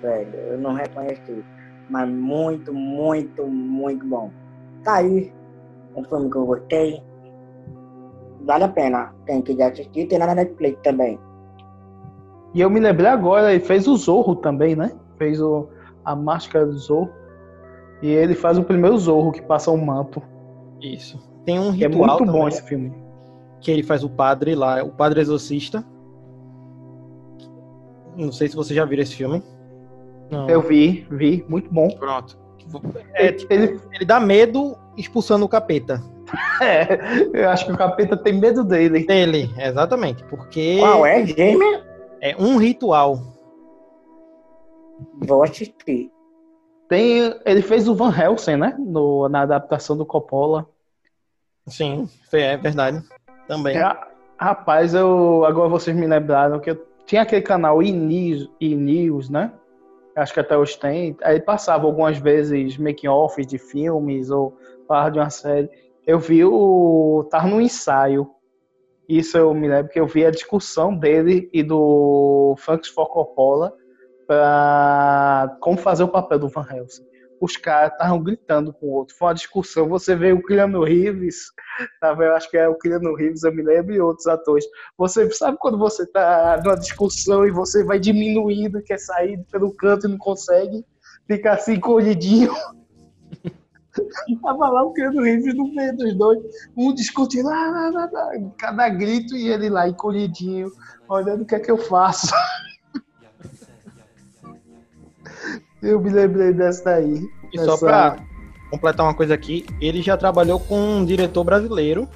velho. 0.00 0.34
Eu 0.34 0.58
não 0.58 0.72
reconheci. 0.72 1.44
Mas 1.90 2.08
muito, 2.08 2.72
muito, 2.72 3.46
muito 3.46 4.06
bom. 4.06 4.30
Tá 4.84 4.94
aí 4.96 5.32
um 5.96 6.04
filme 6.04 6.30
que 6.30 6.36
eu 6.36 6.46
gostei. 6.46 7.02
Vale 8.46 8.64
a 8.64 8.68
pena. 8.68 9.12
Quem 9.26 9.42
quiser 9.42 9.72
assistir, 9.72 10.06
tem 10.06 10.18
na 10.18 10.34
Netflix 10.34 10.80
também. 10.82 11.18
E 12.54 12.60
eu 12.60 12.70
me 12.70 12.80
lembrei 12.80 13.08
agora, 13.08 13.52
ele 13.52 13.62
fez 13.62 13.86
o 13.86 13.96
Zorro 13.96 14.36
também, 14.36 14.74
né? 14.74 14.92
Fez 15.18 15.40
o, 15.40 15.68
a 16.04 16.14
máscara 16.16 16.66
do 16.66 16.78
Zorro. 16.78 17.10
E 18.02 18.08
ele 18.08 18.34
faz 18.34 18.56
o 18.56 18.64
primeiro 18.64 18.96
Zorro 18.96 19.32
que 19.32 19.42
passa 19.42 19.70
o 19.70 19.74
um 19.74 19.84
manto. 19.84 20.22
Isso. 20.80 21.20
Tem 21.44 21.58
um 21.58 21.70
ritual. 21.70 21.92
é 21.92 21.96
muito 21.96 22.18
também, 22.18 22.32
bom 22.32 22.48
esse 22.48 22.62
filme. 22.62 22.92
Que 23.60 23.70
ele 23.70 23.82
faz 23.82 24.02
o 24.02 24.08
padre 24.08 24.54
lá, 24.54 24.82
o 24.82 24.90
padre 24.90 25.20
exorcista. 25.20 25.84
Não 28.16 28.32
sei 28.32 28.48
se 28.48 28.56
você 28.56 28.74
já 28.74 28.84
viu 28.84 29.00
esse 29.00 29.14
filme. 29.14 29.42
Não. 30.30 30.48
Eu 30.48 30.60
vi, 30.60 31.06
vi, 31.10 31.44
muito 31.48 31.72
bom. 31.72 31.88
Pronto. 31.90 32.38
É, 33.14 33.32
tipo, 33.32 33.52
ele, 33.52 33.80
ele 33.92 34.04
dá 34.04 34.20
medo 34.20 34.76
expulsando 34.96 35.44
o 35.44 35.48
capeta. 35.48 36.02
É, 36.62 36.86
eu 37.32 37.48
acho 37.48 37.66
que 37.66 37.72
o 37.72 37.76
capeta 37.76 38.16
tem 38.16 38.34
medo 38.34 38.62
dele. 38.62 39.04
Dele, 39.04 39.50
exatamente. 39.58 40.22
Porque. 40.24 40.76
Qual 40.78 41.04
é, 41.04 41.26
Jamie? 41.26 41.82
É 42.20 42.36
um 42.38 42.56
ritual. 42.56 43.18
Vou 45.16 45.42
assistir. 45.42 46.12
Tem, 46.88 47.34
ele 47.44 47.62
fez 47.62 47.88
o 47.88 47.94
Van 47.94 48.12
Helsing, 48.16 48.56
né? 48.56 48.76
No, 48.78 49.28
na 49.28 49.42
adaptação 49.42 49.96
do 49.96 50.04
Coppola. 50.04 50.68
Sim, 51.66 52.08
é 52.32 52.56
verdade. 52.56 53.02
Também. 53.48 53.76
É, 53.76 53.96
rapaz, 54.38 54.94
eu 54.94 55.44
agora 55.44 55.68
vocês 55.68 55.96
me 55.96 56.06
lembraram 56.06 56.60
que 56.60 56.70
eu 56.70 56.86
tinha 57.06 57.22
aquele 57.22 57.42
canal 57.42 57.82
e-news 57.82 59.30
né? 59.30 59.52
Acho 60.14 60.34
que 60.34 60.40
até 60.40 60.56
hoje 60.56 60.78
tem. 60.78 61.16
Aí 61.22 61.40
passava 61.40 61.86
algumas 61.86 62.18
vezes 62.18 62.76
making-off 62.76 63.44
de 63.44 63.58
filmes 63.58 64.30
ou 64.30 64.56
parte 64.86 65.14
de 65.14 65.18
uma 65.20 65.30
série. 65.30 65.70
Eu 66.06 66.18
vi 66.18 66.44
o. 66.44 67.26
Tava 67.30 67.46
no 67.46 67.60
ensaio. 67.60 68.30
Isso 69.08 69.36
eu 69.36 69.52
me 69.52 69.68
lembro 69.68 69.90
que 69.90 69.98
eu 69.98 70.06
vi 70.06 70.24
a 70.24 70.30
discussão 70.30 70.94
dele 70.94 71.50
e 71.52 71.62
do 71.62 72.54
Francis 72.58 72.92
Ford 72.92 73.10
Coppola 73.10 73.74
para 74.26 75.56
como 75.60 75.76
fazer 75.76 76.04
o 76.04 76.08
papel 76.08 76.38
do 76.38 76.48
Van 76.48 76.66
Helsing 76.70 77.10
os 77.40 77.56
caras 77.56 77.92
estavam 77.92 78.22
gritando 78.22 78.72
com 78.72 78.86
o 78.86 78.92
outro. 78.92 79.16
Foi 79.16 79.28
uma 79.28 79.34
discussão. 79.34 79.88
Você 79.88 80.14
vê 80.14 80.32
o 80.32 80.42
Keanu 80.42 80.84
Reeves, 80.84 81.46
tá 82.00 82.14
eu 82.18 82.34
acho 82.34 82.50
que 82.50 82.56
é 82.58 82.68
o 82.68 82.76
Keanu 82.76 83.14
Reeves, 83.14 83.42
eu 83.42 83.54
me 83.54 83.62
lembro, 83.62 83.94
e 83.94 84.00
outros 84.00 84.26
atores. 84.26 84.64
Você 84.98 85.28
sabe 85.30 85.56
quando 85.58 85.78
você 85.78 86.06
tá 86.06 86.60
numa 86.62 86.76
discussão 86.76 87.46
e 87.46 87.50
você 87.50 87.82
vai 87.82 87.98
diminuindo, 87.98 88.82
quer 88.82 88.98
sair 88.98 89.42
pelo 89.50 89.74
canto 89.74 90.06
e 90.06 90.10
não 90.10 90.18
consegue, 90.18 90.84
fica 91.26 91.52
assim 91.52 91.74
encolhidinho. 91.74 92.52
Tava 94.42 94.68
lá 94.68 94.84
o 94.84 94.92
Keanu 94.92 95.22
Reeves 95.22 95.54
no 95.54 95.74
meio 95.74 95.96
dos 95.96 96.14
dois, 96.14 96.38
um 96.76 96.94
discutindo, 96.94 97.48
ah, 97.48 97.90
ah, 97.96 98.10
ah, 98.14 98.50
cada 98.58 98.88
grito 98.88 99.34
e 99.34 99.48
ele 99.48 99.68
lá 99.68 99.88
encolhidinho, 99.88 100.70
olhando 101.08 101.42
o 101.42 101.46
que 101.46 101.54
é 101.54 101.60
que 101.60 101.70
eu 101.70 101.78
faço. 101.78 102.28
Eu 105.82 106.00
me 106.00 106.10
lembrei 106.10 106.52
dessa 106.52 106.84
daí. 106.84 107.28
E 107.52 107.58
só 107.58 107.76
pra 107.76 108.16
completar 108.70 109.04
uma 109.06 109.14
coisa 109.14 109.34
aqui, 109.34 109.66
ele 109.80 110.02
já 110.02 110.16
trabalhou 110.16 110.60
com 110.60 110.78
um 110.78 111.04
diretor 111.04 111.42
brasileiro 111.42 112.08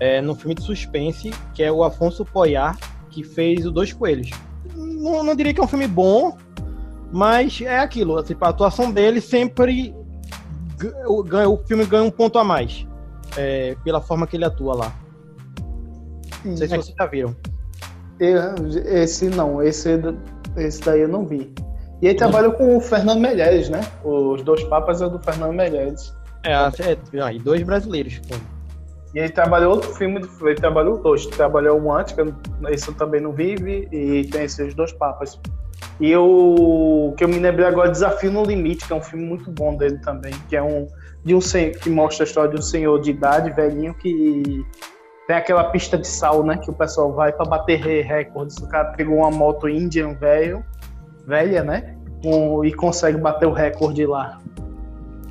é, 0.00 0.20
no 0.20 0.34
filme 0.34 0.54
de 0.54 0.62
suspense, 0.62 1.30
que 1.52 1.62
é 1.62 1.70
o 1.70 1.84
Afonso 1.84 2.24
Poyar, 2.24 2.78
que 3.10 3.22
fez 3.22 3.66
o 3.66 3.70
Dois 3.70 3.92
Coelhos. 3.92 4.30
Não, 4.74 5.22
não 5.22 5.34
diria 5.34 5.52
que 5.52 5.60
é 5.60 5.64
um 5.64 5.68
filme 5.68 5.86
bom, 5.86 6.36
mas 7.12 7.60
é 7.60 7.78
aquilo. 7.78 8.16
Assim, 8.18 8.34
a 8.40 8.48
atuação 8.48 8.90
dele 8.90 9.20
sempre 9.20 9.94
ganha, 11.26 11.48
o 11.48 11.58
filme 11.58 11.84
ganha 11.84 12.02
um 12.02 12.10
ponto 12.10 12.38
a 12.38 12.44
mais 12.44 12.86
é, 13.36 13.76
pela 13.84 14.00
forma 14.00 14.26
que 14.26 14.36
ele 14.36 14.44
atua 14.44 14.74
lá. 14.74 14.96
Não 16.44 16.56
sei 16.56 16.68
se 16.68 16.76
vocês 16.76 16.94
já 16.98 17.06
viram. 17.06 17.34
esse 18.20 19.28
não, 19.30 19.62
esse, 19.62 19.90
esse 20.56 20.80
daí 20.82 21.00
eu 21.00 21.08
não 21.08 21.24
vi. 21.26 21.52
E 22.04 22.08
ele 22.08 22.18
trabalhou 22.18 22.52
com 22.52 22.76
o 22.76 22.80
Fernando 22.82 23.18
Meirelles, 23.18 23.70
né? 23.70 23.80
Os 24.04 24.42
dois 24.42 24.62
papas 24.64 25.00
é 25.00 25.08
do 25.08 25.18
Fernando 25.20 25.54
Meirelles. 25.54 26.14
É, 26.42 26.52
é 26.52 27.32
e 27.32 27.38
dois 27.38 27.62
brasileiros. 27.62 28.20
E 29.14 29.18
ele 29.18 29.30
trabalhou 29.30 29.76
outro 29.76 29.90
filme, 29.94 30.20
ele 30.42 30.54
trabalhou 30.54 30.98
dois. 30.98 31.24
Trabalhou 31.24 31.80
um 31.80 31.90
antes, 31.90 32.12
que 32.12 32.20
eu, 32.20 32.34
esse 32.68 32.88
eu 32.88 32.94
também 32.94 33.22
não 33.22 33.32
vive, 33.32 33.88
e 33.90 34.22
tem 34.26 34.42
esses 34.42 34.74
dois 34.74 34.92
papas. 34.92 35.40
E 35.98 36.14
o 36.14 37.14
que 37.16 37.24
eu 37.24 37.28
me 37.28 37.38
lembrei 37.38 37.64
agora, 37.64 37.90
Desafio 37.90 38.30
no 38.30 38.44
Limite, 38.44 38.86
que 38.86 38.92
é 38.92 38.96
um 38.96 39.02
filme 39.02 39.24
muito 39.24 39.50
bom 39.50 39.74
dele 39.74 39.96
também, 39.96 40.34
que 40.50 40.56
é 40.56 40.62
um 40.62 40.86
de 41.24 41.34
um 41.34 41.38
que 41.40 41.88
mostra 41.88 42.24
a 42.24 42.26
história 42.26 42.50
de 42.50 42.58
um 42.58 42.62
senhor 42.62 43.00
de 43.00 43.12
idade, 43.12 43.50
velhinho, 43.50 43.94
que 43.94 44.62
tem 45.26 45.36
aquela 45.36 45.64
pista 45.70 45.96
de 45.96 46.06
sal, 46.06 46.42
né? 46.44 46.58
Que 46.58 46.68
o 46.68 46.74
pessoal 46.74 47.14
vai 47.14 47.32
para 47.32 47.46
bater 47.46 47.80
recordes. 47.80 48.58
O 48.58 48.68
cara 48.68 48.92
pegou 48.92 49.16
uma 49.16 49.30
moto 49.30 49.66
Indian 49.66 50.12
velho 50.12 50.62
velha, 51.26 51.62
né? 51.62 51.93
Um, 52.24 52.64
e 52.64 52.72
consegue 52.72 53.18
bater 53.18 53.46
o 53.46 53.52
recorde 53.52 54.06
lá 54.06 54.40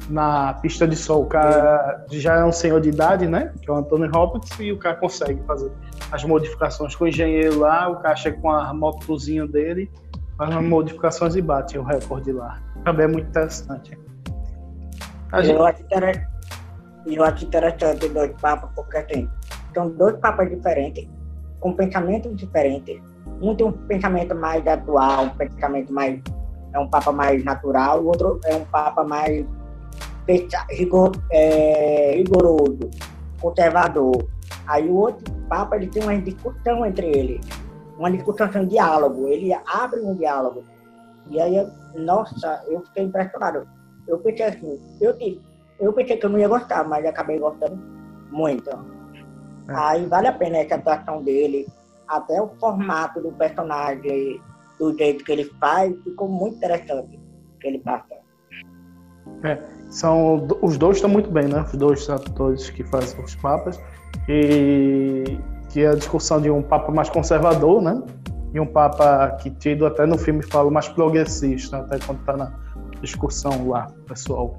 na 0.09 0.53
pista 0.55 0.87
de 0.87 0.95
sol. 0.95 1.23
O 1.23 1.25
cara 1.25 2.05
já 2.11 2.35
é 2.35 2.45
um 2.45 2.51
senhor 2.51 2.79
de 2.79 2.89
idade, 2.89 3.27
né? 3.27 3.51
Que 3.61 3.69
é 3.69 3.73
o 3.73 3.77
Anthony 3.77 4.09
Hopkins, 4.15 4.59
e 4.59 4.71
o 4.71 4.77
cara 4.77 4.95
consegue 4.97 5.41
fazer 5.43 5.71
as 6.11 6.23
modificações 6.23 6.95
com 6.95 7.05
o 7.05 7.07
engenheiro 7.07 7.59
lá. 7.59 7.89
O 7.89 7.95
cara 7.97 8.15
chega 8.15 8.39
com 8.39 8.51
a 8.51 8.73
motozinha 8.73 9.47
dele, 9.47 9.89
faz 10.37 10.55
as 10.55 10.63
modificações 10.63 11.35
e 11.35 11.41
bate 11.41 11.77
o 11.77 11.83
recorde 11.83 12.31
lá. 12.31 12.61
Também 12.83 13.05
é 13.05 13.07
muito 13.09 13.27
interessante. 13.27 13.97
A 15.31 15.41
gente... 15.41 15.55
Eu 15.55 15.65
acho 15.65 15.81
interessante, 15.81 16.27
eu 17.07 17.23
acho 17.23 17.45
interessante 17.45 18.09
dois 18.09 18.31
papas, 18.39 18.69
porque 18.75 18.97
assim, 18.97 19.29
são 19.73 19.89
dois 19.89 20.15
papas 20.17 20.49
diferentes, 20.49 21.07
com 21.59 21.73
pensamentos 21.73 22.35
diferentes 22.35 23.01
um 23.41 23.55
tem 23.55 23.65
um 23.65 23.71
pensamento 23.71 24.35
mais 24.35 24.65
atual, 24.67 25.25
um 25.25 25.29
pensamento 25.29 25.93
mais. 25.93 26.19
É 26.73 26.79
um 26.79 26.87
papa 26.87 27.11
mais 27.11 27.43
natural, 27.43 28.01
o 28.01 28.07
outro 28.07 28.39
é 28.45 28.55
um 28.55 28.65
papa 28.65 29.03
mais 29.03 29.45
rigor, 30.71 31.11
é, 31.31 32.15
rigoroso, 32.15 32.89
conservador. 33.39 34.27
Aí 34.67 34.87
o 34.87 34.95
outro 34.95 35.31
papa 35.47 35.75
ele 35.75 35.87
tem 35.87 36.03
uma 36.03 36.17
discussão 36.17 36.85
entre 36.85 37.07
eles, 37.07 37.45
uma 37.97 38.11
discussão, 38.11 38.49
um 38.55 38.65
diálogo, 38.65 39.27
ele 39.27 39.53
abre 39.53 39.99
um 40.01 40.15
diálogo. 40.15 40.63
E 41.29 41.39
aí, 41.39 41.67
nossa, 41.95 42.63
eu 42.67 42.81
fiquei 42.81 43.03
impressionado. 43.03 43.67
Eu 44.07 44.17
pensei 44.19 44.45
assim, 44.45 44.79
eu, 44.99 45.15
eu 45.79 45.93
pensei 45.93 46.17
que 46.17 46.25
eu 46.25 46.29
não 46.29 46.39
ia 46.39 46.47
gostar, 46.47 46.83
mas 46.87 47.05
acabei 47.05 47.39
gostando 47.39 47.77
muito. 48.31 48.69
É. 48.69 49.73
Aí 49.75 50.05
vale 50.05 50.27
a 50.27 50.33
pena 50.33 50.57
essa 50.57 50.75
atuação 50.75 51.21
dele 51.23 51.67
até 52.07 52.41
o 52.41 52.49
formato 52.59 53.21
do 53.21 53.31
personagem, 53.31 54.41
do 54.79 54.95
jeito 54.97 55.23
que 55.23 55.31
ele 55.31 55.45
faz, 55.59 55.93
ficou 56.03 56.27
muito 56.27 56.57
interessante 56.57 57.19
que 57.59 57.67
ele 57.67 57.79
passa. 57.79 58.13
É, 59.43 59.57
são, 59.89 60.47
os 60.61 60.77
dois 60.77 60.97
estão 60.97 61.09
muito 61.09 61.29
bem, 61.31 61.47
né? 61.47 61.61
Os 61.61 61.73
dois 61.73 62.09
atores 62.09 62.69
que 62.69 62.83
fazem 62.83 63.21
os 63.23 63.35
papas. 63.35 63.79
E 64.27 65.37
que 65.69 65.81
é 65.81 65.87
a 65.87 65.95
discussão 65.95 66.39
de 66.39 66.49
um 66.49 66.61
papa 66.61 66.91
mais 66.91 67.09
conservador, 67.09 67.81
né? 67.81 68.01
E 68.53 68.59
um 68.59 68.65
papa 68.65 69.37
que 69.41 69.49
tido 69.49 69.85
até 69.85 70.05
no 70.05 70.17
filme 70.17 70.43
fala 70.43 70.69
mais 70.69 70.87
progressista, 70.87 71.77
até 71.77 71.97
quando 72.05 72.19
está 72.19 72.37
na 72.37 72.53
discussão 73.01 73.69
lá, 73.69 73.87
pessoal. 74.07 74.55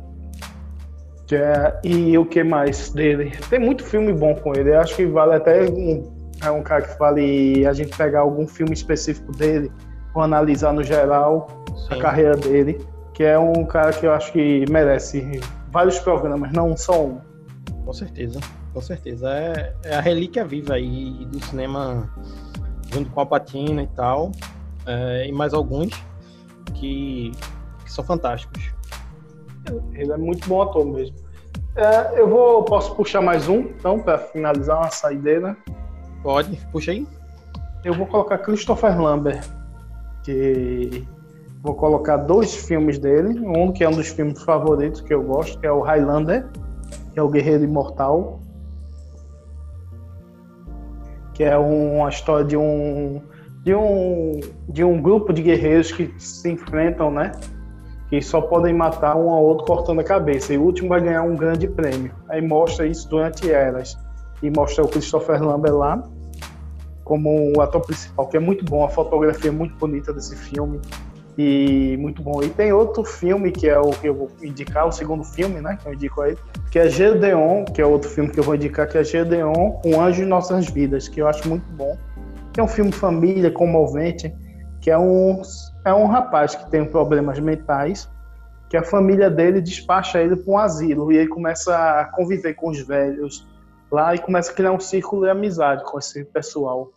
Que 1.26 1.36
é, 1.36 1.80
e 1.84 2.18
o 2.18 2.26
que 2.26 2.42
mais 2.42 2.90
dele? 2.90 3.32
Tem 3.48 3.58
muito 3.58 3.84
filme 3.84 4.12
bom 4.12 4.34
com 4.34 4.54
ele. 4.54 4.70
Eu 4.70 4.80
acho 4.80 4.96
que 4.96 5.06
vale 5.06 5.34
até 5.34 5.62
um 5.62 6.12
é 6.42 6.50
um 6.50 6.62
cara 6.62 6.82
que 6.82 6.98
vale 6.98 7.66
a 7.66 7.72
gente 7.72 7.96
pegar 7.96 8.20
algum 8.20 8.46
filme 8.46 8.72
específico 8.72 9.32
dele 9.32 9.70
ou 10.14 10.22
analisar 10.22 10.72
no 10.72 10.82
geral 10.82 11.48
Sim. 11.76 11.94
a 11.94 11.98
carreira 11.98 12.36
dele, 12.36 12.86
que 13.12 13.22
é 13.22 13.38
um 13.38 13.64
cara 13.64 13.92
que 13.92 14.06
eu 14.06 14.12
acho 14.12 14.32
que 14.32 14.64
merece 14.70 15.40
vários 15.70 15.98
programas, 15.98 16.52
não 16.52 16.76
só 16.76 17.04
um. 17.04 17.20
Com 17.84 17.92
certeza, 17.92 18.40
com 18.72 18.80
certeza. 18.80 19.28
É, 19.30 19.74
é 19.84 19.96
a 19.96 20.00
relíquia 20.00 20.44
viva 20.44 20.74
aí 20.74 21.26
do 21.26 21.44
cinema 21.44 22.08
junto 22.92 23.10
com 23.10 23.20
a 23.20 23.26
Patina 23.26 23.82
e 23.82 23.86
tal, 23.88 24.30
é, 24.86 25.26
e 25.26 25.32
mais 25.32 25.52
alguns 25.52 25.92
que, 26.74 27.32
que, 27.84 27.92
são 27.92 28.04
fantásticos. 28.04 28.72
Ele 29.92 30.12
é 30.12 30.16
muito 30.16 30.48
bom 30.48 30.62
ator 30.62 30.86
mesmo. 30.86 31.16
É, 31.74 32.20
eu 32.20 32.28
vou, 32.28 32.62
posso 32.64 32.94
puxar 32.94 33.20
mais 33.20 33.48
um, 33.48 33.60
então, 33.60 33.98
para 33.98 34.18
finalizar 34.18 34.78
uma 34.78 34.90
saideira. 34.90 35.56
Pode, 36.22 36.56
puxa 36.70 36.92
aí. 36.92 37.06
Eu 37.84 37.94
vou 37.94 38.06
colocar 38.06 38.38
Christopher 38.38 38.98
Lambert, 38.98 39.44
que 40.24 41.06
vou 41.62 41.74
colocar 41.74 42.16
dois 42.16 42.54
filmes 42.54 42.98
dele. 42.98 43.40
Um 43.46 43.72
que 43.72 43.84
é 43.84 43.88
um 43.88 43.92
dos 43.92 44.08
filmes 44.08 44.42
favoritos 44.42 45.00
que 45.00 45.14
eu 45.14 45.22
gosto, 45.22 45.60
que 45.60 45.66
é 45.66 45.70
o 45.70 45.80
Highlander, 45.80 46.46
que 47.12 47.18
é 47.18 47.22
o 47.22 47.28
Guerreiro 47.28 47.64
Imortal, 47.64 48.40
que 51.34 51.44
é 51.44 51.56
uma 51.56 52.08
história 52.08 52.44
de 52.44 52.56
um 52.56 53.22
de 53.62 53.74
um 53.74 54.40
de 54.68 54.84
um 54.84 55.00
grupo 55.00 55.32
de 55.32 55.42
guerreiros 55.42 55.92
que 55.92 56.12
se 56.18 56.50
enfrentam, 56.50 57.10
né? 57.10 57.32
Que 58.08 58.20
só 58.20 58.40
podem 58.40 58.74
matar 58.74 59.16
um 59.16 59.30
ao 59.30 59.42
outro 59.42 59.66
cortando 59.66 60.00
a 60.00 60.04
cabeça. 60.04 60.52
E 60.52 60.58
o 60.58 60.62
último 60.62 60.90
vai 60.90 61.00
ganhar 61.00 61.22
um 61.22 61.34
grande 61.34 61.66
prêmio. 61.66 62.12
Aí 62.28 62.40
mostra 62.40 62.86
isso 62.86 63.08
durante 63.08 63.50
eras. 63.50 63.96
E 64.42 64.50
mostra 64.50 64.84
o 64.84 64.88
Christopher 64.88 65.42
Lambert 65.42 65.74
lá 65.74 66.08
como 67.04 67.52
o 67.56 67.60
ator 67.60 67.82
principal, 67.82 68.26
que 68.26 68.36
é 68.36 68.40
muito 68.40 68.64
bom, 68.64 68.84
a 68.84 68.88
fotografia 68.88 69.50
é 69.50 69.52
muito 69.52 69.74
bonita 69.76 70.12
desse 70.12 70.34
filme 70.34 70.80
e 71.36 71.96
muito 71.98 72.22
bom. 72.22 72.42
E 72.42 72.48
tem 72.48 72.72
outro 72.72 73.04
filme 73.04 73.52
que 73.52 73.68
é 73.68 73.78
o 73.78 73.90
que 73.90 74.08
eu 74.08 74.14
vou 74.14 74.30
indicar, 74.42 74.86
o 74.86 74.92
segundo 74.92 75.22
filme, 75.22 75.60
né, 75.60 75.78
que 75.80 75.86
eu 75.86 75.92
indico 75.92 76.22
aí, 76.22 76.36
que 76.70 76.78
é 76.78 76.88
Gedeon, 76.88 77.64
que 77.64 77.82
é 77.82 77.86
outro 77.86 78.08
filme 78.08 78.30
que 78.30 78.40
eu 78.40 78.44
vou 78.44 78.54
indicar, 78.54 78.88
que 78.88 78.96
é 78.96 79.04
Gedeon, 79.04 79.80
Um 79.84 80.00
Anjo 80.00 80.22
em 80.22 80.26
Nossas 80.26 80.68
Vidas, 80.68 81.08
que 81.08 81.20
eu 81.20 81.28
acho 81.28 81.46
muito 81.48 81.66
bom. 81.72 81.96
Que 82.52 82.60
é 82.60 82.62
um 82.62 82.68
filme 82.68 82.92
família, 82.92 83.50
comovente, 83.50 84.32
que 84.80 84.90
é 84.90 84.98
um, 84.98 85.42
é 85.84 85.92
um 85.92 86.06
rapaz 86.06 86.54
que 86.54 86.70
tem 86.70 86.84
problemas 86.84 87.40
mentais, 87.40 88.08
que 88.68 88.76
a 88.76 88.82
família 88.82 89.28
dele 89.28 89.60
despacha 89.60 90.20
ele 90.20 90.36
para 90.36 90.52
um 90.52 90.58
asilo 90.58 91.12
e 91.12 91.16
ele 91.16 91.28
começa 91.28 91.76
a 91.76 92.04
conviver 92.04 92.54
com 92.54 92.70
os 92.70 92.80
velhos, 92.80 93.46
lá 93.90 94.14
e 94.14 94.18
começa 94.18 94.50
a 94.50 94.54
criar 94.54 94.72
um 94.72 94.80
círculo 94.80 95.22
de 95.22 95.30
amizade 95.30 95.84
com 95.84 95.98
esse 95.98 96.24
pessoal 96.24 96.92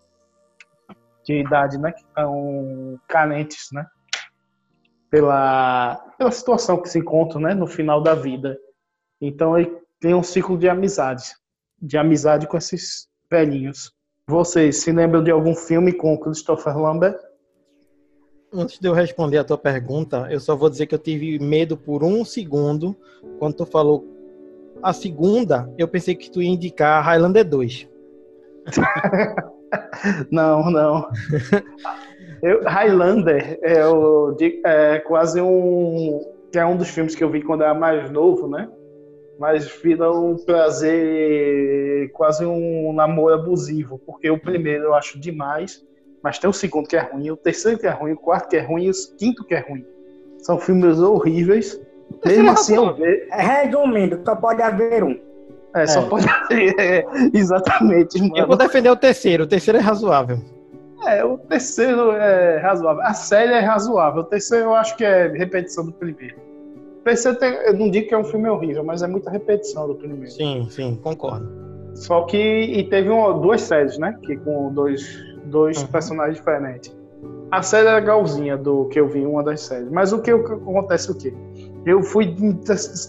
de 1.24 1.42
idade, 1.42 1.78
né, 1.78 1.92
que 1.92 2.02
estão 2.02 3.00
carentes, 3.08 3.68
né, 3.74 3.86
pela, 5.10 5.96
pela 6.18 6.32
situação 6.32 6.82
que 6.82 6.90
se 6.90 7.00
encontram, 7.00 7.42
né, 7.42 7.54
no 7.54 7.68
final 7.68 8.02
da 8.02 8.16
vida. 8.16 8.58
Então 9.20 9.58
ele 9.58 9.78
tem 10.00 10.14
um 10.14 10.24
ciclo 10.24 10.58
de 10.58 10.70
amizade, 10.70 11.34
de 11.82 11.98
amizade 11.98 12.48
com 12.48 12.58
esses 12.58 13.08
velhinhos. 13.30 13.92
Vocês 14.28 14.78
se 14.78 14.92
lembram 14.92 15.24
de 15.24 15.32
algum 15.32 15.56
filme 15.56 15.92
com 15.94 16.18
Christopher 16.18 16.78
Lambert? 16.78 17.18
Antes 18.54 18.80
de 18.80 18.88
eu 18.88 18.94
responder 18.94 19.38
a 19.38 19.44
tua 19.44 19.58
pergunta, 19.58 20.28
eu 20.30 20.40
só 20.40 20.56
vou 20.56 20.70
dizer 20.70 20.88
que 20.88 20.96
eu 20.96 21.00
tive 21.00 21.38
medo 21.40 21.76
por 21.76 22.04
um 22.04 22.24
segundo 22.24 22.96
quando 23.40 23.56
tu 23.56 23.66
falou 23.66 24.17
a 24.82 24.94
segunda, 24.94 25.72
eu 25.78 25.88
pensei 25.88 26.16
que 26.16 26.32
tu 26.32 26.42
ia 26.42 26.50
indicar 26.50 27.04
Highlander 27.04 27.48
2. 27.48 27.90
não, 30.32 30.70
não. 30.70 31.10
Eu, 32.42 32.64
Highlander 32.64 33.60
é, 33.62 33.80
é 34.64 35.00
quase 35.00 35.42
um. 35.42 36.22
que 36.52 36.60
é 36.60 36.66
um 36.66 36.78
dos 36.78 36.90
filmes 36.90 37.16
que 37.16 37.24
eu 37.24 37.30
vi 37.30 37.42
quando 37.42 37.64
era 37.64 37.74
mais 37.74 38.10
novo, 38.12 38.48
né? 38.48 38.70
Mas 39.40 39.68
vira 39.82 40.12
um 40.12 40.36
prazer, 40.36 42.12
quase 42.12 42.46
um 42.46 42.92
namoro 42.94 43.36
abusivo, 43.36 44.00
porque 44.06 44.30
o 44.30 44.40
primeiro 44.40 44.86
eu 44.86 44.94
acho 44.96 45.20
demais, 45.20 45.86
mas 46.24 46.40
tem 46.40 46.50
o 46.50 46.54
segundo 46.54 46.88
que 46.88 46.96
é 46.96 47.02
ruim, 47.02 47.30
o 47.30 47.38
terceiro 47.38 47.78
que 47.78 47.86
é 47.86 47.92
ruim, 47.92 48.14
o 48.14 48.18
quarto 48.18 48.50
que 48.50 48.58
é 48.58 48.62
ruim 48.62 48.86
e 48.86 48.90
o 48.90 48.94
quinto 49.18 49.44
que 49.44 49.54
é 49.54 49.60
ruim. 49.60 49.86
São 50.40 50.58
filmes 50.58 51.00
horríveis. 51.00 51.80
Mesmo 52.26 52.52
assim 52.52 52.76
eu 52.76 52.94
vejo. 52.94 53.28
Resumindo, 53.32 54.22
só 54.26 54.36
pode 54.36 54.62
haver 54.62 55.04
um. 55.04 55.20
É, 55.76 55.86
só 55.88 56.02
é. 56.02 56.06
pode 56.06 56.28
haver. 56.28 56.76
É, 56.80 57.06
exatamente. 57.34 58.20
Mano. 58.20 58.38
Eu 58.38 58.48
vou 58.48 58.56
defender 58.56 58.90
o 58.90 58.96
terceiro, 58.96 59.44
o 59.44 59.48
terceiro 59.48 59.78
é 59.78 59.82
razoável. 59.82 60.40
É, 61.06 61.24
o 61.24 61.38
terceiro 61.38 62.12
é 62.12 62.58
razoável. 62.58 63.04
A 63.04 63.14
série 63.14 63.54
é 63.54 63.60
razoável. 63.60 64.22
O 64.22 64.26
terceiro 64.26 64.66
eu 64.66 64.76
acho 64.76 64.96
que 64.98 65.06
é 65.06 65.28
repetição 65.28 65.86
do 65.86 65.92
primeiro. 65.92 66.36
O 67.00 67.04
terceiro 67.04 67.38
tem, 67.38 67.54
eu 67.54 67.74
não 67.74 67.90
digo 67.90 68.08
que 68.08 68.14
é 68.14 68.18
um 68.18 68.24
filme 68.24 68.50
horrível, 68.50 68.84
mas 68.84 69.04
é 69.04 69.08
muita 69.08 69.30
repetição 69.30 69.88
do 69.88 69.96
primeiro. 69.96 70.32
Sim, 70.32 70.68
sim, 70.70 71.00
concordo. 71.02 71.48
Só 71.94 72.24
que 72.24 72.38
e 72.38 72.84
teve 72.90 73.10
uma, 73.10 73.34
duas 73.34 73.62
séries, 73.62 73.98
né? 73.98 74.18
Que 74.24 74.38
com 74.38 74.74
dois, 74.74 75.18
dois 75.46 75.82
uhum. 75.82 75.88
personagens 75.88 76.38
diferentes. 76.38 76.96
A 77.50 77.62
série 77.62 77.88
é 77.88 77.94
legalzinha 77.94 78.58
do 78.58 78.86
que 78.86 79.00
eu 79.00 79.08
vi, 79.08 79.26
uma 79.26 79.42
das 79.42 79.62
séries. 79.62 79.90
Mas 79.90 80.12
o 80.12 80.22
que 80.22 80.32
acontece 80.32 81.12
o 81.12 81.16
quê? 81.16 81.34
Eu 81.88 82.04
fui 82.04 82.36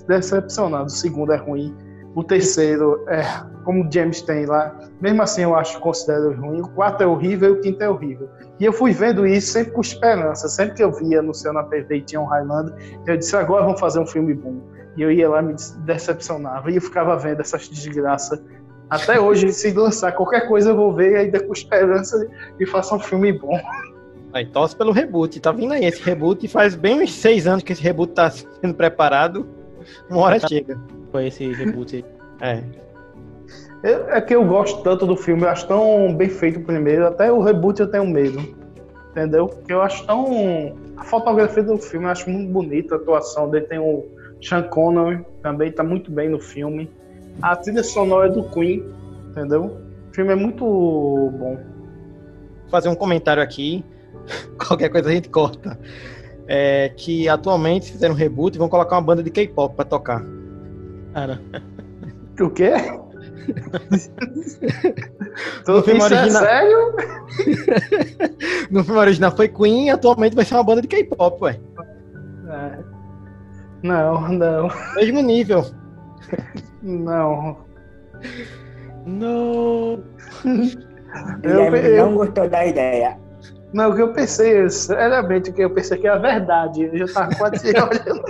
decepcionado. 0.07 0.87
O 0.87 0.91
segundo 0.91 1.33
é 1.33 1.37
ruim. 1.37 1.77
O 2.15 2.23
terceiro 2.23 3.05
é 3.09 3.23
como 3.65 3.91
James 3.93 4.23
tem 4.23 4.47
lá. 4.47 4.75
Mesmo 5.01 5.21
assim, 5.21 5.43
eu 5.43 5.57
acho 5.57 5.81
considero 5.81 6.33
ruim. 6.41 6.61
O 6.61 6.69
quarto 6.69 7.03
é 7.03 7.07
horrível 7.07 7.57
e 7.57 7.59
o 7.59 7.61
quinto 7.61 7.83
é 7.83 7.91
horrível. 7.91 8.29
E 8.61 8.65
eu 8.65 8.73
fui 8.73 8.93
vendo 8.93 9.27
isso 9.27 9.53
sempre 9.53 9.73
com 9.73 9.81
esperança. 9.81 10.49
Sempre 10.49 10.77
que 10.77 10.85
eu 10.85 10.93
via 10.93 11.21
no 11.21 11.35
céu 11.35 11.53
na 11.53 11.65
TV 11.65 11.97
e 11.97 12.03
tinha 12.03 12.21
um 12.21 12.25
Highlander, 12.27 12.73
eu 13.05 13.17
disse: 13.17 13.37
agora 13.37 13.65
vamos 13.65 13.81
fazer 13.81 13.99
um 13.99 14.07
filme 14.07 14.33
bom. 14.33 14.61
E 14.97 15.03
eu 15.03 15.11
ia 15.11 15.29
lá 15.29 15.43
me 15.43 15.57
decepcionava. 15.85 16.71
E 16.71 16.77
eu 16.77 16.81
ficava 16.81 17.17
vendo 17.17 17.41
essas 17.41 17.69
desgraças. 17.69 18.41
Até 18.89 19.21
hoje, 19.21 19.53
se 19.53 19.73
lançar 19.73 20.13
qualquer 20.13 20.47
coisa, 20.47 20.71
eu 20.71 20.77
vou 20.77 20.95
ver 20.95 21.17
ainda 21.17 21.41
com 21.41 21.53
esperança 21.53 22.29
e 22.59 22.65
faça 22.65 22.95
um 22.95 23.01
filme 23.01 23.33
bom. 23.33 23.59
Aí 24.33 24.47
torce 24.47 24.77
pelo 24.77 24.93
reboot. 24.93 25.41
Tá 25.41 25.53
vindo 25.53 25.73
aí 25.73 25.85
esse 25.85 26.03
reboot. 26.03 26.47
Faz 26.49 26.75
bem 26.75 27.03
uns 27.03 27.13
seis 27.13 27.47
anos 27.47 27.63
que 27.63 27.73
esse 27.73 27.83
reboot 27.83 28.13
tá 28.13 28.31
sendo 28.31 28.75
preparado. 28.75 29.47
Uma 30.11 30.21
hora 30.21 30.41
chega. 30.41 30.79
Foi 31.11 31.29
esse 31.29 31.53
reboot 31.53 31.97
aí. 31.97 32.05
É. 32.41 32.63
É, 33.83 34.19
é 34.19 34.21
que 34.21 34.33
eu 34.33 34.45
gosto 34.45 34.81
tanto 34.85 35.05
do 35.05 35.17
filme, 35.17 35.43
eu 35.43 35.49
acho 35.49 35.67
tão 35.67 36.15
bem 36.15 36.29
feito 36.29 36.61
o 36.61 36.65
primeiro, 36.65 37.05
até 37.05 37.33
o 37.33 37.41
reboot 37.41 37.81
eu 37.81 37.91
tenho 37.91 38.07
medo. 38.07 38.39
Entendeu? 39.11 39.47
Porque 39.47 39.73
eu 39.73 39.83
acho 39.83 40.07
tão. 40.07 40.77
A 40.97 41.03
fotografia 41.03 41.65
do 41.65 41.77
filme 41.79 42.07
eu 42.07 42.11
acho 42.11 42.31
muito 42.31 42.53
bonita, 42.53 42.95
a 42.95 42.99
atuação 42.99 43.51
dele 43.51 43.67
tem 43.67 43.79
o 43.81 44.07
Sean 44.41 44.63
Connery, 44.63 45.25
também 45.43 45.73
tá 45.73 45.83
muito 45.83 46.11
bem 46.13 46.29
no 46.29 46.39
filme. 46.39 46.91
A 47.43 47.57
trilha 47.57 47.83
sonora 47.83 48.29
é 48.29 48.31
do 48.31 48.45
Queen, 48.45 48.85
entendeu? 49.31 49.77
O 50.11 50.15
filme 50.15 50.33
é 50.33 50.37
muito 50.37 50.65
bom. 50.65 51.57
Vou 51.57 52.71
fazer 52.71 52.89
um 52.89 52.95
comentário 52.95 53.43
aqui. 53.43 53.85
Qualquer 54.59 54.89
coisa 54.89 55.09
a 55.09 55.13
gente 55.13 55.29
corta. 55.29 55.79
É 56.47 56.93
que 56.97 57.29
atualmente 57.29 57.93
fizeram 57.93 58.15
um 58.15 58.17
reboot 58.17 58.55
e 58.55 58.59
vão 58.59 58.69
colocar 58.69 58.97
uma 58.97 59.03
banda 59.03 59.23
de 59.23 59.31
K-pop 59.31 59.77
pra 59.77 59.85
tocar. 59.85 60.25
Cara. 61.13 61.41
O 62.41 62.51
quê? 62.51 62.73
no 65.67 65.83
filme 65.83 65.99
Isso 65.99 66.15
é 66.15 66.21
original... 66.21 66.43
é 66.43 66.47
sério? 66.47 66.95
no 68.71 68.85
filme 68.85 69.01
original 69.01 69.35
foi 69.35 69.49
Queen 69.49 69.87
e 69.87 69.91
atualmente 69.91 70.37
vai 70.37 70.45
ser 70.45 70.55
uma 70.55 70.65
banda 70.65 70.83
de 70.83 70.89
K-pop, 70.89 71.45
ué. 71.45 71.59
É. 72.49 72.79
Não, 73.83 74.29
não. 74.29 74.69
Mesmo 74.97 75.23
nível. 75.23 75.65
Não. 76.83 77.57
Não. 79.07 80.03
Eu, 81.43 81.75
eu, 81.75 82.07
não 82.07 82.17
gostou 82.17 82.49
da 82.49 82.67
ideia. 82.67 83.19
Não, 83.73 83.91
o 83.91 83.95
que 83.95 84.03
eu 84.03 84.13
pensei, 84.13 84.69
seriamente, 84.71 85.51
o 85.51 85.53
que 85.53 85.63
eu 85.63 85.71
pensei 85.71 85.99
que 85.99 86.07
é 86.07 86.11
a 86.11 86.17
verdade. 86.17 86.85
Eu 86.85 87.07
já 87.07 87.15
tava 87.15 87.35
quase 87.35 87.69
olhando 87.69 88.25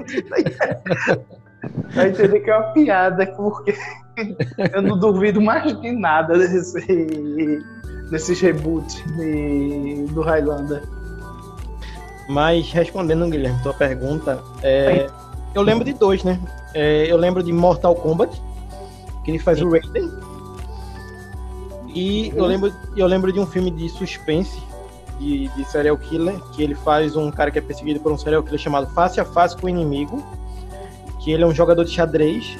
Vai 1.95 2.09
entender 2.09 2.41
que 2.41 2.51
é 2.51 2.57
uma 2.57 2.72
piada, 2.72 3.26
porque 3.26 3.74
eu 4.74 4.82
não 4.82 4.99
duvido 4.99 5.41
mais 5.41 5.80
de 5.80 5.93
nada 5.93 6.36
desse, 6.36 7.64
desses 8.11 8.41
reboots 8.41 9.03
de, 9.16 10.07
do 10.11 10.22
Highlander. 10.22 10.82
Mas 12.28 12.70
respondendo, 12.72 13.28
Guilherme, 13.28 13.62
tua 13.62 13.74
pergunta, 13.74 14.43
é, 14.62 15.07
eu 15.55 15.62
lembro 15.62 15.84
de 15.84 15.93
dois, 15.95 16.22
né? 16.24 16.39
É, 16.74 17.11
eu 17.11 17.16
lembro 17.16 17.43
de 17.43 17.53
Mortal 17.53 17.95
Kombat, 17.95 18.41
que 19.24 19.30
ele 19.30 19.39
faz 19.39 19.59
Sim. 19.59 19.64
o 19.64 19.70
Raiden. 19.70 20.11
E 21.95 22.32
eu 22.36 22.45
lembro, 22.45 22.72
eu 22.97 23.07
lembro 23.07 23.32
de 23.32 23.41
um 23.41 23.47
filme 23.47 23.70
de 23.70 23.89
suspense 23.89 24.68
de, 25.19 25.49
de 25.49 25.64
serial 25.64 25.97
killer, 25.97 26.39
que 26.53 26.62
ele 26.62 26.75
faz 26.75 27.16
um 27.16 27.31
cara 27.31 27.51
que 27.51 27.59
é 27.59 27.62
perseguido 27.62 28.01
por 28.01 28.12
um 28.12 28.19
serial 28.19 28.43
killer 28.43 28.59
chamado 28.59 28.87
Face 28.89 29.21
a 29.21 29.25
Face 29.25 29.57
com 29.57 29.66
o 29.66 29.69
Inimigo 29.69 30.23
que 31.29 31.33
ele 31.33 31.43
é 31.43 31.47
um 31.47 31.55
jogador 31.55 31.85
de 31.85 31.91
xadrez 31.91 32.57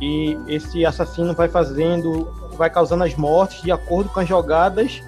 e 0.00 0.38
esse 0.48 0.86
assassino 0.86 1.34
vai 1.34 1.48
fazendo, 1.48 2.32
vai 2.56 2.70
causando 2.70 3.04
as 3.04 3.14
mortes 3.14 3.62
de 3.62 3.70
acordo 3.70 4.08
com 4.08 4.20
as 4.20 4.26
jogadas 4.28 5.02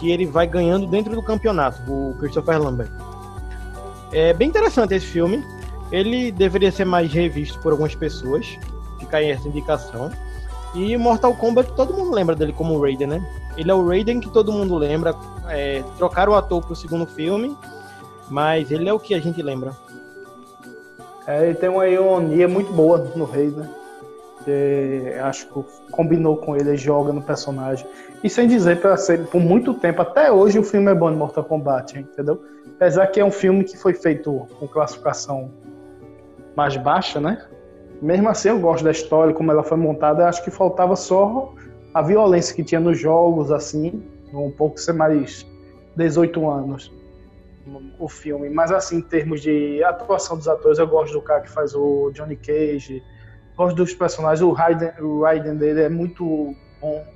que 0.00 0.10
ele 0.10 0.24
vai 0.24 0.46
ganhando 0.46 0.86
dentro 0.86 1.14
do 1.14 1.22
campeonato, 1.22 1.82
o 1.86 2.16
Christopher 2.18 2.58
Lambert. 2.58 2.90
É 4.12 4.32
bem 4.32 4.48
interessante 4.48 4.94
esse 4.94 5.04
filme. 5.04 5.44
Ele 5.90 6.32
deveria 6.32 6.72
ser 6.72 6.86
mais 6.86 7.12
revisto 7.12 7.58
por 7.58 7.72
algumas 7.72 7.94
pessoas. 7.94 8.58
Fica 8.98 9.18
aí 9.18 9.30
essa 9.30 9.46
indicação. 9.46 10.10
E 10.74 10.96
Mortal 10.96 11.34
Kombat, 11.34 11.72
todo 11.74 11.92
mundo 11.92 12.12
lembra 12.12 12.34
dele 12.34 12.52
como 12.52 12.80
Raiden, 12.80 13.06
né? 13.06 13.26
Ele 13.56 13.70
é 13.70 13.74
o 13.74 13.86
Raiden 13.86 14.20
que 14.20 14.30
todo 14.30 14.52
mundo 14.52 14.76
lembra. 14.76 15.14
É, 15.48 15.82
trocaram 15.98 16.32
o 16.32 16.34
ator 16.34 16.64
pro 16.64 16.74
segundo 16.74 17.06
filme, 17.06 17.56
mas 18.30 18.70
ele 18.70 18.88
é 18.88 18.92
o 18.92 18.98
que 18.98 19.14
a 19.14 19.20
gente 19.20 19.42
lembra. 19.42 19.72
É, 21.26 21.46
ele 21.46 21.54
tem 21.54 21.68
uma 21.68 21.86
ironia 21.86 22.48
muito 22.48 22.72
boa 22.72 22.98
no 23.14 23.24
rei, 23.24 23.48
né? 23.50 23.68
Acho 25.22 25.46
que 25.46 25.92
combinou 25.92 26.36
com 26.36 26.56
ele, 26.56 26.70
ele 26.70 26.76
joga 26.76 27.12
no 27.12 27.22
personagem. 27.22 27.86
E 28.24 28.30
sem 28.30 28.48
dizer, 28.48 28.80
para 28.80 28.96
ser 28.96 29.26
por 29.26 29.40
muito 29.40 29.74
tempo, 29.74 30.02
até 30.02 30.32
hoje 30.32 30.58
o 30.58 30.64
filme 30.64 30.90
é 30.90 30.94
bom 30.94 31.10
de 31.10 31.16
Mortal 31.16 31.44
Kombat, 31.44 31.98
entendeu? 31.98 32.42
Apesar 32.74 33.06
que 33.08 33.20
é 33.20 33.24
um 33.24 33.30
filme 33.30 33.62
que 33.62 33.76
foi 33.76 33.94
feito 33.94 34.48
com 34.58 34.66
classificação 34.66 35.50
mais 36.56 36.76
baixa, 36.76 37.20
né? 37.20 37.46
Mesmo 38.02 38.28
assim, 38.28 38.48
eu 38.48 38.58
gosto 38.58 38.84
da 38.84 38.90
história, 38.90 39.32
como 39.32 39.50
ela 39.50 39.62
foi 39.62 39.78
montada. 39.78 40.28
Acho 40.28 40.42
que 40.44 40.50
faltava 40.50 40.96
só 40.96 41.54
a 41.94 42.02
violência 42.02 42.54
que 42.54 42.64
tinha 42.64 42.80
nos 42.80 42.98
jogos, 42.98 43.50
assim, 43.52 44.02
um 44.34 44.50
pouco 44.50 44.78
ser 44.78 44.92
mais 44.92 45.46
18 45.96 46.50
anos 46.50 46.92
o 47.98 48.08
filme, 48.08 48.50
mas 48.50 48.72
assim, 48.72 48.96
em 48.96 49.02
termos 49.02 49.40
de 49.40 49.82
atuação 49.84 50.36
dos 50.36 50.48
atores, 50.48 50.78
eu 50.78 50.86
gosto 50.86 51.12
do 51.12 51.22
cara 51.22 51.42
que 51.42 51.50
faz 51.50 51.74
o 51.74 52.10
Johnny 52.12 52.36
Cage, 52.36 53.02
gosto 53.56 53.76
dos 53.76 53.94
personagens, 53.94 54.42
o 54.42 54.50
Raiden, 54.50 54.90
o 55.00 55.22
Raiden 55.22 55.56
dele 55.56 55.82
é 55.82 55.88
muito 55.88 56.54
bom, 56.80 57.06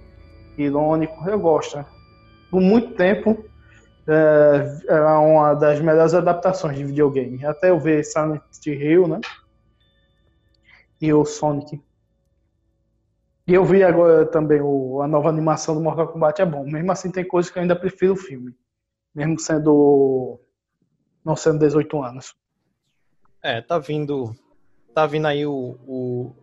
irônico, 0.57 1.29
eu 1.29 1.39
gosto. 1.39 1.79
Né? 1.79 1.85
Por 2.51 2.61
muito 2.61 2.95
tempo, 2.95 3.45
é, 4.07 4.79
era 4.89 5.19
uma 5.19 5.55
das 5.55 5.81
melhores 5.81 6.15
adaptações 6.15 6.79
de 6.79 6.85
videogame, 6.85 7.45
até 7.45 7.71
eu 7.71 7.79
ver 7.81 8.05
Silent 8.05 8.43
Hill, 8.65 9.09
né? 9.09 9.21
E 11.01 11.13
o 11.13 11.25
Sonic. 11.25 11.81
E 13.47 13.55
eu 13.55 13.65
vi 13.65 13.83
agora 13.83 14.27
também 14.27 14.61
o, 14.61 15.01
a 15.03 15.07
nova 15.07 15.29
animação 15.29 15.75
do 15.75 15.81
Mortal 15.81 16.09
Kombat 16.09 16.43
é 16.43 16.47
bom. 16.47 16.65
Mesmo 16.65 16.91
assim, 16.91 17.11
tem 17.11 17.27
coisas 17.27 17.51
que 17.51 17.59
eu 17.59 17.63
ainda 17.63 17.77
prefiro 17.77 18.15
o 18.15 18.17
filme 18.17 18.57
mesmo 19.17 19.41
sendo 19.41 20.39
não 21.25 21.35
sendo 21.35 21.59
18 21.59 22.03
anos. 22.03 22.37
É, 23.43 23.63
tá 23.63 23.79
vindo 23.79 24.37
tá 24.95 25.07
vindo 25.07 25.27
aí 25.27 25.47
o, 25.47 25.79
o 25.87 26.37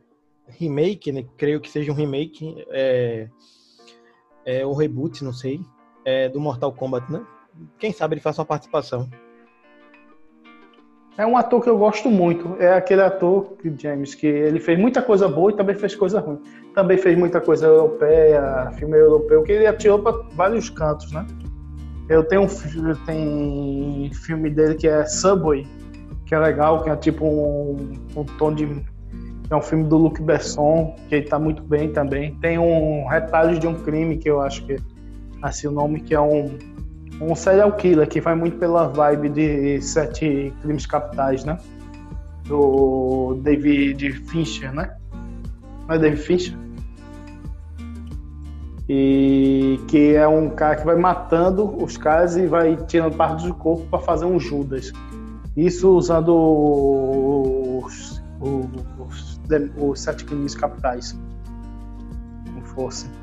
remake, 0.47 1.11
né? 1.11 1.23
Creio 1.37 1.61
que 1.61 1.69
seja 1.69 1.91
um 1.91 1.95
remake, 1.95 2.65
é, 2.69 3.29
é 4.43 4.65
o 4.65 4.73
reboot, 4.73 5.23
não 5.23 5.33
sei, 5.33 5.61
é, 6.03 6.27
do 6.29 6.39
Mortal 6.39 6.73
Kombat, 6.73 7.11
né? 7.11 7.25
Quem 7.77 7.93
sabe 7.93 8.15
ele 8.15 8.21
faça 8.21 8.41
uma 8.41 8.47
participação. 8.47 9.09
É 11.15 11.25
um 11.25 11.37
ator 11.37 11.61
que 11.61 11.69
eu 11.69 11.77
gosto 11.77 12.09
muito. 12.09 12.55
É 12.59 12.73
aquele 12.73 13.01
ator, 13.01 13.55
James, 13.77 14.15
que 14.15 14.25
ele 14.25 14.59
fez 14.59 14.79
muita 14.79 15.01
coisa 15.01 15.27
boa 15.27 15.51
e 15.51 15.55
também 15.55 15.75
fez 15.75 15.95
coisa 15.95 16.19
ruim. 16.19 16.41
Também 16.73 16.97
fez 16.97 17.15
muita 17.17 17.39
coisa 17.39 17.67
europeia, 17.67 18.71
filme 18.77 18.97
europeu, 18.97 19.43
que 19.43 19.51
ele 19.51 19.67
atirou 19.67 19.99
para 19.99 20.11
vários 20.33 20.71
cantos, 20.71 21.11
né? 21.11 21.25
Eu 22.09 22.23
tenho 22.23 22.41
um 22.43 22.95
tem 23.05 24.11
filme 24.11 24.49
dele 24.49 24.73
que 24.73 24.87
é 24.87 25.05
Subway, 25.05 25.67
que 26.25 26.33
é 26.33 26.39
legal, 26.39 26.83
que 26.83 26.89
é 26.89 26.95
tipo 26.95 27.25
um, 27.25 27.93
um 28.15 28.23
tom 28.23 28.53
de. 28.53 28.67
É 29.49 29.55
um 29.55 29.61
filme 29.61 29.83
do 29.83 29.97
Luc 29.97 30.19
Besson, 30.19 30.95
que 31.07 31.15
ele 31.15 31.27
tá 31.27 31.37
muito 31.37 31.61
bem 31.61 31.91
também. 31.91 32.33
Tem 32.39 32.57
um 32.57 33.05
Retalhos 33.07 33.59
de 33.59 33.67
um 33.67 33.75
Crime, 33.75 34.17
que 34.17 34.29
eu 34.29 34.41
acho 34.41 34.65
que 34.65 34.77
assim 35.43 35.67
o 35.67 35.71
nome, 35.71 35.99
que 35.99 36.15
é 36.15 36.19
um, 36.19 36.57
um 37.29 37.35
serial 37.35 37.71
killer, 37.73 38.07
que 38.07 38.19
vai 38.19 38.35
muito 38.35 38.57
pela 38.57 38.87
vibe 38.87 39.29
de 39.29 39.81
Sete 39.81 40.53
Crimes 40.61 40.85
Capitais, 40.85 41.43
né? 41.43 41.57
Do 42.45 43.39
David 43.41 44.11
Fincher, 44.27 44.73
né? 44.73 44.95
Não 45.87 45.95
é 45.95 45.99
David 45.99 46.21
Fincher? 46.21 46.57
E 48.89 49.79
que 49.87 50.13
é 50.15 50.27
um 50.27 50.49
cara 50.49 50.75
que 50.75 50.85
vai 50.85 50.95
matando 50.95 51.81
os 51.81 51.95
caras 51.97 52.35
e 52.35 52.45
vai 52.45 52.75
tirando 52.85 53.15
partes 53.15 53.45
do 53.45 53.53
corpo 53.53 53.85
para 53.87 53.99
fazer 53.99 54.25
um 54.25 54.39
Judas. 54.39 54.91
Isso 55.55 55.89
usando 55.95 56.35
os, 57.83 58.21
os, 58.41 59.39
os 59.77 59.99
sete 60.01 60.25
crimes 60.25 60.53
capitais. 60.53 61.17
Como 62.45 62.65
fosse. 62.65 63.22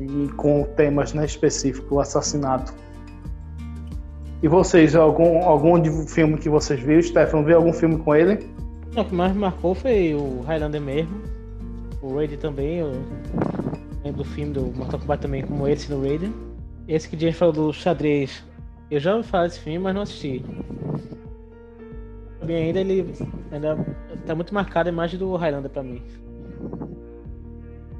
E 0.00 0.28
com 0.32 0.64
temas 0.76 1.12
né, 1.12 1.24
específicos, 1.24 1.90
o 1.90 2.00
assassinato. 2.00 2.72
E 4.42 4.48
vocês, 4.48 4.94
algum, 4.96 5.42
algum 5.44 6.06
filme 6.06 6.38
que 6.38 6.48
vocês 6.48 6.80
viram? 6.80 7.02
Stefano, 7.02 7.44
viu 7.44 7.56
algum 7.56 7.72
filme 7.72 7.98
com 7.98 8.14
ele? 8.14 8.38
Não, 8.94 9.02
o 9.02 9.06
que 9.06 9.14
mais 9.14 9.34
marcou 9.34 9.74
foi 9.74 10.14
o 10.14 10.40
Highlander 10.42 10.80
mesmo. 10.80 11.20
O 12.02 12.14
Raiden 12.14 12.38
também, 12.38 12.78
eu 12.78 12.92
lembro 14.02 14.22
do 14.22 14.24
filme 14.24 14.52
do 14.52 14.62
Mortal 14.74 14.98
Kombat 14.98 15.22
também, 15.22 15.42
como 15.42 15.68
esse 15.68 15.92
no 15.92 16.00
Raiden. 16.02 16.32
Esse 16.88 17.08
que 17.08 17.16
a 17.16 17.18
gente 17.18 17.36
falou 17.36 17.52
do 17.52 17.72
xadrez, 17.72 18.42
eu 18.90 18.98
já 18.98 19.14
ouvi 19.14 19.28
falar 19.28 19.46
desse 19.46 19.60
filme, 19.60 19.78
mas 19.78 19.94
não 19.94 20.02
assisti. 20.02 20.42
Também 22.40 22.64
ainda 22.64 22.80
ele 22.80 23.14
ainda 23.52 23.76
tá 24.26 24.34
muito 24.34 24.54
marcado 24.54 24.88
a 24.88 24.92
imagem 24.92 25.18
do 25.18 25.36
Highlander 25.36 25.70
pra 25.70 25.82
mim. 25.82 26.02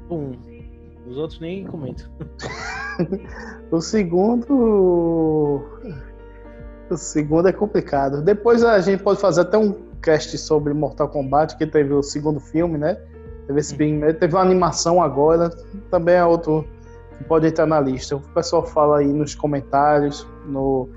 Um. 0.09 0.31
Os 1.11 1.17
outros 1.17 1.39
nem 1.41 1.65
comento. 1.65 2.09
O 3.71 3.79
segundo. 3.81 5.61
O 6.89 6.97
segundo 6.97 7.47
é 7.47 7.53
complicado. 7.53 8.21
Depois 8.21 8.63
a 8.63 8.79
gente 8.79 9.01
pode 9.01 9.19
fazer 9.19 9.41
até 9.41 9.57
um 9.57 9.73
cast 10.01 10.37
sobre 10.37 10.73
Mortal 10.73 11.07
Kombat, 11.07 11.57
que 11.57 11.65
teve 11.65 11.93
o 11.93 12.03
segundo 12.03 12.39
filme, 12.39 12.77
né? 12.77 12.95
Teve 13.47 13.59
esse 13.59 13.73
primeiro, 13.73 14.17
teve 14.17 14.35
uma 14.35 14.41
animação 14.41 15.01
agora, 15.01 15.49
também 15.89 16.15
é 16.15 16.25
outro 16.25 16.67
que 17.17 17.23
pode 17.23 17.47
entrar 17.47 17.65
na 17.65 17.79
lista. 17.79 18.17
O 18.17 18.19
pessoal 18.19 18.65
fala 18.65 18.99
aí 18.99 19.07
nos 19.07 19.35
comentários, 19.35 20.27
no, 20.45 20.89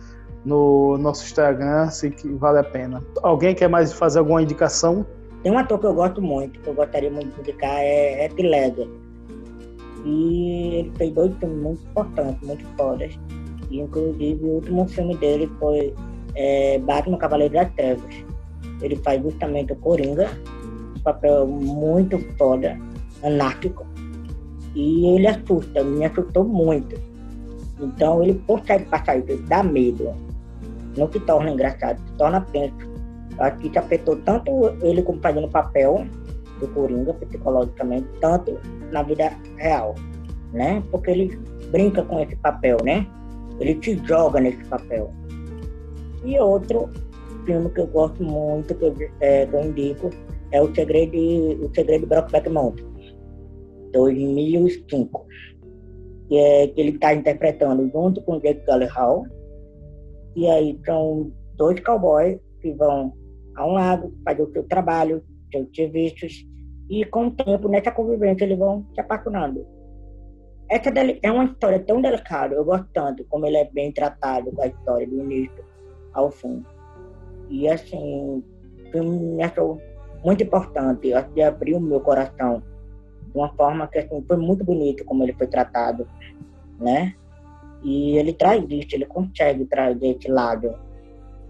no 0.45 0.99
nosso 0.99 1.25
Instagram, 1.25 1.89
se 1.91 2.11
que 2.11 2.29
vale 2.35 2.59
a 2.59 2.65
pena. 2.65 3.03
Alguém 3.23 3.55
quer 3.55 3.69
mais 3.69 3.93
fazer 3.93 4.19
alguma 4.19 4.43
indicação? 4.43 5.07
Tem 5.43 5.53
um 5.53 5.59
ator 5.59 5.79
que 5.79 5.87
eu 5.87 5.95
gosto 5.95 6.21
muito, 6.21 6.59
que 6.61 6.69
eu 6.69 6.75
gostaria 6.75 7.11
muito 7.11 7.35
de 7.35 7.41
indicar, 7.41 7.79
é 7.79 8.25
Heath 8.25 8.39
Ledger. 8.39 9.04
E 10.05 10.75
ele 10.75 10.93
fez 10.97 11.13
dois 11.13 11.35
filmes 11.37 11.59
muito 11.63 11.87
importantes, 11.87 12.47
muito 12.47 12.65
fodas. 12.77 13.19
E, 13.71 13.81
inclusive, 13.81 14.45
o 14.45 14.55
último 14.55 14.87
filme 14.89 15.17
dele 15.17 15.51
foi 15.59 15.95
é, 16.35 16.79
Batman 16.79 17.19
Cavaleiro 17.19 17.55
das 17.55 17.73
Trevas. 17.75 18.15
Ele 18.83 18.97
faz 18.97 19.23
justamente 19.23 19.73
o 19.73 19.77
Coringa, 19.77 20.29
um 20.97 21.01
papel 21.01 21.47
muito 21.47 22.19
foda, 22.37 22.79
anárquico. 23.23 23.87
E 24.75 25.07
ele 25.07 25.27
assusta, 25.27 25.83
me 25.83 26.05
assustou 26.05 26.45
muito. 26.45 27.01
Então 27.81 28.23
ele 28.23 28.35
consegue 28.47 28.85
passar 28.87 29.19
isso, 29.19 29.43
dá 29.45 29.63
medo. 29.63 30.13
Não 30.97 31.11
se 31.11 31.21
torna 31.21 31.51
engraçado, 31.51 31.99
se 31.99 32.13
torna 32.15 32.41
tenso. 32.41 32.95
Acho 33.39 33.59
que 33.59 33.69
isso 33.69 33.79
afetou 33.79 34.17
tanto 34.17 34.51
ele 34.83 35.03
como 35.03 35.21
fazendo 35.21 35.49
papel 35.49 36.07
do 36.61 36.69
Coringa 36.69 37.13
psicologicamente, 37.15 38.09
tanto 38.21 38.59
na 38.93 39.03
vida 39.03 39.33
real, 39.57 39.95
né? 40.53 40.83
Porque 40.91 41.11
ele 41.11 41.39
brinca 41.71 42.03
com 42.03 42.21
esse 42.21 42.37
papel, 42.37 42.79
né? 42.85 43.07
Ele 43.61 43.75
te 43.77 43.97
joga 44.07 44.41
nesse 44.41 44.65
papel. 44.65 45.11
E 46.25 46.39
outro 46.39 46.89
filme 47.45 47.71
que 47.71 47.81
eu 47.81 47.87
gosto 47.87 48.23
muito, 48.23 48.75
que 48.75 48.85
eu, 48.85 48.95
é, 49.21 49.47
que 49.47 49.55
eu 49.55 49.65
indico, 49.65 50.11
é 50.53 50.63
O 50.63 50.75
Segredo 50.75 51.17
o 51.65 51.75
Segredo 51.75 52.03
de 52.03 52.07
Brokeback 52.07 52.49
Mountain, 52.49 52.87
2005. 53.93 55.27
Que, 56.29 56.37
é, 56.37 56.69
que 56.69 56.81
ele 56.81 56.91
está 56.91 57.13
interpretando 57.13 57.89
junto 57.91 58.23
com 58.23 58.41
Jake 58.41 58.65
Gyllenhaal. 58.65 59.25
E 60.35 60.49
aí 60.49 60.81
são 60.87 61.31
dois 61.57 61.79
cowboys 61.81 62.39
que 62.61 62.73
vão 62.73 63.13
a 63.57 63.67
um 63.67 63.73
lago 63.75 64.13
fazer 64.25 64.43
o 64.43 64.53
seu 64.53 64.65
trabalho, 64.65 65.23
seus 65.55 65.69
serviços, 65.75 66.47
e 66.91 67.05
com 67.05 67.29
o 67.29 67.31
tempo, 67.31 67.69
nessa 67.69 67.91
convivência, 67.91 68.45
eles 68.45 68.59
vão 68.59 68.85
se 68.95 69.01
apaixonando. 69.01 69.67
Essa 70.69 70.91
é 71.23 71.31
uma 71.31 71.45
história 71.45 71.79
tão 71.81 72.01
delicada, 72.01 72.55
eu 72.55 72.65
gosto 72.65 72.89
tanto 72.93 73.25
como 73.25 73.47
ele 73.47 73.57
é 73.57 73.71
bem 73.71 73.93
tratado 73.93 74.51
com 74.51 74.63
a 74.63 74.67
história 74.67 75.07
do 75.07 75.21
início 75.21 75.65
ao 76.13 76.31
fim. 76.31 76.65
E 77.49 77.69
assim, 77.69 78.43
me 78.95 79.43
achou 79.43 79.81
muito 80.25 80.43
importante, 80.43 81.13
acho 81.13 81.29
que 81.31 81.43
abriu 81.43 81.77
o 81.77 81.81
meu 81.81 82.01
coração 82.01 82.63
de 83.31 83.39
uma 83.39 83.53
forma 83.55 83.87
que 83.89 83.99
assim, 83.99 84.25
foi 84.27 84.37
muito 84.37 84.65
bonito 84.65 85.05
como 85.05 85.23
ele 85.23 85.35
foi 85.35 85.47
tratado, 85.47 86.09
né? 86.79 87.15
E 87.83 88.17
ele 88.17 88.33
traz 88.33 88.65
isso, 88.71 88.89
ele 88.95 89.05
consegue 89.05 89.67
trazer 89.67 90.17
esse 90.17 90.31
lado, 90.31 90.75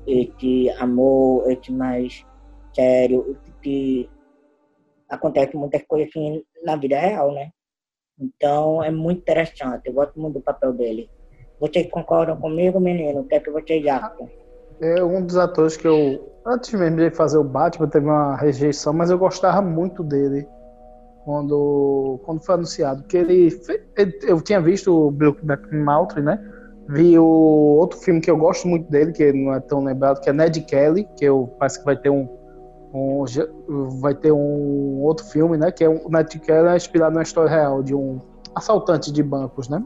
esse 0.07 0.71
amor, 0.81 1.49
esse 1.51 1.71
mais 1.71 2.27
sério, 2.75 3.37
que 3.65 4.11
acontece 5.09 5.57
muitas 5.57 5.83
coisas 5.83 6.09
assim 6.09 6.45
na 6.63 6.77
vida 6.77 6.99
real, 6.99 7.33
né? 7.33 7.51
Então 8.21 8.83
é 8.83 8.91
muito 8.91 9.23
interessante, 9.23 9.87
eu 9.87 9.95
gosto 9.95 10.21
muito 10.21 10.35
do 10.35 10.41
papel 10.41 10.73
dele. 10.73 11.11
Vocês 11.59 11.91
concordam 11.91 12.37
comigo, 12.37 12.79
menino? 12.79 13.21
O 13.21 13.25
que 13.25 13.37
é 13.37 13.41
que 13.41 13.51
vocês 13.51 13.87
acham? 13.87 14.29
É 14.81 15.03
um 15.03 15.25
dos 15.25 15.37
atores 15.37 15.77
que 15.77 15.87
eu, 15.87 16.33
antes 16.45 16.73
mesmo 16.75 16.97
de 16.97 17.11
fazer 17.11 17.39
o 17.39 17.45
Batman, 17.45 17.89
teve 17.89 18.07
uma 18.07 18.37
rejeição, 18.37 18.93
mas 18.93 19.11
eu 19.11 19.19
gostava 19.19 19.63
muito 19.63 20.03
dele 20.03 20.47
quando, 21.25 22.21
quando 22.25 22.45
foi 22.45 22.57
anunciado. 22.57 23.03
Porque 23.03 23.17
ele, 23.17 23.49
eu 24.23 24.41
tinha 24.43 24.61
visto 24.61 24.93
o 24.93 25.11
Brokeback 25.11 25.75
Mountain, 25.75 26.25
né? 26.25 26.51
Vi 26.89 27.19
o 27.19 27.25
outro 27.25 27.99
filme 27.99 28.21
que 28.21 28.31
eu 28.31 28.37
gosto 28.37 28.69
muito 28.69 28.91
dele, 28.91 29.13
que 29.13 29.33
não 29.33 29.55
é 29.55 29.61
tão 29.61 29.83
lembrado, 29.83 30.21
que 30.21 30.29
é 30.29 30.33
Ned 30.33 30.61
Kelly, 30.63 31.09
que 31.17 31.25
eu 31.25 31.55
parece 31.59 31.79
que 31.79 31.85
vai 31.85 31.97
ter 31.97 32.11
um, 32.11 32.29
um 32.95 33.25
vai 34.01 34.15
ter 34.15 34.33
um 34.33 35.01
outro 35.03 35.27
filme, 35.27 35.57
né? 35.57 35.71
Que 35.73 35.85
é 35.85 35.89
Ned 35.89 36.39
Kelly 36.39 36.69
é 36.69 36.77
inspirado 36.77 37.15
na 37.15 37.23
história 37.23 37.51
real 37.51 37.83
de 37.83 37.95
um 37.95 38.21
assaltante 38.55 39.11
de 39.11 39.23
bancos, 39.23 39.69
né? 39.69 39.85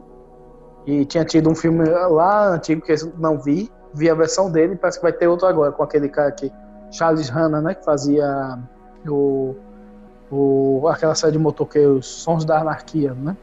E 0.85 1.05
tinha 1.05 1.25
tido 1.25 1.49
um 1.49 1.55
filme 1.55 1.83
lá 1.85 2.53
antigo 2.53 2.81
que 2.81 2.91
eu 2.91 3.13
não 3.17 3.39
vi, 3.39 3.69
vi 3.93 4.09
a 4.09 4.13
versão 4.13 4.51
dele, 4.51 4.75
parece 4.75 4.99
que 4.99 5.03
vai 5.03 5.13
ter 5.13 5.27
outro 5.27 5.47
agora 5.47 5.71
com 5.71 5.83
aquele 5.83 6.07
cara 6.07 6.29
aqui, 6.29 6.51
Charles 6.91 7.29
Hanna, 7.29 7.61
né? 7.61 7.73
Que 7.73 7.83
fazia 7.83 8.59
o, 9.07 9.55
o 10.31 10.87
aquela 10.87 11.15
série 11.15 11.33
de 11.33 11.39
motoqueiros, 11.39 12.05
Sons 12.05 12.45
da 12.45 12.59
Anarquia, 12.59 13.13
né? 13.13 13.35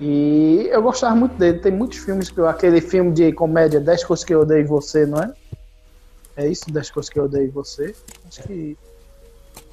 E 0.00 0.68
eu 0.70 0.82
gostava 0.82 1.14
muito 1.14 1.36
dele. 1.36 1.58
Tem 1.58 1.72
muitos 1.72 1.98
filmes, 1.98 2.30
que 2.30 2.40
aquele 2.42 2.80
filme 2.80 3.12
de 3.12 3.32
comédia 3.32 3.80
10 3.80 4.04
coisas 4.04 4.24
que 4.24 4.34
eu 4.34 4.40
odeio 4.40 4.66
você, 4.66 5.06
não 5.06 5.18
é? 5.22 5.32
É 6.36 6.46
isso, 6.46 6.70
10 6.70 6.90
coisas 6.90 7.10
que 7.10 7.18
eu 7.18 7.24
odeio 7.24 7.46
em 7.46 7.50
você? 7.50 7.94
Acho 8.28 8.42
que. 8.42 8.76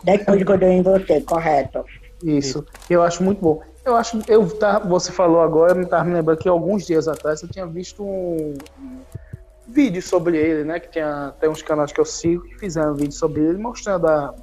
10 0.04 0.26
coisas 0.26 0.44
que 0.44 0.52
eu 0.52 0.56
odeio 0.56 0.72
em 0.72 0.82
você, 0.82 1.22
correto. 1.22 1.84
Isso, 2.24 2.66
eu 2.90 3.04
acho 3.04 3.22
muito 3.22 3.42
bom. 3.42 3.62
Eu 3.84 3.96
acho, 3.98 4.22
eu 4.30 4.50
tá, 4.50 4.80
você 4.80 5.12
falou 5.12 5.42
agora, 5.42 5.74
eu 5.74 5.76
me 5.76 5.84
estava 5.84 6.06
me 6.06 6.14
lembrando 6.14 6.38
que 6.38 6.48
alguns 6.48 6.86
dias 6.86 7.06
atrás 7.08 7.42
eu 7.42 7.50
tinha 7.50 7.68
visto 7.68 8.02
um 8.02 8.54
vídeo 9.68 10.02
sobre 10.02 10.38
ele, 10.38 10.64
né? 10.64 10.80
Que 10.80 10.90
tinha 10.90 11.34
tem 11.40 11.50
uns 11.50 11.62
canais 11.62 11.92
que 11.92 12.00
eu 12.00 12.06
sigo 12.06 12.44
que 12.44 12.58
fizeram 12.58 12.94
vídeo 12.94 13.12
sobre 13.12 13.42
ele, 13.42 13.58
mostrando 13.58 14.08
a, 14.08 14.34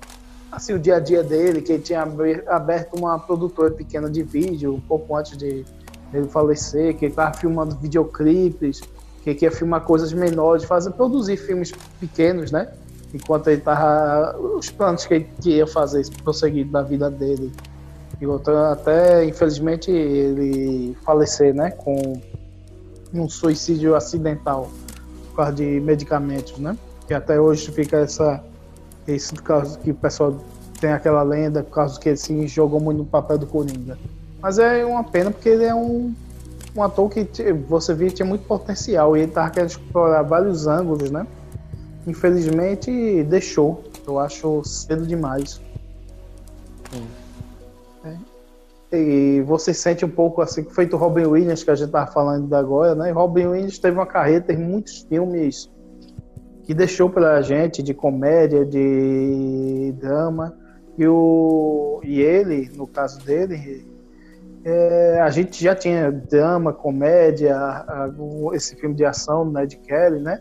assim, 0.52 0.74
o 0.74 0.78
dia 0.78 0.96
a 0.96 1.00
dia 1.00 1.22
dele, 1.22 1.62
que 1.62 1.72
ele 1.72 1.82
tinha 1.82 2.02
aberto 2.48 2.96
uma 2.96 3.18
produtora 3.18 3.70
pequena 3.70 4.10
de 4.10 4.22
vídeo 4.22 4.74
um 4.74 4.80
pouco 4.80 5.16
antes 5.16 5.38
de 5.38 5.64
ele 6.12 6.28
falecer, 6.28 6.96
que 6.96 7.06
ele 7.06 7.12
estava 7.12 7.32
filmando 7.34 7.76
videoclipes, 7.76 8.82
que 9.22 9.30
ele 9.30 9.38
ia 9.42 9.50
filmar 9.50 9.82
coisas 9.82 10.12
menores, 10.12 10.64
fazer, 10.64 10.90
produzir 10.92 11.36
filmes 11.36 11.72
pequenos, 11.98 12.50
né? 12.50 12.72
Enquanto 13.12 13.48
ele 13.48 13.58
estava. 13.58 14.38
os 14.38 14.70
planos 14.70 15.04
que 15.04 15.14
ele 15.14 15.28
que 15.40 15.50
ia 15.50 15.66
fazer, 15.66 16.06
prosseguir 16.22 16.66
da 16.66 16.82
vida 16.82 17.10
dele. 17.10 17.52
E 18.20 18.26
outro, 18.26 18.56
até, 18.56 19.24
infelizmente, 19.24 19.90
ele 19.90 20.96
falecer, 21.04 21.54
né? 21.54 21.70
Com 21.70 22.20
um 23.12 23.28
suicídio 23.28 23.94
acidental 23.94 24.70
por 25.30 25.36
causa 25.36 25.52
de 25.52 25.80
medicamentos, 25.80 26.58
né? 26.58 26.76
Que 27.06 27.14
até 27.14 27.40
hoje 27.40 27.70
fica 27.70 27.98
essa 27.98 28.42
por 29.34 29.42
causa 29.42 29.78
que 29.78 29.90
o 29.90 29.94
pessoal 29.94 30.36
tem 30.80 30.92
aquela 30.92 31.22
lenda, 31.22 31.64
por 31.64 31.74
causa 31.74 31.98
que 31.98 32.08
ele 32.08 32.16
se 32.16 32.46
jogou 32.46 32.80
muito 32.80 32.98
no 32.98 33.04
papel 33.04 33.38
do 33.38 33.46
Coringa. 33.46 33.98
Mas 34.40 34.58
é 34.58 34.84
uma 34.84 35.02
pena 35.02 35.30
porque 35.30 35.48
ele 35.48 35.64
é 35.64 35.74
um, 35.74 36.14
um 36.76 36.82
ator 36.82 37.10
que 37.10 37.26
você 37.68 37.94
via 37.94 38.10
tinha 38.10 38.26
muito 38.26 38.44
potencial 38.44 39.16
e 39.16 39.20
ele 39.22 39.32
tava 39.32 39.50
querendo 39.50 39.70
explorar 39.70 40.22
vários 40.22 40.66
ângulos, 40.66 41.10
né? 41.10 41.26
Infelizmente 42.06 43.22
deixou. 43.24 43.84
Eu 44.06 44.18
acho 44.18 44.62
cedo 44.64 45.06
demais. 45.06 45.60
É. 48.04 48.16
E 48.92 49.40
você 49.42 49.72
sente 49.72 50.04
um 50.04 50.10
pouco 50.10 50.42
assim, 50.42 50.64
feito 50.64 50.96
Robin 50.96 51.26
Williams, 51.26 51.62
que 51.62 51.70
a 51.70 51.74
gente 51.74 51.90
tava 51.90 52.10
falando 52.10 52.52
agora, 52.54 52.94
né? 52.94 53.10
Robin 53.10 53.46
Williams 53.46 53.78
teve 53.78 53.96
uma 53.96 54.06
carreira, 54.06 54.40
teve 54.40 54.62
muitos 54.62 55.02
filmes 55.02 55.70
que 56.64 56.74
deixou 56.74 57.08
pra 57.08 57.40
gente 57.42 57.82
de 57.82 57.94
comédia, 57.94 58.64
de 58.64 59.94
drama. 59.98 60.56
E, 60.98 61.06
o, 61.06 62.00
e 62.04 62.20
ele, 62.20 62.70
no 62.76 62.86
caso 62.86 63.24
dele, 63.24 63.86
é, 64.64 65.20
a 65.20 65.30
gente 65.30 65.62
já 65.62 65.74
tinha 65.74 66.10
drama, 66.10 66.72
comédia, 66.72 67.56
esse 68.52 68.76
filme 68.76 68.94
de 68.94 69.04
ação 69.04 69.50
né, 69.50 69.64
de 69.64 69.76
Kelly, 69.76 70.20
né? 70.20 70.40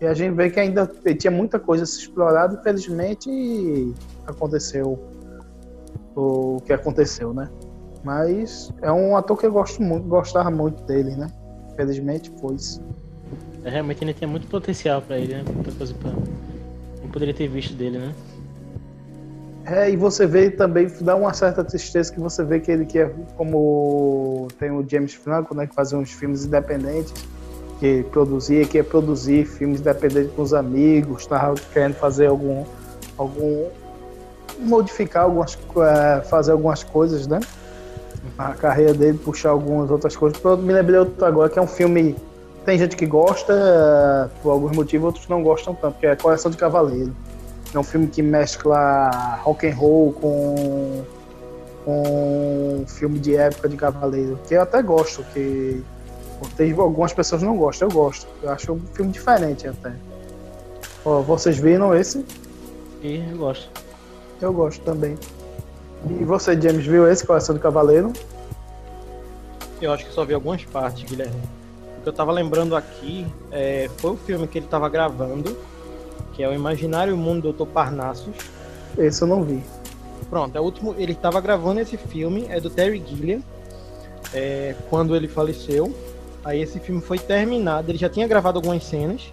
E 0.00 0.06
a 0.06 0.14
gente 0.14 0.34
vê 0.34 0.50
que 0.50 0.58
ainda 0.58 0.90
tinha 1.18 1.30
muita 1.30 1.58
coisa 1.58 1.84
a 1.84 1.86
se 1.86 2.00
explorar, 2.00 2.52
infelizmente 2.52 3.94
aconteceu 4.26 4.98
o 6.16 6.56
que 6.64 6.72
aconteceu, 6.72 7.34
né? 7.34 7.48
Mas 8.02 8.72
é 8.80 8.90
um 8.90 9.16
ator 9.16 9.36
que 9.38 9.46
eu 9.46 9.52
gosto 9.52 9.82
muito, 9.82 10.08
gostava 10.08 10.50
muito 10.50 10.82
dele, 10.84 11.14
né? 11.16 11.28
Infelizmente 11.72 12.32
foi 12.40 12.54
isso. 12.54 12.82
É, 13.62 13.70
realmente 13.70 14.02
ele 14.02 14.14
tem 14.14 14.26
muito 14.26 14.46
potencial 14.46 15.02
para 15.02 15.18
ele, 15.18 15.34
né? 15.34 15.44
Muita 15.54 15.70
coisa 15.72 15.94
pra. 15.94 16.10
Não 16.10 17.10
poderia 17.10 17.34
ter 17.34 17.46
visto 17.48 17.74
dele, 17.74 17.98
né? 17.98 18.14
É, 19.66 19.90
e 19.90 19.96
você 19.96 20.26
vê 20.26 20.50
também, 20.50 20.90
dá 21.00 21.14
uma 21.14 21.32
certa 21.32 21.62
tristeza 21.62 22.12
que 22.12 22.18
você 22.18 22.42
vê 22.42 22.60
que 22.60 22.70
ele 22.70 22.86
que 22.86 22.98
é 22.98 23.10
como 23.36 24.48
tem 24.58 24.70
o 24.70 24.84
James 24.88 25.14
Franco, 25.14 25.54
né? 25.54 25.66
Que 25.66 25.74
fazia 25.74 25.98
uns 25.98 26.10
filmes 26.10 26.44
independentes, 26.44 27.12
que 27.78 28.04
produzia, 28.10 28.64
que 28.64 28.78
ia 28.78 28.84
produzir 28.84 29.44
filmes 29.44 29.80
independentes 29.80 30.32
com 30.32 30.42
os 30.42 30.54
amigos, 30.54 31.22
estava 31.22 31.54
querendo 31.72 31.94
fazer 31.94 32.26
algum. 32.26 32.64
algum 33.18 33.68
modificar 34.58 35.24
algumas. 35.24 35.58
É, 35.76 36.22
fazer 36.22 36.52
algumas 36.52 36.82
coisas, 36.82 37.26
né? 37.26 37.40
a 38.38 38.52
carreira 38.54 38.94
dele, 38.94 39.18
puxar 39.18 39.50
algumas 39.50 39.90
outras 39.90 40.16
coisas. 40.16 40.40
Me 40.60 40.72
lembrei 40.72 40.98
outro 40.98 41.24
agora, 41.24 41.48
que 41.48 41.58
é 41.58 41.62
um 41.62 41.66
filme. 41.66 42.16
Tem 42.64 42.78
gente 42.78 42.96
que 42.96 43.06
gosta 43.06 44.30
por 44.42 44.50
alguns 44.50 44.76
motivos, 44.76 45.06
outros 45.06 45.28
não 45.28 45.42
gostam 45.42 45.74
tanto, 45.74 45.98
que 45.98 46.06
é 46.06 46.14
Coração 46.14 46.50
de 46.50 46.56
Cavaleiro. 46.56 47.14
É 47.72 47.78
um 47.78 47.84
filme 47.84 48.08
que 48.08 48.20
mescla 48.22 49.38
rock 49.42 49.66
and 49.66 49.74
roll 49.74 50.12
com, 50.14 51.04
com 51.84 52.80
um 52.80 52.86
filme 52.86 53.18
de 53.18 53.36
época 53.36 53.68
de 53.68 53.76
cavaleiro, 53.76 54.38
que 54.46 54.54
eu 54.54 54.62
até 54.62 54.82
gosto, 54.82 55.22
que 55.32 55.82
tem, 56.56 56.72
algumas 56.72 57.12
pessoas 57.12 57.42
não 57.42 57.56
gostam, 57.56 57.88
eu 57.88 57.94
gosto. 57.94 58.26
Eu 58.42 58.50
acho 58.50 58.72
um 58.72 58.80
filme 58.94 59.12
diferente 59.12 59.68
até. 59.68 59.92
Ó, 61.04 61.20
vocês 61.20 61.58
viram 61.58 61.94
esse? 61.94 62.24
E 63.02 63.16
eu 63.30 63.36
gosto. 63.36 63.70
Eu 64.40 64.52
gosto 64.52 64.82
também. 64.82 65.16
E 66.08 66.24
você, 66.24 66.58
James, 66.60 66.86
viu 66.86 67.10
esse 67.10 67.26
Coração 67.26 67.54
do 67.54 67.60
Cavaleiro? 67.60 68.12
Eu 69.80 69.92
acho 69.92 70.06
que 70.06 70.12
só 70.12 70.24
vi 70.24 70.34
algumas 70.34 70.64
partes, 70.64 71.04
Guilherme. 71.04 71.40
O 71.98 72.02
que 72.02 72.08
eu 72.08 72.12
tava 72.12 72.32
lembrando 72.32 72.74
aqui 72.74 73.26
é, 73.50 73.88
foi 73.98 74.12
o 74.12 74.16
filme 74.16 74.46
que 74.46 74.58
ele 74.58 74.66
tava 74.66 74.88
gravando, 74.88 75.56
que 76.32 76.42
é 76.42 76.48
o 76.48 76.52
Imaginário 76.52 77.16
Mundo 77.16 77.52
do 77.52 77.64
Dr. 77.64 77.70
Parnassus. 77.70 78.34
Esse 78.96 79.22
eu 79.22 79.28
não 79.28 79.42
vi. 79.42 79.62
Pronto, 80.28 80.56
é 80.56 80.60
o 80.60 80.64
último. 80.64 80.94
Ele 80.98 81.14
tava 81.14 81.40
gravando 81.40 81.80
esse 81.80 81.96
filme, 81.96 82.46
é 82.48 82.60
do 82.60 82.70
Terry 82.70 83.02
Gilliam, 83.06 83.40
é, 84.32 84.74
quando 84.88 85.16
ele 85.16 85.28
faleceu. 85.28 85.94
Aí 86.44 86.60
esse 86.62 86.78
filme 86.78 87.00
foi 87.00 87.18
terminado, 87.18 87.90
ele 87.90 87.98
já 87.98 88.08
tinha 88.08 88.26
gravado 88.26 88.58
algumas 88.58 88.84
cenas. 88.84 89.32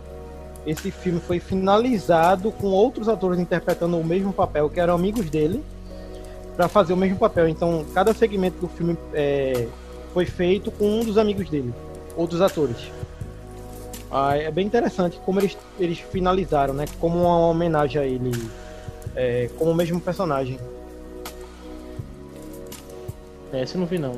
Esse 0.66 0.92
filme 0.92 1.22
foi 1.22 1.40
finalizado 1.40 2.52
com 2.52 2.68
outros 2.68 3.08
atores 3.08 3.40
interpretando 3.40 3.98
o 3.98 4.04
mesmo 4.04 4.34
papel, 4.34 4.70
que 4.70 4.80
eram 4.80 4.96
amigos 4.96 5.30
dele 5.30 5.64
para 6.58 6.68
fazer 6.68 6.92
o 6.92 6.98
mesmo 6.98 7.18
papel. 7.18 7.48
Então, 7.48 7.86
cada 7.94 8.14
segmento 8.14 8.60
do 8.60 8.68
filme 8.68 8.98
é, 9.14 9.68
foi 10.14 10.26
feito 10.26 10.70
com 10.72 11.00
um 11.00 11.06
dos 11.06 11.18
amigos 11.18 11.50
dele, 11.50 11.74
outros 12.18 12.42
atores. 12.42 12.92
Ah, 14.10 14.38
é 14.38 14.50
bem 14.50 14.66
interessante 14.66 15.20
como 15.26 15.40
eles, 15.40 15.58
eles 15.78 16.00
finalizaram, 16.00 16.74
né? 16.74 16.86
Como 17.00 17.20
uma 17.20 17.38
homenagem 17.50 18.02
a 18.02 18.06
ele, 18.06 18.32
é, 19.16 19.50
como 19.58 19.72
o 19.72 19.76
mesmo 19.76 20.00
personagem. 20.00 20.58
É, 23.52 23.64
esse 23.64 23.76
eu 23.76 23.82
não 23.82 23.88
vi 23.88 23.98
não. 23.98 24.16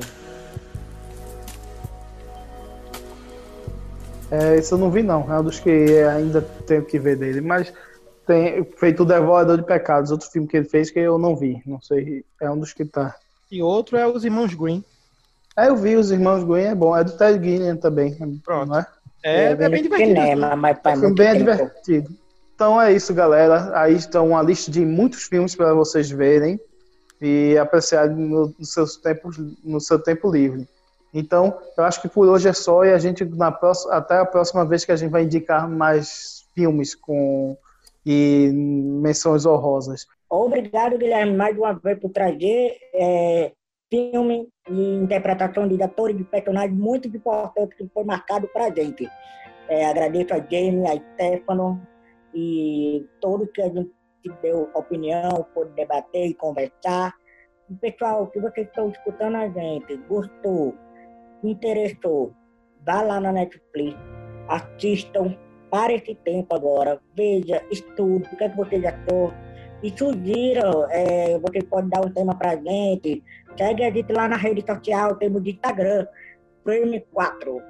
É, 4.30 4.56
esse 4.56 4.72
eu 4.72 4.78
não 4.78 4.90
vi 4.90 5.02
não. 5.02 5.32
É 5.32 5.40
um 5.40 5.42
dos 5.42 5.58
que 5.58 5.98
ainda 5.98 6.40
tenho 6.66 6.84
que 6.84 6.98
ver 6.98 7.16
dele, 7.16 7.40
mas 7.40 7.72
tem 8.26 8.64
feito 8.64 9.02
o 9.02 9.06
Devorador 9.06 9.56
de 9.56 9.64
Pecados, 9.64 10.12
outro 10.12 10.30
filme 10.30 10.46
que 10.46 10.56
ele 10.56 10.68
fez 10.68 10.88
que 10.90 11.00
eu 11.00 11.18
não 11.18 11.34
vi. 11.34 11.60
Não 11.66 11.80
sei, 11.80 12.24
é 12.40 12.48
um 12.48 12.58
dos 12.58 12.72
que 12.72 12.84
tá. 12.84 13.16
E 13.50 13.60
outro 13.60 13.96
é 13.96 14.06
Os 14.06 14.24
Irmãos 14.24 14.54
Green. 14.54 14.84
É, 15.56 15.68
eu 15.68 15.76
vi 15.76 15.96
Os 15.96 16.12
Irmãos 16.12 16.44
Green, 16.44 16.66
é 16.66 16.74
bom. 16.74 16.96
É 16.96 17.02
do 17.02 17.10
Ted 17.10 17.44
Gilliam 17.44 17.76
também. 17.76 18.14
Pronto. 18.44 18.76
É? 18.76 18.86
É, 19.22 19.52
é, 19.52 19.54
bem 19.54 19.82
divertido. 19.82 20.08
Cinema, 20.08 20.56
mas 20.56 20.78
é 20.84 20.90
um 20.90 21.14
bem 21.14 21.38
divertido. 21.38 22.10
Então 22.54 22.80
é 22.80 22.92
isso, 22.92 23.14
galera. 23.14 23.70
Aí 23.78 23.94
está 23.94 24.20
uma 24.20 24.42
lista 24.42 24.70
de 24.70 24.84
muitos 24.84 25.24
filmes 25.24 25.54
para 25.54 25.72
vocês 25.74 26.10
verem 26.10 26.60
e 27.20 27.56
apreciar 27.58 28.08
no, 28.08 28.54
no, 28.58 28.64
seus 28.64 28.96
tempos, 28.96 29.36
no 29.62 29.80
seu 29.80 29.98
tempo 29.98 30.30
livre. 30.30 30.66
Então, 31.12 31.58
eu 31.76 31.84
acho 31.84 32.00
que 32.00 32.08
por 32.08 32.28
hoje 32.28 32.48
é 32.48 32.52
só 32.52 32.84
e 32.84 32.92
a 32.92 32.98
gente 32.98 33.24
na 33.24 33.50
próxima, 33.50 33.94
até 33.94 34.18
a 34.18 34.24
próxima 34.24 34.64
vez 34.64 34.84
que 34.84 34.92
a 34.92 34.96
gente 34.96 35.10
vai 35.10 35.24
indicar 35.24 35.68
mais 35.68 36.44
filmes 36.54 36.94
com 36.94 37.56
e 38.04 38.50
menções 38.52 39.44
honrosas. 39.44 40.06
Obrigado, 40.28 40.96
Guilherme, 40.96 41.36
mais 41.36 41.56
uma 41.56 41.72
vez 41.72 41.98
por 41.98 42.10
trazer 42.10 42.76
é, 42.94 43.52
filme 43.90 44.48
e 44.68 44.94
interpretação 44.94 45.66
de 45.66 45.82
atores 45.82 46.16
de 46.16 46.24
personagens 46.24 46.78
muito 46.78 47.08
importantes 47.08 47.76
que 47.76 47.88
foi 47.92 48.04
marcado 48.04 48.48
para 48.48 48.66
a 48.66 48.74
gente. 48.74 49.08
É, 49.68 49.86
agradeço 49.86 50.32
a 50.32 50.38
Jamie, 50.38 50.86
a 50.86 50.96
Stefano 50.96 51.80
e 52.34 53.04
todos 53.20 53.48
que 53.52 53.60
a 53.60 53.68
gente 53.68 53.90
deu 54.42 54.70
opinião, 54.74 55.46
pôde 55.54 55.72
debater 55.72 56.26
e 56.26 56.34
conversar. 56.34 57.14
E, 57.68 57.74
pessoal, 57.74 58.30
se 58.32 58.40
vocês 58.40 58.66
estão 58.66 58.90
escutando 58.90 59.36
a 59.36 59.48
gente, 59.48 59.96
gostou, 60.08 60.74
interessou, 61.42 62.32
vá 62.84 63.02
lá 63.02 63.20
na 63.20 63.32
Netflix, 63.32 63.96
assistam 64.48 65.36
para 65.70 65.92
esse 65.92 66.14
tempo 66.16 66.54
agora, 66.54 67.00
veja, 67.14 67.64
estude, 67.70 68.28
o 68.32 68.36
que, 68.36 68.44
é 68.44 68.48
que 68.48 68.56
você 68.56 68.80
já 68.80 68.90
achou, 68.90 69.32
e 69.82 69.90
sugira, 69.96 70.62
é, 70.90 71.38
você 71.38 71.62
pode 71.62 71.88
dar 71.88 72.04
um 72.04 72.10
tema 72.10 72.34
para 72.34 72.52
a 72.52 72.56
gente, 72.56 73.22
segue 73.56 73.84
a 73.84 73.90
gente 73.90 74.12
lá 74.12 74.28
na 74.28 74.36
rede 74.36 74.64
social, 74.66 75.16
temos 75.16 75.46
Instagram, 75.46 76.06
Frame4, 76.66 77.62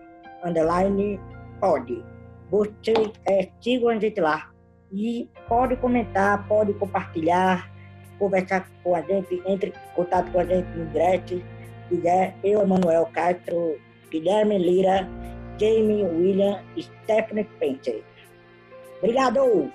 underline, 0.44 1.20
pode. 1.60 2.04
Você 2.50 2.94
é, 3.28 3.48
siga 3.60 3.90
a 3.90 3.98
gente 3.98 4.20
lá. 4.20 4.50
E 4.92 5.28
pode 5.48 5.76
comentar, 5.76 6.46
pode 6.48 6.74
compartilhar, 6.74 7.70
conversar 8.18 8.68
com 8.82 8.96
a 8.96 9.00
gente, 9.02 9.40
entre 9.46 9.70
em 9.70 9.94
contato 9.94 10.32
com 10.32 10.40
a 10.40 10.44
gente 10.44 10.68
no 10.76 10.86
direct. 10.86 11.44
Quiser, 11.88 12.34
eu, 12.42 12.62
Emanuel 12.62 13.06
Castro, 13.12 13.78
Guilherme 14.10 14.58
Lira, 14.58 15.08
Jamie 15.58 16.02
William 16.04 16.60
Stephanie 16.76 17.48
Painter. 17.60 18.02
Obrigado! 18.98 19.70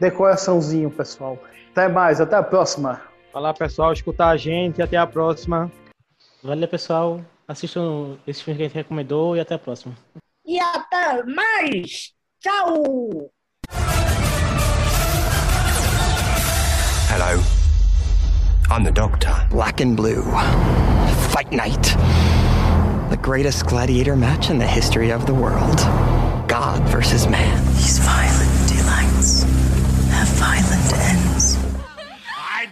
Decoraçãozinho, 0.00 0.90
pessoal. 0.90 1.38
Até 1.70 1.88
mais, 1.88 2.20
até 2.20 2.36
a 2.36 2.42
próxima. 2.42 3.00
Olá, 3.32 3.54
pessoal, 3.54 3.92
escutar 3.92 4.30
a 4.30 4.36
gente 4.36 4.82
até 4.82 4.96
a 4.96 5.06
próxima. 5.06 5.70
Valeu, 6.42 6.68
pessoal. 6.68 7.20
Assistam 7.46 8.16
esse 8.26 8.42
filme 8.42 8.58
que 8.58 8.64
a 8.64 8.68
gente 8.68 8.76
recomendou 8.76 9.36
e 9.36 9.40
até 9.40 9.54
a 9.54 9.58
próxima. 9.58 9.94
E 10.44 10.58
até 10.58 11.22
mais! 11.24 12.12
Tchau! 12.40 13.30
Hello. 17.10 17.42
I'm 18.70 18.84
the 18.84 18.92
Doctor. 18.92 19.34
Black 19.50 19.80
and 19.80 19.96
Blue. 19.96 20.22
Fight 21.30 21.50
Night. 21.52 21.96
The 23.10 23.16
greatest 23.16 23.66
gladiator 23.66 24.14
match 24.14 24.50
in 24.50 24.58
the 24.58 24.66
history 24.66 25.10
of 25.10 25.26
the 25.26 25.34
world. 25.34 25.78
God 26.48 26.82
versus 26.88 27.26
man. 27.26 27.64
These 27.76 27.98
violent 27.98 28.47